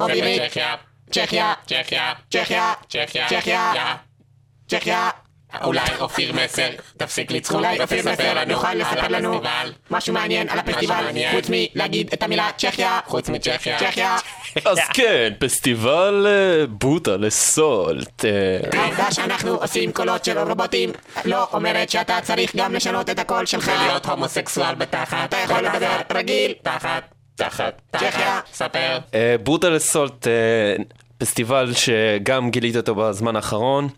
או 0.00 0.06
בעברית 0.06 0.42
צ'כיה. 0.42 0.74
צ'כיה 1.10 1.54
צ'כיה. 1.66 2.12
צ'כיה 2.30 2.72
צ'כיה. 2.88 3.26
צ'כיה 3.28 3.72
יא. 3.74 3.80
צ'כיה 4.68 5.10
אולי 5.64 5.80
אופיר 6.00 6.32
מסר 6.32 6.68
תפסיק 6.96 7.30
לצחוק 7.30 7.56
אולי 7.56 7.80
אופיר 7.80 8.12
מסר 8.12 8.42
יוכל 8.48 8.74
לספר 8.74 9.08
לנו. 9.08 9.40
משהו 9.90 10.14
מעניין 10.14 10.48
על 10.48 10.58
הפסטיבל. 10.58 11.04
חוץ 11.30 11.46
מלהגיד 11.50 12.10
את 12.12 12.22
המילה 12.22 12.50
צ'כיה 12.56 13.00
חוץ 13.06 13.28
מצ'כיה. 13.28 13.78
צ'כיה 13.78 14.16
אז 14.64 14.78
כן, 14.94 15.32
פסטיבל 15.38 16.26
בוטה 16.68 17.16
לסולט. 17.16 18.24
העובדה 18.72 19.12
שאנחנו 19.12 19.54
עושים 19.54 19.92
קולות 19.92 20.24
של 20.24 20.38
רובוטים 20.38 20.90
לא 21.24 21.48
אומרת 21.52 21.90
שאתה 21.90 22.18
צריך 22.22 22.56
גם 22.56 22.74
לשנות 22.74 23.10
את 23.10 23.18
הקול 23.18 23.46
שלך 23.46 23.70
להיות 23.82 24.06
הומוסקסואל 24.06 24.74
בתחת. 24.74 25.28
אתה 25.28 25.36
יכול 25.36 25.60
לדבר 25.60 25.96
רגיל 26.14 26.54
תחת. 26.62 27.13
תחת. 27.36 27.82
צ'כיה. 27.96 28.40
ספר. 28.52 28.98
אה, 29.14 29.36
בוטה 29.44 29.68
לסולט, 29.68 30.26
אה, 30.26 30.32
פסטיבל 31.18 31.72
שגם 31.72 32.50
גיליתי 32.50 32.78
אותו 32.78 32.94
בזמן 32.94 33.36
האחרון. 33.36 33.88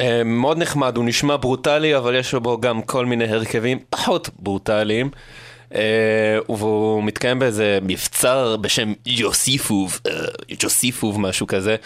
אה, 0.00 0.24
מאוד 0.24 0.58
נחמד, 0.58 0.96
הוא 0.96 1.04
נשמע 1.04 1.36
ברוטלי, 1.36 1.96
אבל 1.96 2.14
יש 2.14 2.34
בו 2.34 2.60
גם 2.60 2.82
כל 2.82 3.06
מיני 3.06 3.24
הרכבים 3.24 3.78
פחות 3.90 4.30
ברוטליים. 4.38 5.10
והוא 6.48 7.02
מתקיים 7.02 7.38
באיזה 7.38 7.78
מבצר 7.82 8.56
בשם 8.56 8.92
יוסיפוב, 9.06 10.00
יוסיפוב 10.62 11.20
משהו 11.20 11.46
כזה, 11.46 11.76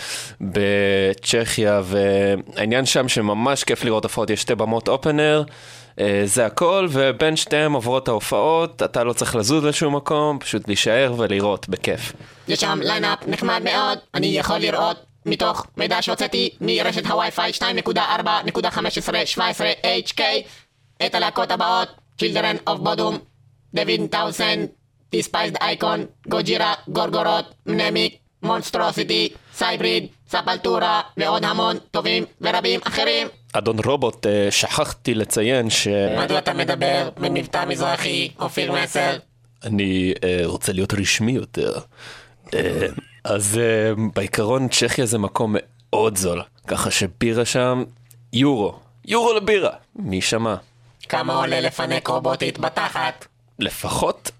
בצ'כיה, 0.41 1.81
והעניין 1.85 2.87
שם 2.87 3.09
שממש 3.09 3.65
כיף 3.65 3.85
לראות 3.85 4.05
הופעות, 4.05 4.31
יש 4.31 4.41
שתי 4.41 4.55
במות 4.55 4.89
אופנר, 4.89 5.43
זה 6.25 6.47
הכל, 6.47 6.89
ובין 6.91 7.37
שתיהם 7.37 7.73
עוברות 7.73 8.09
ההופעות, 8.09 8.83
אתה 8.83 9.05
לא 9.05 9.13
צריך 9.13 9.37
לזוז 9.37 9.65
לשום 9.65 9.97
מקום, 9.97 10.39
פשוט 10.39 10.69
להישאר 10.69 11.15
ולראות, 11.19 11.69
בכיף. 11.69 12.13
יש 12.49 12.61
שם 12.61 12.79
lineup 12.83 13.19
נחמד 13.27 13.61
מאוד, 13.65 13.99
אני 14.15 14.27
יכול 14.27 14.57
לראות 14.57 14.97
מתוך 15.27 15.67
מידע 15.77 16.03
שהוצאתי 16.03 16.51
מרשת 16.61 17.07
הווי-פיי 17.07 17.53
2.4.1517HK 17.59 20.21
את 21.07 21.15
הלהקות 21.15 21.51
הבאות 21.51 21.89
Children 22.23 22.71
of 22.71 22.87
Bodom, 22.87 23.15
Devin 23.75 24.07
Townsend, 24.07 24.65
Despised 25.11 25.57
Icon, 25.57 26.07
Gojira, 26.29 26.75
Gorgoroth, 26.89 27.45
Mnemic, 27.67 28.17
Monstrosity, 28.43 29.29
Sybreed, 29.55 30.07
Sepultura 30.29 31.01
ועוד 31.17 31.45
המון 31.45 31.77
טובים 31.91 32.25
ורבים 32.41 32.81
אחרים. 32.85 33.29
אדון 33.59 33.77
רובוט, 33.85 34.27
אה, 34.27 34.51
שכחתי 34.51 35.15
לציין 35.15 35.71
שאני 35.71 36.19
מדוע 36.19 36.39
אתה 36.39 36.55
מדבר 36.55 37.09
במבטא 37.17 37.65
מזרחי, 37.65 38.31
אופיר 38.39 38.73
מסר? 38.73 39.17
אה, 39.65 40.41
רוצה 40.45 40.73
להיות 40.73 40.95
רשמי 40.95 41.33
יותר. 41.33 41.73
אה, 42.55 42.87
אז 43.25 43.61
בעיקרון 44.15 44.69
צ'כיה 44.69 45.07
זה 45.07 45.19
מקום 45.19 45.57
מאוד 45.59 46.17
זול, 46.17 46.43
ככה 46.67 46.91
שבירה 46.91 47.45
שם 47.45 47.85
יורו, 48.33 48.79
יורו 49.05 49.35
לבירה, 49.35 49.71
מי 49.97 50.21
שמע? 50.21 50.55
כמה 51.09 51.35
עולה 51.35 51.61
לפנק 51.61 52.09
רובוטית 52.09 52.59
בתחת? 52.59 53.27
לפחות 53.59 54.31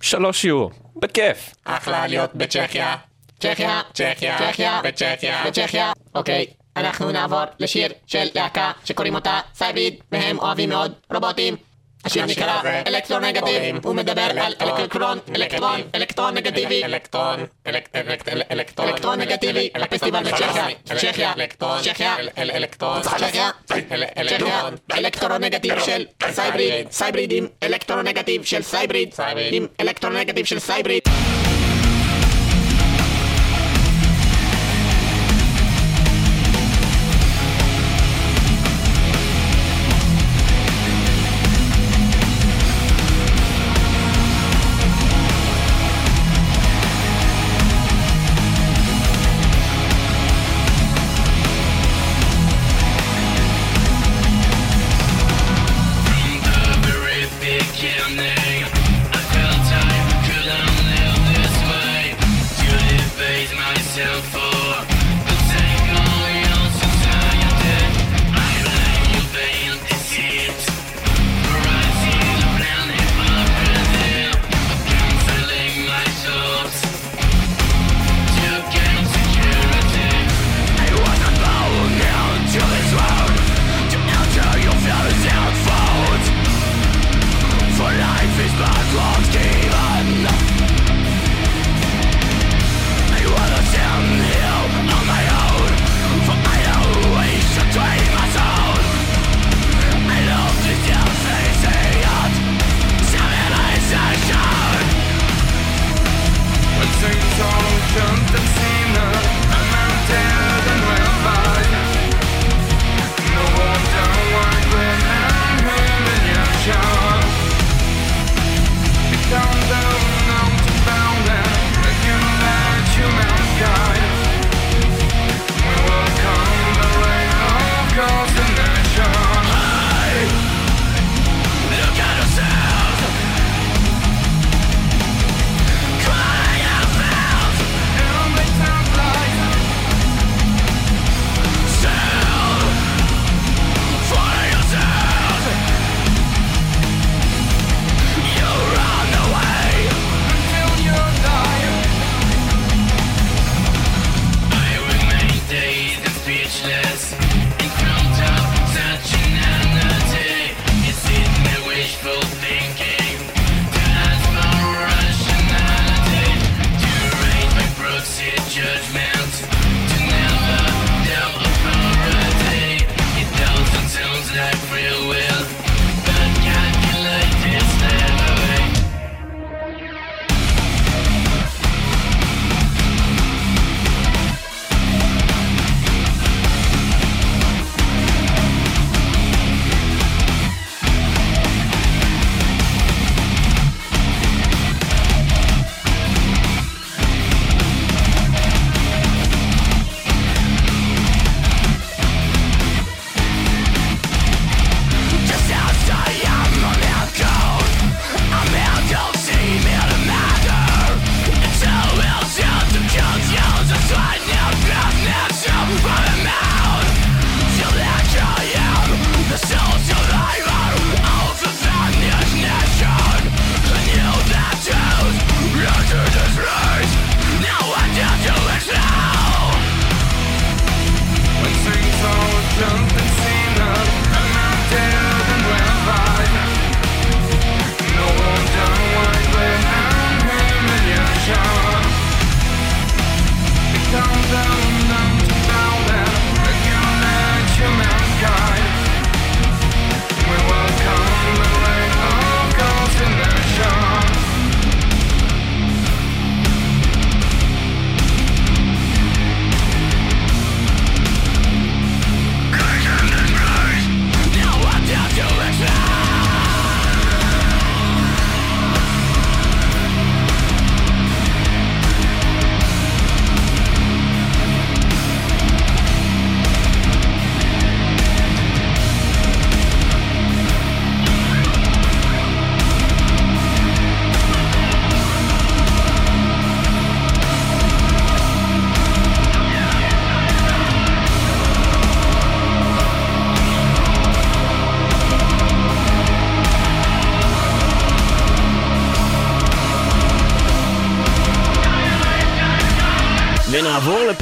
שלוש 0.00 0.44
יורו, 0.44 0.70
בכיף. 0.96 1.54
אחלה 1.64 2.06
להיות 2.06 2.34
בצ'כיה. 2.34 2.96
צ'כיה, 3.40 3.80
צ'כיה. 3.94 4.38
צ'כיה, 4.38 4.80
בצ'כיה. 4.84 5.44
בצ'כיה. 5.46 5.92
אוקיי, 6.14 6.46
אנחנו 6.78 7.10
נעבור 7.12 7.42
לשיר 7.58 7.92
של 8.06 8.28
להקה 8.34 8.72
שקוראים 8.84 9.14
אותה 9.14 9.40
סייבריד, 9.54 9.94
והם 10.12 10.38
אוהבים 10.38 10.68
מאוד 10.68 10.92
רובוטים. 11.14 11.56
השיר 12.04 12.26
נקרא 12.26 12.58
הזה 12.60 12.82
אלקטרונגטיב, 12.86 13.42
קוראים 13.44 13.80
הוא 13.84 13.94
מדבר 13.94 14.22
על 14.22 14.38
אלקטרון, 14.38 14.78
אלקטרון, 14.80 15.18
אלקטרון, 15.34 15.74
נגטיב. 15.80 15.90
אלקטרון 15.94 16.34
נגטיבי. 16.34 16.84
אלקטרון, 16.84 17.40
אלק- 17.66 17.88
אלק- 17.94 18.28
אל- 18.28 18.42
אלקטרון, 18.50 18.88
אלקטרון 18.88 19.20
נגטיבי, 19.20 19.68
הפסטיבל 19.74 20.22
בצ'כיה, 20.22 20.66
צ'כיה, 20.84 21.32
אלקטרון, 21.32 21.82
צ'כיה, 21.82 22.16
אלקטרון, 22.38 23.02
צ'כיה, 23.02 23.50
צ'כיה, 23.66 23.82
אלקטרון, 24.18 24.74
אלקטרונגטיב 24.92 25.80
של 25.80 26.04
סייבריד, 26.30 26.90
סייבריד 26.92 27.32
עם 27.32 27.46
אלקטרונגטיב 27.62 28.44
של 28.44 28.62
סייבריד. 28.62 29.14
עם 29.52 29.66
אלקטרונגטיב 29.80 30.44
של 30.46 30.58
סייבריד. 30.58 31.02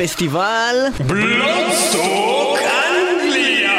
נעבור 0.06 0.14
לפסטיבל 0.14 0.76
Bloodstock 1.06 2.58
אנגליה! 2.62 3.72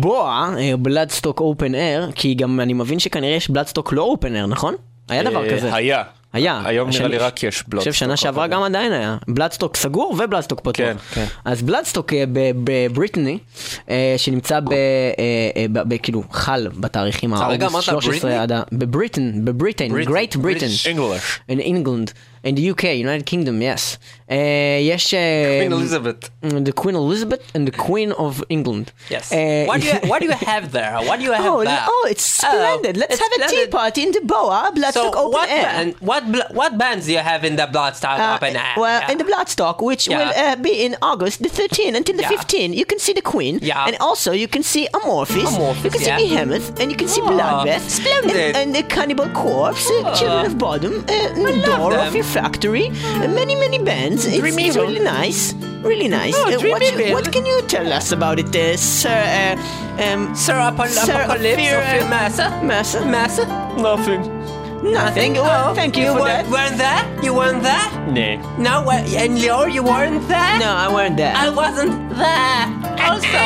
בואה, 0.00 0.50
Bloodstock 0.78 1.40
Open 1.40 1.74
Air, 1.74 2.08
כי 2.14 2.34
גם 2.34 2.60
אני 2.60 2.72
מבין 2.72 2.98
שכנראה 2.98 3.34
יש 3.34 3.50
Bloodstock 3.50 3.92
לא 3.92 4.02
Open 4.02 4.36
Air, 4.36 4.46
נכון? 4.46 4.74
היה 5.08 5.22
דבר 5.22 5.44
אה, 5.44 5.56
כזה. 5.56 5.74
היה. 5.74 6.02
היה. 6.32 6.62
היום 6.64 6.90
נראה 6.90 7.08
לי 7.08 7.18
רק 7.18 7.42
יש 7.42 7.60
אני 7.60 7.64
Bloodstock. 7.68 7.92
חושב 7.92 8.04
שנה 8.04 8.16
שעברה 8.16 8.46
גם 8.46 8.62
עדיין 8.62 8.92
היה. 8.92 9.16
Bloodstock 9.28 9.76
סגור 9.76 10.16
ו 10.18 10.22
Bloodstock 10.22 10.60
פתוח. 10.60 10.76
כן, 10.76 10.96
כן. 11.14 11.24
אז 11.44 11.62
Bloodstock 11.62 12.12
אה, 12.12 12.24
בבריטני, 12.64 13.38
אה, 13.90 14.14
שנמצא 14.16 14.60
ב... 14.60 14.72
אה, 14.72 14.76
אה, 15.90 15.98
כאילו, 15.98 16.22
חל 16.30 16.68
בתאריכים 16.80 17.34
האוגוסט 17.34 17.62
אמרת 17.62 17.82
13 17.82 18.10
בריטני? 18.10 18.36
עד 18.36 18.52
ה... 18.52 18.62
בבריטן, 18.72 19.44
ב 19.44 19.49
Britain, 19.49 19.88
Britain, 19.88 20.12
Great 20.12 20.36
Britain. 20.36 20.88
In 22.46 22.54
the 22.54 22.70
UK, 22.70 22.84
United 22.94 23.26
Kingdom, 23.26 23.60
yes. 23.60 23.98
Eh, 24.28 24.80
יש... 24.82 25.14
Eh, 25.14 25.58
Queen 25.58 25.72
Elizabeth. 25.72 26.30
Mm, 26.42 26.64
the 26.64 26.72
Queen 26.72 26.96
Elizabeth 26.96 27.42
and 27.54 27.66
the 27.66 27.72
Queen 27.72 28.12
of 28.12 28.42
England. 28.48 28.92
Yes. 29.08 29.30
Eh, 29.32 29.66
what, 29.66 29.80
do 29.80 29.86
you, 29.86 29.94
what 30.10 30.20
do 30.20 30.26
you 30.26 30.32
have 30.32 30.72
there? 30.72 30.94
What 31.06 31.18
do 31.18 31.24
you 31.24 31.32
have 31.32 31.44
oh, 31.46 31.64
there? 31.64 31.84
Oh, 31.88 32.08
it's 32.10 32.44
oh, 32.44 32.50
splendid. 32.50 32.96
Let's 32.96 33.14
it's 33.14 33.22
have 33.22 33.32
splendid. 33.32 33.58
a 33.58 33.64
tea 33.66 33.70
party 33.70 34.02
in 34.02 34.12
the 34.12 34.20
boa, 34.22 34.72
bloodstock 34.74 34.92
so 34.92 35.14
open 35.14 35.32
what 35.32 35.48
air. 35.48 35.62
Band, 35.62 35.94
what, 36.00 36.22
what 36.54 36.76
bands 36.76 37.06
do 37.06 37.12
you 37.12 37.18
have 37.18 37.44
in 37.44 37.54
the 37.54 37.66
bloodstock 37.66 38.18
uh, 38.18 38.34
open 38.34 38.56
air? 38.56 38.74
Well, 38.76 39.00
yeah. 39.00 39.12
in 39.12 39.18
the 39.18 39.24
bloodstock, 39.24 39.80
which 39.80 40.08
yeah. 40.08 40.18
will 40.18 40.32
uh, 40.34 40.56
be 40.56 40.84
in 40.84 40.96
August 41.02 41.42
the 41.42 41.48
13th 41.48 41.96
until 41.96 42.16
the 42.16 42.22
yeah. 42.22 42.30
15th, 42.30 42.74
you 42.74 42.84
can 42.84 42.98
see 42.98 43.12
the 43.12 43.22
Queen. 43.22 43.60
Yeah. 43.62 43.86
And 43.86 43.96
also 44.00 44.32
you 44.32 44.48
can 44.48 44.64
see 44.64 44.88
Amorphis. 44.92 45.44
Amorphis 45.44 45.84
you 45.84 45.90
can 45.90 46.00
see 46.00 46.16
Behemoth. 46.16 46.80
And 46.80 46.90
you 46.90 46.96
can 46.96 47.08
see 47.08 47.20
oh, 47.22 47.30
Bloodbath. 47.30 47.88
Splendid. 47.88 48.36
And, 48.36 48.56
and, 48.56 48.74
the 48.74 48.82
Cannibal 48.82 49.28
Corpse, 49.30 49.86
oh. 49.88 50.14
Children 50.18 50.46
of 50.46 50.58
Bottom, 50.58 51.04
uh, 51.08 51.66
Door 51.66 51.94
of 51.94 52.12
Factory, 52.40 52.88
uh, 52.90 53.28
many 53.40 53.54
many 53.56 53.78
bands. 53.78 54.26
It's, 54.26 54.36
Dream 54.38 54.58
it's 54.58 54.76
Evil. 54.76 54.88
really 54.88 55.00
nice, 55.00 55.54
really 55.82 56.08
nice. 56.08 56.34
Oh, 56.36 56.52
Uh, 56.52 56.58
Dream 56.60 56.72
what, 56.72 56.82
Evil. 56.82 57.12
what 57.16 57.32
can 57.32 57.46
you 57.46 57.62
tell 57.66 57.88
us 57.98 58.12
about 58.12 58.38
it, 58.38 58.54
uh, 58.54 58.76
Sir? 58.76 59.08
Uh, 59.40 60.02
um, 60.04 60.34
Sir 60.36 60.58
Apol- 60.68 60.88
Sir 60.92 61.16
Apocalypse 61.16 61.56
Fear, 61.56 61.78
of 61.80 62.02
uh, 62.04 62.08
Massa? 62.10 62.46
Massa? 62.62 63.00
Massa? 63.06 63.44
Nothing. 63.78 64.22
Nothing. 64.92 65.32
Well, 65.34 65.74
thank 65.74 65.96
you, 65.96 66.04
You 66.04 66.12
for 66.12 66.20
weren't, 66.20 66.44
that. 66.50 66.56
weren't 66.56 66.76
there? 66.84 67.24
You 67.24 67.32
weren't 67.32 67.62
there? 67.62 67.88
Nee. 68.12 68.36
No, 68.62 68.82
wa- 68.82 69.00
and 69.22 69.38
Leo, 69.40 69.64
you 69.64 69.82
weren't 69.82 70.28
there? 70.28 70.58
No, 70.60 70.70
I 70.84 70.92
weren't 70.92 71.16
there. 71.16 71.32
I 71.34 71.48
wasn't 71.48 71.94
there. 72.20 72.62
Also, 73.08 73.40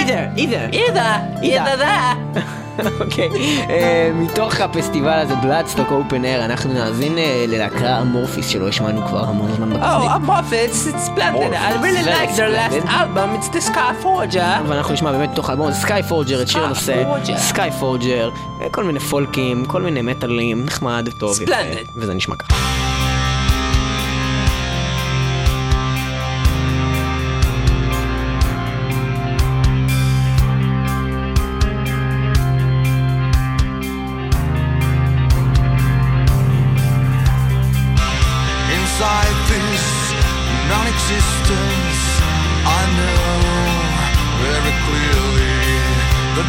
Either, 0.00 0.22
either. 0.36 0.64
either, 0.82 1.10
either 1.42 1.76
there. 1.86 2.14
אוקיי, 3.00 3.28
אה, 3.70 4.10
מתוך 4.14 4.60
הפסטיבל 4.60 5.08
הזה, 5.18 5.34
Bloodstock 5.34 5.88
Open 5.90 6.24
Air, 6.24 6.44
אנחנו 6.44 6.72
נאזין 6.72 7.18
אה, 7.18 7.44
ללהקה 7.48 8.00
Amorphis 8.00 8.46
שלא 8.48 8.68
השמענו 8.68 9.06
כבר 9.06 9.24
המון 9.24 9.52
זמן 9.52 9.72
Oh, 9.72 9.76
בתוכנית. 9.76 10.28
Off 10.28 10.52
it. 10.52 10.88
It's, 10.88 11.06
splendid. 11.06 11.52
I 11.54 11.82
really 11.82 12.04
like 12.04 12.36
their 12.36 12.50
last 12.58 12.86
album. 12.88 13.28
It's 13.38 13.48
the 13.56 13.70
Sky 13.70 14.04
Forger. 14.04 14.68
ואנחנו 14.68 14.94
נשמע 14.94 15.12
באמת 15.12 15.30
מתוך 15.30 15.48
האלבום 15.48 15.72
Skyforger 15.72 16.42
את 16.42 16.48
שיר 16.48 16.60
Sky 16.62 16.66
הנושא, 16.66 17.04
Forger. 17.04 17.36
Skyforger, 17.38 18.30
כל 18.70 18.84
מיני 18.84 19.00
פולקים, 19.00 19.64
כל 19.64 19.82
מיני 19.82 20.02
מטאלים, 20.02 20.64
נחמד, 20.64 21.08
טוב, 21.18 21.42
יפה, 21.42 21.52
Splendid. 21.52 21.88
וזה 21.96 22.14
נשמע 22.14 22.36
ככה. 22.36 22.71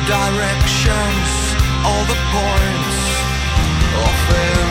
Directions, 0.07 1.29
all 1.85 2.03
the 2.05 2.19
points 2.35 2.99
of 4.03 4.35
every 4.35 4.62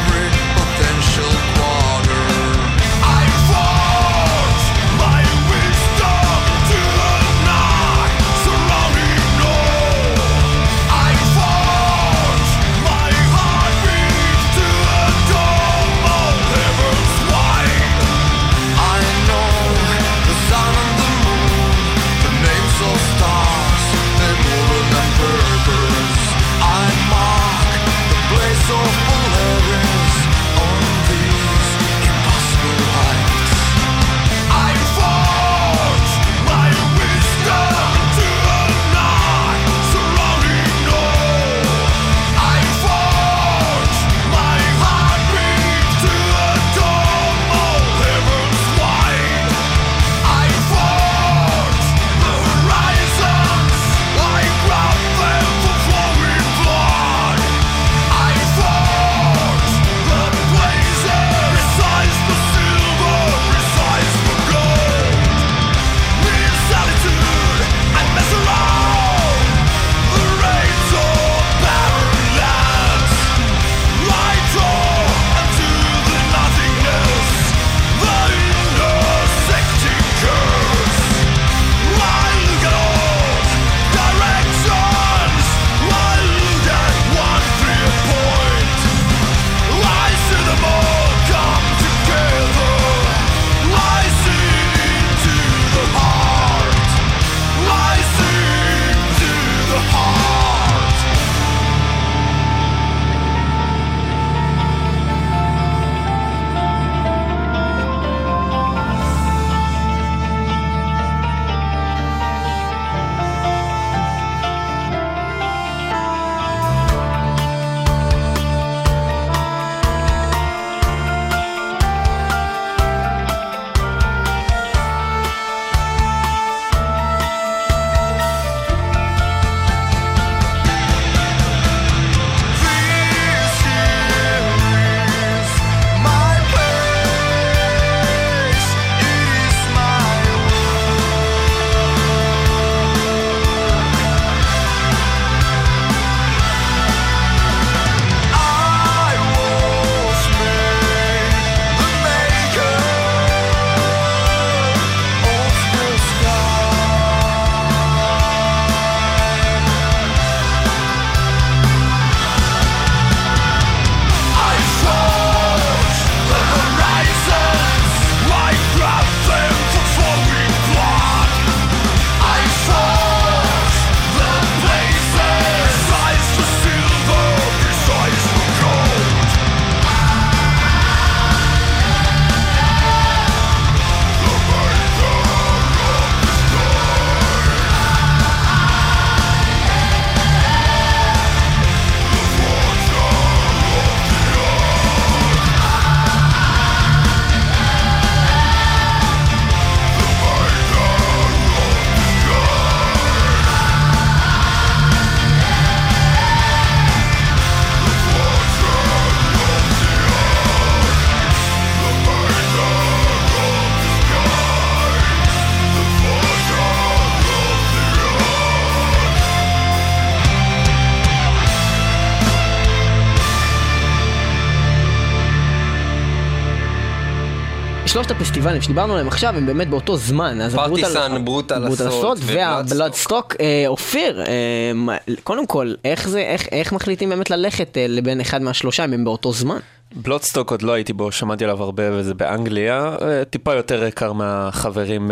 שלושת 227.92 228.10
הפסטיבלים 228.10 228.62
שדיברנו 228.62 228.92
עליהם 228.92 229.08
עכשיו 229.08 229.36
הם 229.36 229.46
באמת 229.46 229.68
באותו 229.68 229.96
זמן. 229.96 230.40
אז 230.40 230.54
פרטיסן, 230.54 231.24
ברוטל 231.24 231.64
אסולט 231.88 232.18
וה 232.22 232.40
Bloodstock. 232.40 233.36
אה, 233.40 233.64
אופיר, 233.66 234.24
אה, 234.28 234.96
קודם 235.22 235.46
כל, 235.46 235.74
איך 235.84 236.08
זה, 236.08 236.20
איך- 236.20 236.48
איך 236.52 236.72
מחליטים 236.72 237.08
באמת 237.08 237.30
ללכת 237.30 237.76
אה, 237.78 237.86
לבין 237.88 238.20
אחד 238.20 238.42
מהשלושה 238.42 238.84
אם 238.84 238.92
הם 238.92 239.04
באותו 239.04 239.32
זמן? 239.32 239.58
Bloodstock 239.94 240.50
עוד 240.50 240.62
לא 240.62 240.72
הייתי 240.72 240.92
בו, 240.92 241.12
שמעתי 241.12 241.44
עליו 241.44 241.62
הרבה 241.62 241.82
וזה 241.92 242.14
באנגליה, 242.14 242.96
טיפה 243.30 243.54
יותר 243.54 243.84
יקר 243.84 244.12
מהחברים 244.12 245.10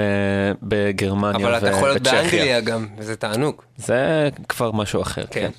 בגרמניה 0.62 1.46
אבל 1.46 1.56
אתה 1.56 1.68
יכול 1.68 1.88
להיות 1.88 1.96
ובצ'כיה. 2.00 2.20
באנגליה 2.22 2.60
גם, 2.60 2.86
וזה 2.98 3.16
תענוג. 3.16 3.54
זה 3.76 4.28
כבר 4.48 4.70
משהו 4.72 5.02
אחר, 5.02 5.22
כן. 5.30 5.40
כן. 5.40 5.50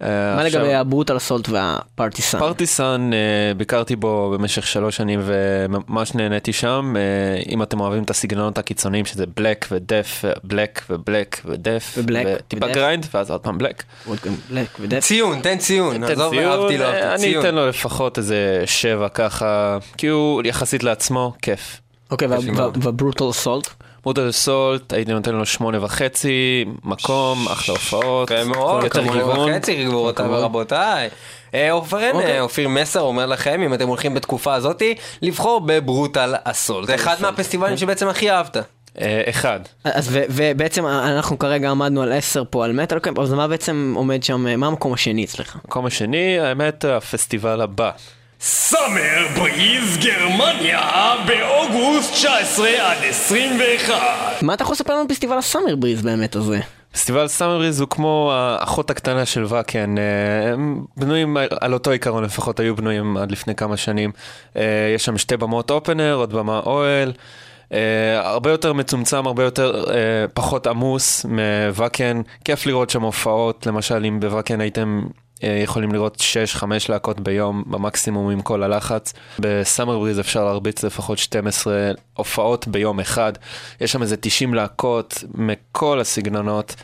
מה 0.00 0.44
לגבי 0.44 0.74
הברוטל 0.74 1.16
אסולט 1.16 1.48
והפרטיסן? 1.48 2.38
פרטיסן, 2.38 3.10
אה, 3.12 3.54
ביקרתי 3.54 3.96
בו 3.96 4.34
במשך 4.34 4.66
שלוש 4.66 4.96
שנים 4.96 5.20
וממש 5.22 6.14
נהניתי 6.14 6.52
שם. 6.52 6.94
אה, 6.96 7.42
אם 7.48 7.62
אתם 7.62 7.80
אוהבים 7.80 8.02
את 8.02 8.10
הסגנונות 8.10 8.58
הקיצוניים 8.58 9.06
שזה 9.06 9.24
בלק 9.36 9.66
ודף, 9.72 10.24
בלק 10.44 10.82
ובלק 10.90 11.40
ודף, 11.44 11.94
ובלק 11.98 12.26
וטיפה 12.36 12.66
ודף. 12.66 12.74
גריינד, 12.74 13.06
ואז 13.14 13.30
עוד 13.30 13.40
פעם 13.40 13.58
בלק. 13.58 13.84
ודף. 14.80 14.98
ציון, 15.00 15.40
תן 15.40 15.58
ציון. 15.58 16.06
תן 16.06 16.12
עזוב, 16.12 16.32
ציון, 16.32 16.60
אהבתי, 16.60 16.78
לא 16.78 16.84
אה, 16.84 17.10
אהבתי. 17.10 17.26
אני. 17.26 17.38
אתן 17.38 17.54
לו 17.54 17.68
לפחות 17.68 18.18
איזה 18.18 18.62
שבע 18.66 19.08
ככה, 19.08 19.78
כי 19.96 20.06
הוא 20.06 20.42
יחסית 20.44 20.82
לעצמו, 20.82 21.32
כיף. 21.42 21.80
אוקיי. 22.10 22.28
והברוטל 22.82 23.30
אסולט? 23.30 23.68
מוטל 24.08 24.32
סולט, 24.32 24.92
הייתי 24.92 25.12
נותן 25.12 25.34
לו 25.34 25.46
שמונה 25.46 25.84
וחצי, 25.84 26.64
מקום, 26.84 27.48
אחלה 27.48 27.74
הופעות, 27.74 28.30
יפה 28.30 28.44
מאוד, 28.44 28.84
יותר 28.84 29.02
כמובן 29.02 29.18
גיוון. 29.18 29.50
וחצי, 29.50 29.84
גבירותיי 29.84 30.24
כמובן. 30.24 30.40
ורבותיי. 30.40 31.08
אה, 31.54 31.72
אוקיי. 31.72 32.40
אופיר 32.40 32.68
מסר 32.68 33.00
אומר 33.00 33.26
לכם, 33.26 33.62
אם 33.62 33.74
אתם 33.74 33.88
הולכים 33.88 34.14
בתקופה 34.14 34.54
הזאתי, 34.54 34.94
לבחור 35.22 35.60
בברוטל 35.66 36.34
אסולט. 36.44 36.86
זה 36.86 36.94
אחד 36.94 37.16
מהפסטיבלים 37.20 37.76
שבעצם 37.76 38.08
הכי 38.08 38.30
אהבת. 38.30 38.56
אה, 39.00 39.22
אחד. 39.28 39.60
אז 39.84 40.08
ובעצם 40.30 40.86
אנחנו 40.86 41.38
כרגע 41.38 41.70
עמדנו 41.70 42.02
על 42.02 42.12
10 42.12 42.42
פה 42.50 42.64
על 42.64 42.72
מטאל 42.72 42.98
קמפ, 42.98 43.18
אז 43.18 43.32
מה 43.32 43.48
בעצם 43.48 43.92
עומד 43.96 44.22
שם, 44.22 44.60
מה 44.60 44.66
המקום 44.66 44.92
השני 44.92 45.24
אצלך? 45.24 45.56
המקום 45.64 45.86
השני, 45.86 46.38
האמת, 46.38 46.84
הפסטיבל 46.84 47.60
הבא. 47.60 47.90
סאמר 48.40 49.26
בריז 49.36 49.96
גרמניה 49.96 51.14
באוגוסט 51.26 52.12
19 52.12 52.68
עד 52.68 52.98
21 53.08 53.94
מה 54.42 54.54
אתה 54.54 54.62
יכול 54.62 54.72
לספר 54.72 54.92
לנו 54.92 55.02
על 55.02 55.08
פסטיבל 55.08 55.38
הסאמר 55.38 55.76
בריז 55.76 56.02
באמת 56.02 56.36
הזה? 56.36 56.60
פסטיבל 56.92 57.28
סאמריז 57.28 57.80
הוא 57.80 57.88
כמו 57.88 58.32
האחות 58.34 58.90
הקטנה 58.90 59.26
של 59.26 59.44
ואקן, 59.48 59.98
אה, 59.98 60.52
הם 60.52 60.84
בנויים 60.96 61.36
על 61.60 61.74
אותו 61.74 61.90
עיקרון 61.90 62.24
לפחות, 62.24 62.60
היו 62.60 62.76
בנויים 62.76 63.16
עד 63.16 63.32
לפני 63.32 63.54
כמה 63.54 63.76
שנים. 63.76 64.12
אה, 64.56 64.92
יש 64.94 65.04
שם 65.04 65.18
שתי 65.18 65.36
במות 65.36 65.70
אופנר, 65.70 66.14
עוד 66.14 66.32
במה 66.32 66.60
אוהל. 66.66 67.12
אה, 67.72 68.28
הרבה 68.28 68.50
יותר 68.50 68.72
מצומצם, 68.72 69.26
הרבה 69.26 69.44
יותר 69.44 69.84
פחות 70.34 70.66
עמוס 70.66 71.24
מ 71.24 71.36
Wacken. 71.36 72.20
כיף 72.44 72.66
לראות 72.66 72.90
שם 72.90 73.02
הופעות, 73.02 73.66
למשל 73.66 74.04
אם 74.04 74.20
ב 74.20 74.26
Wacken 74.26 74.60
הייתם 74.60 75.02
יכולים 75.42 75.92
לראות 75.92 76.22
6-5 76.60 76.64
להקות 76.88 77.20
ביום 77.20 77.64
במקסימום 77.66 78.30
עם 78.30 78.40
כל 78.40 78.62
הלחץ. 78.62 79.12
ב 79.38 79.47
Summer 79.47 79.98
Breeze 79.98 80.20
אפשר 80.20 80.44
להרביץ 80.44 80.84
לפחות 80.84 81.18
12 81.18 81.90
הופעות 82.14 82.68
ביום 82.68 83.00
אחד. 83.00 83.32
יש 83.80 83.92
שם 83.92 84.02
איזה 84.02 84.16
90 84.16 84.54
להקות 84.54 85.24
מכל 85.34 86.00
הסגנונות. 86.00 86.74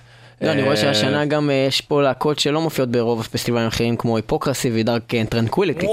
לא, 0.40 0.52
אני 0.52 0.62
רואה 0.62 0.72
אה, 0.72 0.76
שהשנה 0.76 1.24
גם 1.24 1.50
אה, 1.50 1.64
יש 1.68 1.80
פה 1.80 2.02
להקות 2.02 2.38
שלא 2.38 2.60
מופיעות 2.60 2.90
ברוב 2.90 3.20
הפסטיבלים 3.20 3.64
האחרים 3.64 3.96
כמו 3.96 4.16
Hypocrisy 4.16 4.70
ו 4.74 4.80
Dark 4.80 5.02
Tranquillity. 5.28 5.86
שזה 5.86 5.92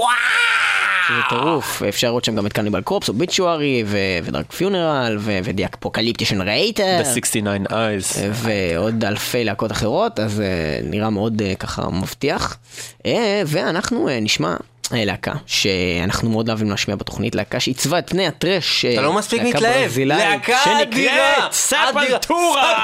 טירוף, 1.28 1.82
אפשר 1.82 2.06
לראות 2.06 2.24
שם 2.24 2.36
גם 2.36 2.46
את 2.46 2.52
Cannibal 2.52 2.80
Corpse, 2.82 3.08
Obituary 3.08 3.84
ו 4.24 4.30
Dark 4.30 4.52
Funeral 4.52 5.18
ו 5.20 5.31
Die 5.31 5.64
Apokalyptischen 5.64 6.40
Reiter. 6.40 7.00
The 7.02 7.14
69 7.14 7.64
Eyes. 7.70 8.18
ועוד 8.32 9.04
אלפי 9.04 9.44
להקות 9.44 9.72
אחרות, 9.72 10.20
אז 10.20 10.40
אה, 10.40 10.46
נראה 10.82 11.10
מאוד 11.10 11.42
אה, 11.42 11.54
ככה 11.54 11.90
מבטיח. 11.90 12.58
אה, 13.06 13.42
ואנחנו 13.46 14.08
אה, 14.08 14.20
נשמע 14.20 14.48
אה, 14.48 14.56
להקה 14.92 15.32
שאנחנו 15.46 16.30
מאוד 16.30 16.48
אוהבים 16.48 16.70
להשמיע 16.70 16.96
בתוכנית, 16.96 17.34
להקה 17.34 17.60
שעיצבה 17.60 17.98
את 17.98 18.10
פני 18.10 18.26
הטרש. 18.26 18.84
אה, 18.84 18.92
אתה 18.92 19.02
לא 19.02 19.12
מספיק 19.12 19.42
מתלהב. 19.42 19.98
להקה 19.98 20.56
אדירה! 20.82 21.48
Sepultura! 21.52 22.74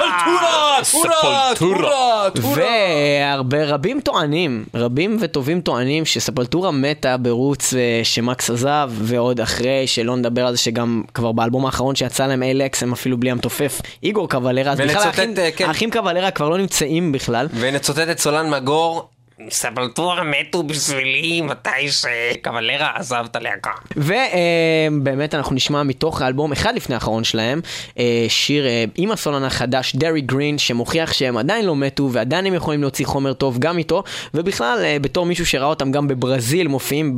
Sepultura! 0.82 1.12
טורה! 1.22 1.54
טורה! 1.58 2.30
טורה! 2.42 2.54
והרבה 2.56 3.64
רבים 3.64 4.00
טוענים, 4.00 4.64
רבים 4.74 5.16
וטובים 5.20 5.60
טוענים 5.60 6.04
ש 6.05 6.16
Sepultura 6.16 6.70
מתה 6.70 7.16
ברגע 7.16 7.74
אה, 7.74 8.00
שמקס 8.02 8.50
עזב, 8.50 8.90
ועוד 8.94 9.40
אחרי 9.40 9.86
שלא 9.86 10.16
נדבר 10.16 10.46
על 10.46 10.52
זה 10.56 10.62
שגם 10.62 11.02
כבר 11.14 11.32
באלבום 11.32 11.66
האחרון 11.66 11.94
שיצא 11.94 12.26
להם 12.26 12.42
A-Lex 12.42 12.82
הם 12.82 12.92
אפילו 12.92 13.16
בלי 13.20 13.30
המתופף 13.30 13.80
איגור 14.02 14.28
קוולרה, 14.28 14.72
אז 14.72 14.78
בכלל 14.80 15.02
האחים- 15.02 15.34
אה, 15.38 15.50
כן. 15.56 15.68
האחים 15.68 15.90
קוולרה 15.90 16.30
כבר 16.30 16.48
לא 16.48 16.58
נמצאים 16.58 17.12
בכלל. 17.12 17.46
ונצטט 17.54 17.98
את 18.10 18.18
סולן 18.18 18.50
מגור. 18.50 19.08
ספלטורה 19.51 20.24
מתו 20.24 20.62
בשבילי 20.62 21.40
מתי 21.40 21.89
שקבלרה 21.89 22.90
עזב 22.94 23.24
את 23.31 23.36
הלהקה. 23.36 23.70
ובאמת 23.97 25.35
אנחנו 25.35 25.55
נשמע 25.55 25.82
מתוך 25.82 26.23
האלבום 26.23 26.52
אחד 26.52 26.74
לפני 26.74 26.94
האחרון 26.94 27.24
שלהם, 27.24 27.60
אה, 27.98 28.27
שיר 28.28 28.66
אה, 28.66 28.85
עם 28.97 29.10
הסולן 29.10 29.44
החדש, 29.44 29.97
דרי 29.97 30.20
גרין, 30.20 30.59
שמוכיח 30.59 31.12
שהם 31.12 31.36
עדיין 31.36 31.66
לא 31.66 31.77
מתו 31.77 32.09
ועדיין 32.12 32.47
הם 32.47 32.55
יכולים 32.55 32.81
להוציא 32.81 33.06
חומר 33.06 33.32
טוב 33.32 33.59
גם 33.59 33.78
איתו, 33.78 34.02
ובכלל 34.35 34.78
אה, 34.85 34.97
בתור 35.01 35.27
מישהו 35.27 35.47
שראה 35.47 35.66
אותם 35.66 35.93
גם 35.93 36.09
בברזיל, 36.09 36.69
מופיעים 36.69 37.15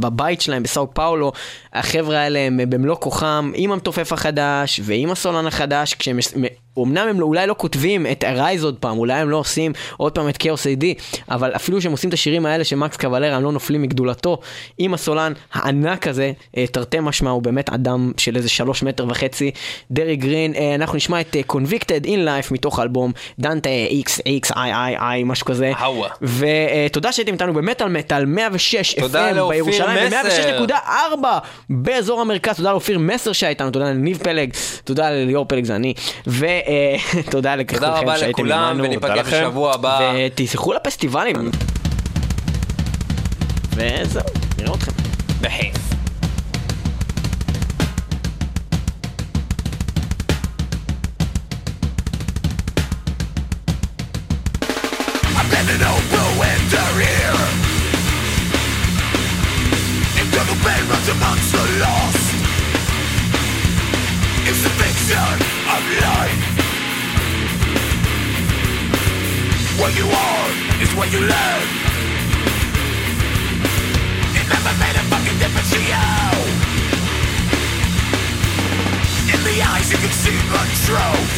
בבית 0.00 0.40
שלהם 0.40 0.62
בסאו 0.62 0.94
פאולו, 0.94 1.32
החבר'ה 1.72 2.18
האלה 2.18 2.38
הם 2.38 2.60
במלוא 2.68 2.96
כוחם, 2.96 3.52
עם 3.54 3.72
המתופף 3.72 4.12
החדש 4.12 4.80
ועם 4.84 5.10
הסולן 5.10 5.46
החדש, 5.46 5.94
כשהם... 5.94 6.18
אמנם 6.78 7.08
הם 7.08 7.20
לא- 7.20 7.26
אולי 7.26 7.46
לא 7.46 7.54
כותבים 7.58 8.06
את 8.06 8.24
ארייז 8.24 8.64
עוד 8.64 8.76
פעם, 8.80 8.98
אולי 8.98 9.14
הם 9.14 9.30
לא 9.30 9.36
עושים 9.36 9.72
עוד 9.96 10.12
פעם 10.12 10.28
את 10.28 10.36
כאוס 10.36 10.66
איי 10.66 10.76
די, 10.76 10.94
אבל 11.30 11.52
אפילו 11.56 11.80
שהם 11.80 11.92
עושים 11.92 12.08
את 12.08 12.14
השירים 12.14 12.46
האלה 12.46 12.64
של 12.64 12.76
מקס 12.76 12.96
קוולרה, 12.96 13.36
הם 13.36 13.42
לא 13.42 13.52
נופלים 13.52 13.82
מגדולתו. 13.82 14.38
עם 14.78 14.94
הסולן 14.94 15.32
הענק 15.52 16.06
הזה, 16.06 16.32
אה, 16.56 16.66
תרתי 16.66 16.96
משמע, 17.00 17.30
הוא 17.30 17.42
באמת 17.42 17.70
אדם 17.70 18.12
של 18.16 18.36
איזה 18.36 18.48
שלוש 18.48 18.82
מטר 18.82 19.06
וחצי. 19.08 19.50
דרי 19.90 20.16
גרין, 20.16 20.54
אה, 20.54 20.74
אנחנו 20.74 20.96
נשמע 20.96 21.20
את 21.20 21.36
אה, 21.36 21.40
Convicted 21.52 22.04
in 22.04 22.08
Life 22.26 22.52
מתוך 22.52 22.78
האלבום 22.78 23.12
דנטה 23.38 23.70
X, 24.06 24.10
X, 24.10 24.52
I, 24.52 24.56
I, 24.56 25.00
I, 25.00 25.24
משהו 25.24 25.46
כזה. 25.46 25.72
ותודה 26.22 27.12
שהייתם 27.12 27.32
איתנו 27.32 27.52
במטאל 27.54 27.88
מטאל 27.88 28.24
106 28.24 28.94
תודה 28.94 29.30
FM 29.30 29.34
בירושלים, 29.48 30.06
מסר. 30.06 30.62
ו-106.4 30.68 31.26
באזור 31.70 32.20
המרכז, 32.20 32.56
תודה 32.56 32.70
לאופיר 32.72 32.98
מסר 32.98 33.32
שהיה 33.32 33.50
איתנו, 33.50 33.70
תודה 33.70 33.90
לניב 33.90 34.18
פלג, 34.22 34.50
תודה 34.84 35.10
לליאור 35.10 35.44
פלג 35.44 35.64
זה 35.64 35.76
אני, 35.76 35.94
ותודה 37.16 37.56
לכולכם 37.56 37.74
תודה 37.86 37.98
רבה 37.98 38.18
שהייתם 38.18 38.42
לכולם, 38.44 38.58
עמנו. 38.62 38.84
וניפגש. 38.84 39.26
בשבוע 39.34 39.74
הבא. 39.74 40.12
ותזכרו 40.26 40.72
לפסטיבלים. 40.72 41.50
וזהו, 43.74 44.22
נראה 44.58 44.74
אתכם. 44.74 44.92
בכיף. 45.40 45.74
I'm 55.38 55.48
bending 55.50 55.82
over 55.94 56.24
and 56.50 56.62
they're 56.72 56.98
here 57.04 57.46
Into 60.20 60.40
the 60.50 60.56
bedrooms 60.64 61.08
amongst 61.16 61.48
the 61.52 61.64
lost 61.82 62.26
It's 64.48 64.62
the 64.66 64.70
fiction 64.80 65.61
of 65.72 65.84
life. 66.04 66.40
What 69.80 69.92
you 69.96 70.04
are 70.04 70.48
is 70.84 70.90
what 70.94 71.08
you 71.10 71.20
live 71.20 71.66
It 74.38 74.44
never 74.52 74.72
made 74.84 74.96
a 75.00 75.04
fucking 75.12 75.38
difference 75.42 75.70
to 75.72 75.80
you. 75.80 76.08
In 79.32 79.40
the 79.48 79.56
eyes 79.70 79.88
you 79.92 79.98
can 80.04 80.12
see 80.24 80.38
the 80.52 80.62
truth. 80.84 81.36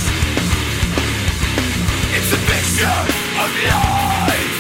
It's 2.17 2.31
a 2.39 2.41
picture 2.53 3.01
of 3.43 3.51
life. 3.71 4.55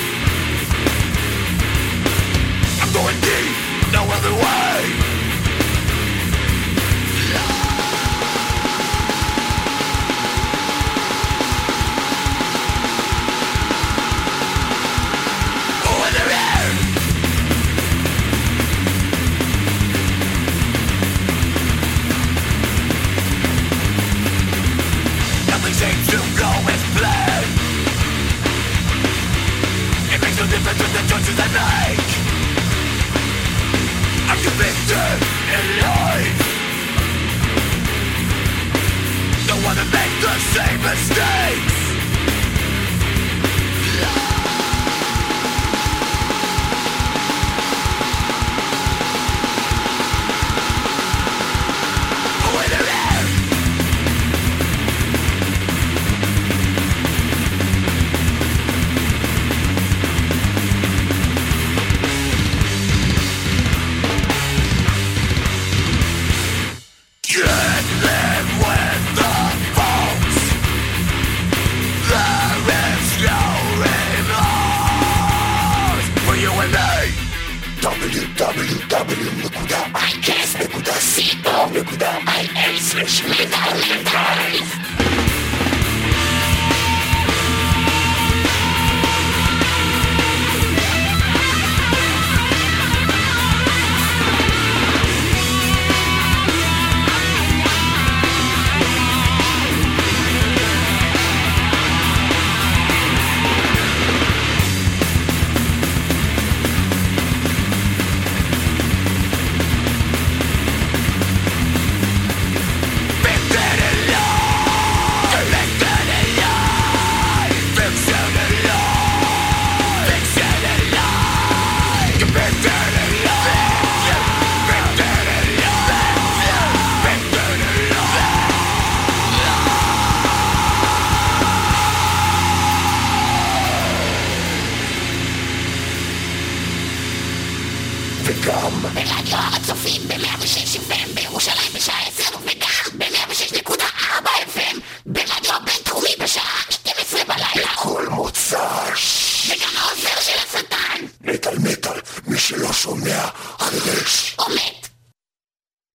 I'm 2.82 2.92
going 2.92 3.18
deep, 3.26 3.56
no 3.92 4.02
other 4.16 4.34
way 4.44 5.03